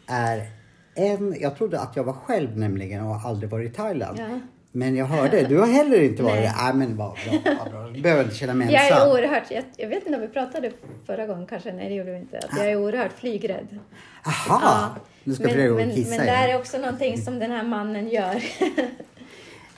[0.06, 0.46] är
[0.94, 1.36] en...
[1.40, 4.18] Jag trodde att jag var själv nämligen och aldrig varit i Thailand.
[4.18, 4.40] Ja.
[4.72, 6.54] Men jag hörde, du har heller inte varit det.
[6.62, 7.88] Nej men vad bra, vad bra.
[7.88, 9.10] Du behöver inte känna mig Jag är ensam.
[9.10, 10.70] oerhört, jag, jag vet inte om vi pratade
[11.06, 13.78] förra gången kanske, nej det gjorde vi inte, att jag är oerhört flygrädd.
[14.26, 14.96] Aha!
[15.24, 18.08] Nu ska men, men, kissa men det här är också någonting som den här mannen
[18.08, 18.42] gör.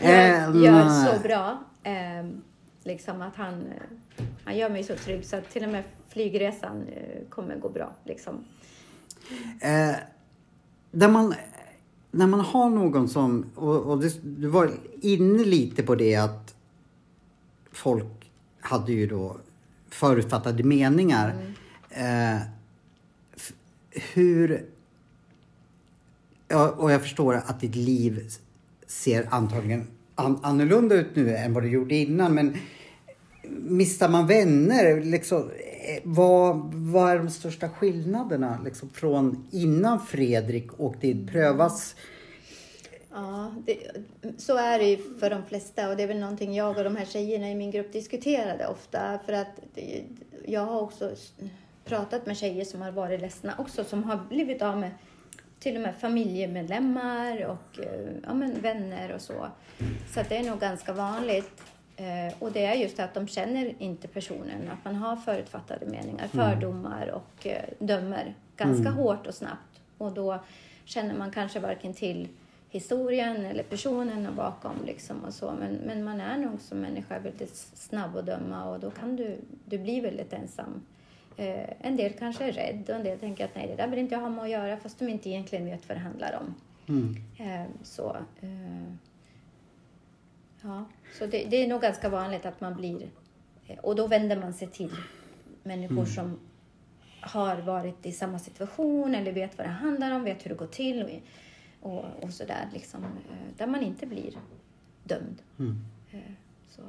[0.03, 1.59] Eh, gör, så bra.
[2.83, 6.83] Liksom att han, eh, han gör mig så trygg så att till och med flygresan
[6.89, 7.93] eh, kommer gå bra.
[8.05, 8.45] Liksom.
[9.61, 9.95] Eh,
[10.91, 11.35] där man,
[12.11, 14.71] när man har någon som, och, och det, du var
[15.01, 16.55] inne lite på det att
[17.73, 18.31] folk
[18.61, 19.37] hade ju då
[19.89, 21.55] förutfattade meningar.
[21.91, 22.37] Eh,
[23.37, 23.53] f-
[23.91, 24.67] hur,
[26.49, 28.31] ja, och jag förstår att ditt liv
[28.87, 29.87] ser antagligen
[30.21, 32.57] an, annorlunda ut nu än vad det gjorde innan men
[33.53, 35.01] Mistar man vänner?
[35.01, 41.29] Liksom, eh, vad, vad är de största skillnaderna liksom, från innan Fredrik åkte in?
[41.33, 41.97] Prövas?
[43.11, 43.77] Ja, det,
[44.39, 46.97] så är det ju för de flesta och det är väl någonting jag och de
[46.97, 49.21] här tjejerna i min grupp diskuterade ofta.
[49.27, 50.03] För att det,
[50.47, 51.11] jag har också
[51.85, 54.91] pratat med tjejer som har varit ledsna också, som har blivit av med
[55.61, 59.47] till och med familjemedlemmar och eh, ja, men vänner och så.
[60.15, 61.63] Så det är nog ganska vanligt.
[61.97, 66.29] Eh, och det är just att de känner inte personen, att man har förutfattade meningar,
[66.29, 69.81] fördomar och eh, dömer ganska hårt och snabbt.
[69.99, 70.39] Och då
[70.85, 72.29] känner man kanske varken till
[72.71, 75.53] historien eller personen bakom liksom och så.
[75.59, 79.37] Men, men man är nog som människa väldigt snabb att döma och då kan du,
[79.65, 80.83] du bli väldigt ensam.
[81.41, 83.99] Eh, en del kanske är rädd och en del tänker att nej, det där vill
[83.99, 86.55] inte jag ha med att göra fast de inte egentligen vet vad det handlar om.
[87.39, 88.93] Eh, så eh,
[90.63, 90.85] ja,
[91.19, 93.09] så det, det är nog ganska vanligt att man blir...
[93.83, 94.91] Och då vänder man sig till
[95.63, 96.39] människor som
[97.21, 100.67] har varit i samma situation eller vet vad det handlar om, vet hur det går
[100.67, 101.11] till och,
[101.93, 102.69] och, och sådär.
[102.73, 103.05] Liksom,
[103.57, 104.35] där man inte blir
[105.05, 105.43] dömd.
[106.11, 106.33] Eh,
[106.71, 106.83] Så.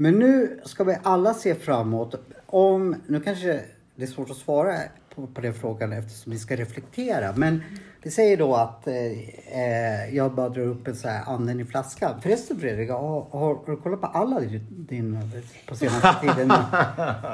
[0.00, 2.14] Men nu ska vi alla se framåt.
[2.46, 3.60] Om, nu kanske
[3.96, 4.78] det är svårt att svara
[5.14, 7.32] på, på den frågan eftersom vi ska reflektera.
[7.36, 7.62] Men
[8.02, 12.20] vi säger då att eh, jag bara drar upp en så här anden i flaskan.
[12.22, 15.18] Förresten Fredrik, har, har, du kollat på alla din, din
[15.68, 16.52] på senaste tiden?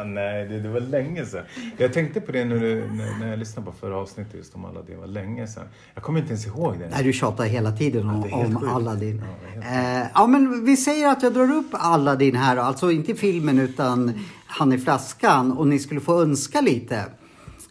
[0.07, 1.45] Nej, det, det var länge sedan.
[1.77, 4.65] Jag tänkte på det när, du, när, när jag lyssnade på förra avsnittet just om
[4.65, 5.65] alla det var länge sedan.
[5.95, 6.89] Jag kommer inte ens ihåg det.
[6.89, 8.69] Nej, du tjatar hela tiden om, helt om.
[8.69, 9.23] Aladdin.
[9.55, 12.57] Ja, eh, ja, men vi säger att jag drar upp Aladdin här.
[12.57, 14.13] Alltså inte filmen utan
[14.47, 15.53] han i flaskan.
[15.53, 17.05] Och ni skulle få önska lite.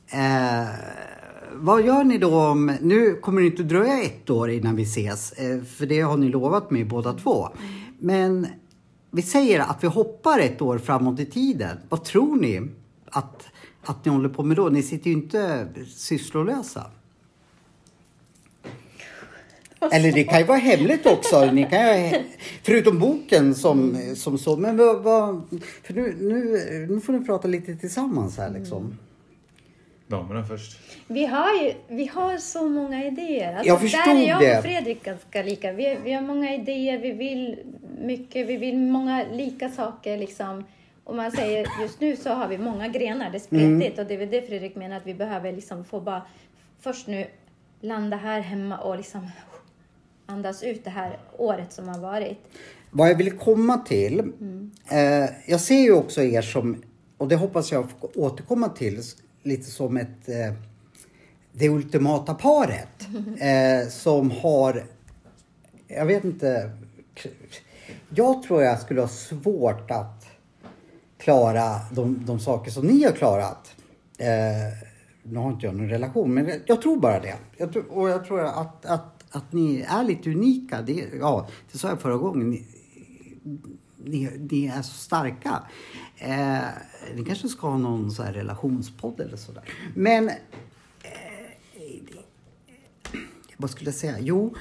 [0.07, 0.69] Eh,
[1.57, 2.77] vad gör ni då om...
[2.81, 5.31] Nu kommer det inte dröja ett år innan vi ses.
[5.31, 7.49] Eh, för det har ni lovat mig båda två.
[7.99, 8.47] Men
[9.11, 11.77] vi säger att vi hoppar ett år framåt i tiden.
[11.89, 12.69] Vad tror ni
[13.05, 13.47] att,
[13.83, 14.69] att ni håller på med då?
[14.69, 16.91] Ni sitter ju inte sysslolösa.
[19.91, 21.51] Eller det kan ju vara hemligt också.
[21.51, 22.23] Ni kan ju,
[22.63, 24.57] förutom boken som, som så.
[24.57, 25.41] Men vad, vad,
[25.83, 28.97] för nu, nu, nu får ni prata lite tillsammans här liksom.
[30.07, 30.79] Damerna först.
[31.07, 33.53] Vi har ju vi har så många idéer.
[33.53, 34.57] Alltså, Jag förstod där är jag det.
[34.57, 35.71] och Fredrik ganska lika.
[35.71, 37.59] Vi, vi har många idéer, vi vill
[38.01, 40.17] mycket, vi vill många lika saker.
[40.17, 40.63] Liksom.
[41.03, 43.99] Och man säger just nu så har vi många grenar, det är spretigt.
[43.99, 46.21] Och det är väl det Fredrik menar att vi behöver liksom få bara
[46.79, 47.25] först nu
[47.81, 49.27] landa här hemma och liksom
[50.25, 52.37] andas ut det här året som har varit.
[52.91, 54.19] Vad jag vill komma till.
[54.91, 56.83] Eh, jag ser ju också er som,
[57.17, 59.01] och det hoppas jag återkomma till,
[59.45, 60.53] lite som ett eh,
[61.51, 62.89] det ultimata paret.
[63.39, 64.83] Eh, som har,
[65.87, 66.71] jag vet inte.
[68.09, 70.25] Jag tror jag skulle ha svårt att
[71.17, 73.75] klara de, de saker som ni har klarat.
[74.17, 74.27] Eh,
[75.23, 77.35] nu har inte jag någon relation, men jag, jag tror bara det.
[77.57, 80.81] Jag tror, och jag tror att, att, att ni är lite unika.
[80.81, 82.49] Det, ja, det sa jag förra gången.
[82.49, 82.65] Ni,
[84.05, 85.63] ni, ni är så starka.
[86.17, 86.67] Eh,
[87.15, 89.63] ni kanske ska ha någon så här relationspodd eller sådär.
[89.95, 90.35] Men eh,
[91.73, 92.01] eh,
[93.57, 94.15] vad skulle jag säga?
[94.19, 94.55] Jo,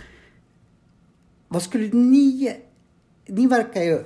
[1.48, 2.56] vad skulle ni...
[3.26, 4.04] Ni verkar ju...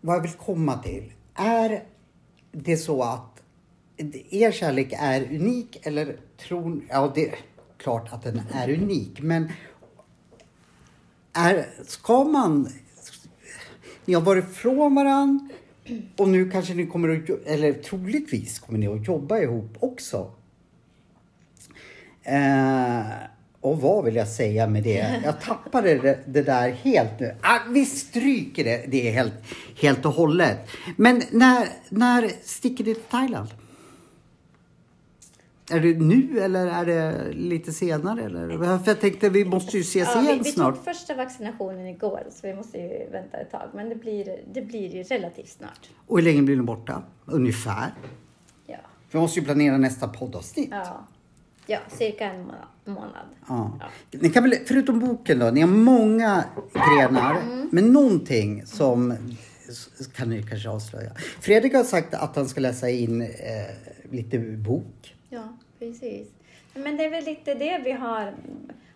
[0.00, 1.12] Vad jag vill komma till.
[1.34, 1.84] Är
[2.52, 3.42] det så att
[4.30, 6.80] er kärlek är unik eller tror...
[6.88, 7.38] Ja, det är
[7.76, 9.52] klart att den är unik, men
[11.32, 12.68] är, ska man...
[14.04, 15.48] Ni har varit från varann
[16.16, 17.46] och nu kanske ni kommer att...
[17.46, 20.30] Eller troligtvis kommer ni att jobba ihop också.
[22.22, 23.06] Eh,
[23.60, 25.20] och vad vill jag säga med det?
[25.24, 27.34] Jag tappade det, det där helt nu.
[27.40, 29.34] Ah, vi stryker det, det är helt,
[29.80, 30.58] helt och hållet.
[30.96, 33.48] Men när, när sticker du till Thailand?
[35.70, 38.22] Är det nu eller är det lite senare?
[38.24, 38.78] Eller?
[38.78, 40.74] För jag tänkte vi måste ju ses Ja, vi, igen vi snart.
[40.74, 43.68] tog första vaccinationen igår så vi måste ju vänta ett tag.
[43.74, 45.90] Men det blir, det blir ju relativt snart.
[46.06, 47.02] Och hur länge blir du borta?
[47.24, 47.94] Ungefär?
[48.66, 48.76] Ja,
[49.10, 50.68] Vi måste ju planera nästa poddavsnitt.
[50.70, 51.06] ja.
[51.66, 53.26] ja cirka en må- månad.
[53.48, 53.78] Ja.
[53.80, 54.18] Ja.
[54.20, 56.44] Ni kan väl, förutom boken då, ni har många
[56.98, 57.68] grenar, Mm.
[57.72, 59.14] men någonting som
[60.16, 61.10] kan ni kanske avslöja.
[61.40, 63.28] Fredrik har sagt att han ska läsa in eh,
[64.10, 65.12] lite bok.
[65.78, 66.28] Precis.
[66.74, 68.34] Men det är väl lite det vi har.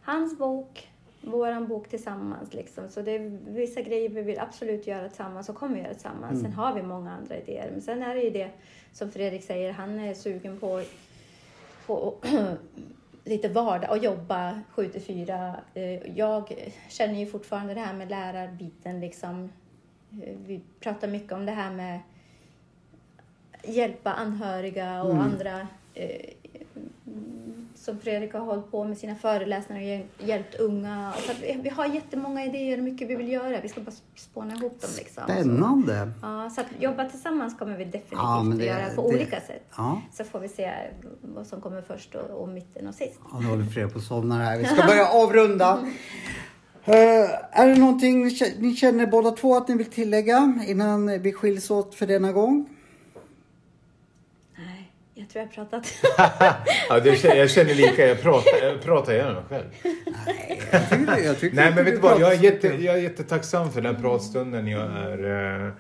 [0.03, 0.89] Hans bok,
[1.21, 2.55] våran bok tillsammans.
[2.55, 2.89] Liksom.
[2.89, 6.41] Så det är vissa grejer vi vill absolut göra tillsammans och kommer göra tillsammans.
[6.43, 7.71] Sen har vi många andra idéer.
[7.73, 8.51] Men sen är det ju det
[8.93, 10.83] som Fredrik säger, han är sugen på,
[11.87, 12.15] på
[13.25, 15.55] lite vardag och jobba 7 till 4.
[15.75, 19.01] Eh, Jag känner ju fortfarande det här med lärarbiten.
[19.01, 19.53] Liksom.
[20.23, 22.01] Eh, Vi pratar mycket om det här med
[23.65, 26.31] hjälpa anhöriga och andra eh,
[27.75, 31.13] som Fredrik har hållit på med sina föreläsningar och hjäl- hjälpt unga.
[31.17, 31.33] Och så
[31.63, 33.61] vi, har jättemånga idéer hur mycket vi vill göra.
[33.63, 34.91] Vi ska bara spåna ihop dem.
[34.99, 35.23] Liksom.
[35.25, 36.11] Spännande!
[36.23, 39.17] Ja, så att jobba tillsammans kommer vi definitivt Ja, men att det- göra på det-
[39.17, 39.65] olika sätt.
[39.77, 40.01] Ja.
[40.13, 40.71] Så får vi se
[41.23, 43.19] vad som kommer först och, och mitten och sist.
[43.33, 44.59] Ja, nu håller Fredrik på att somna här.
[44.59, 45.79] Vi ska börja avrunda.
[46.85, 47.31] Eh,
[47.61, 48.25] är det någonting
[48.59, 52.69] ni känner båda två att ni vill tillägga innan vi skiljs åt för denna gång?
[55.35, 55.93] Jag tror jag har pratat.
[56.89, 59.69] Ja, det, känner- jag känner lika, jag pratar, jag pratar gärna med mig själv.
[60.27, 62.85] Nej, jag tycker, jag tycker Nej men vet du vad, jag är, så jätte, mycket.
[62.85, 64.67] jag är jättetacksam för den pratstunden.
[64.67, 65.19] Jag är...
[65.67, 65.73] eh,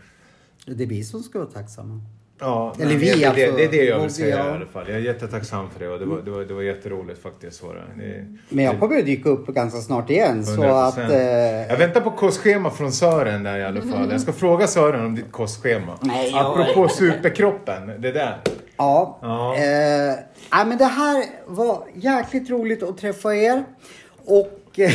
[0.66, 2.00] Det är vi som ska vara tacksamma.
[2.42, 3.56] Ja, Eller vi, det, det, alltså.
[3.56, 4.84] det är det jag vill säga vi- i alla fall.
[4.88, 7.62] Jag är jättetacksam för det och det var, det var, det var jätteroligt faktiskt.
[7.62, 8.04] Var det.
[8.04, 10.44] Det, Men jag kommer att dyka upp ganska snart igen.
[10.46, 10.88] Så 100%.
[10.88, 10.98] att...
[10.98, 11.16] Eh,
[11.72, 14.08] Jag väntar på kostschema från Sören där i alla fall.
[14.10, 15.98] Jag ska fråga Sören om ditt kostschema.
[16.00, 18.38] Nej, jag- Apropå superkroppen, det där.
[18.80, 19.18] Ja.
[19.22, 19.56] Ja.
[19.56, 20.14] Eh,
[20.52, 23.64] nej, men det här var jäkligt roligt att träffa er.
[24.24, 24.90] Och eh,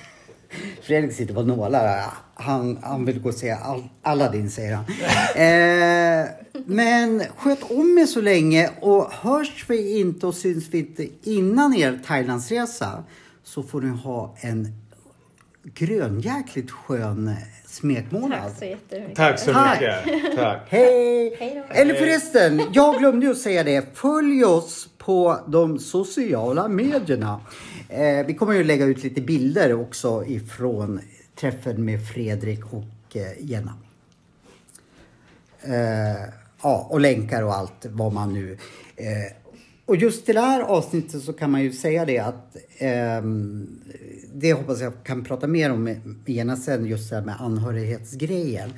[0.82, 1.86] Fredrik sitter på nålar.
[1.86, 2.04] här.
[2.34, 3.56] Han, han vill gå och se
[4.02, 4.84] Aladdin säger han.
[5.36, 6.26] Eh,
[6.66, 11.74] men sköt om er så länge och hörs vi inte och syns vi inte innan
[11.74, 13.04] er Thailandsresa
[13.44, 14.68] så får ni ha en
[15.64, 17.34] grönjäkligt skön
[17.76, 18.40] smekmånad.
[18.42, 19.16] Tack så jättemycket.
[19.16, 19.80] Tack så Tack.
[19.80, 20.36] mycket.
[20.36, 20.66] Tack.
[20.68, 21.36] Hej!
[21.38, 21.74] Hej då.
[21.74, 23.96] Eller förresten, jag glömde ju att säga det.
[23.96, 27.40] Följ oss på de sociala medierna.
[27.88, 31.00] Eh, vi kommer ju lägga ut lite bilder också ifrån
[31.40, 33.74] träffen med Fredrik och eh, Jenna.
[35.62, 36.28] Eh,
[36.62, 38.58] ja, och länkar och allt vad man nu...
[38.96, 39.32] Eh,
[39.86, 43.80] och just till det här avsnittet så kan man ju säga det att ehm,
[44.40, 48.72] det hoppas jag kan prata mer om med sen, just det här med anhörighetsgrejen.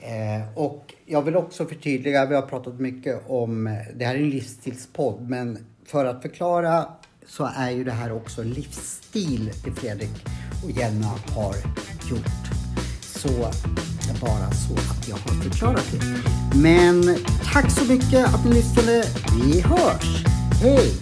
[0.00, 4.18] Eh, och jag vill också förtydliga, vi har pratat mycket om, eh, det här är
[4.18, 6.84] en livsstilspodd, men för att förklara
[7.26, 10.24] så är ju det här också livsstil det Fredrik
[10.64, 11.54] och Jenna har
[12.10, 12.50] gjort.
[13.02, 13.28] Så
[14.20, 16.58] bara så att jag har förklarat det.
[16.58, 17.16] Men
[17.52, 19.04] tack så mycket att ni lyssnade.
[19.44, 20.24] Vi hörs.
[20.62, 20.92] Hej!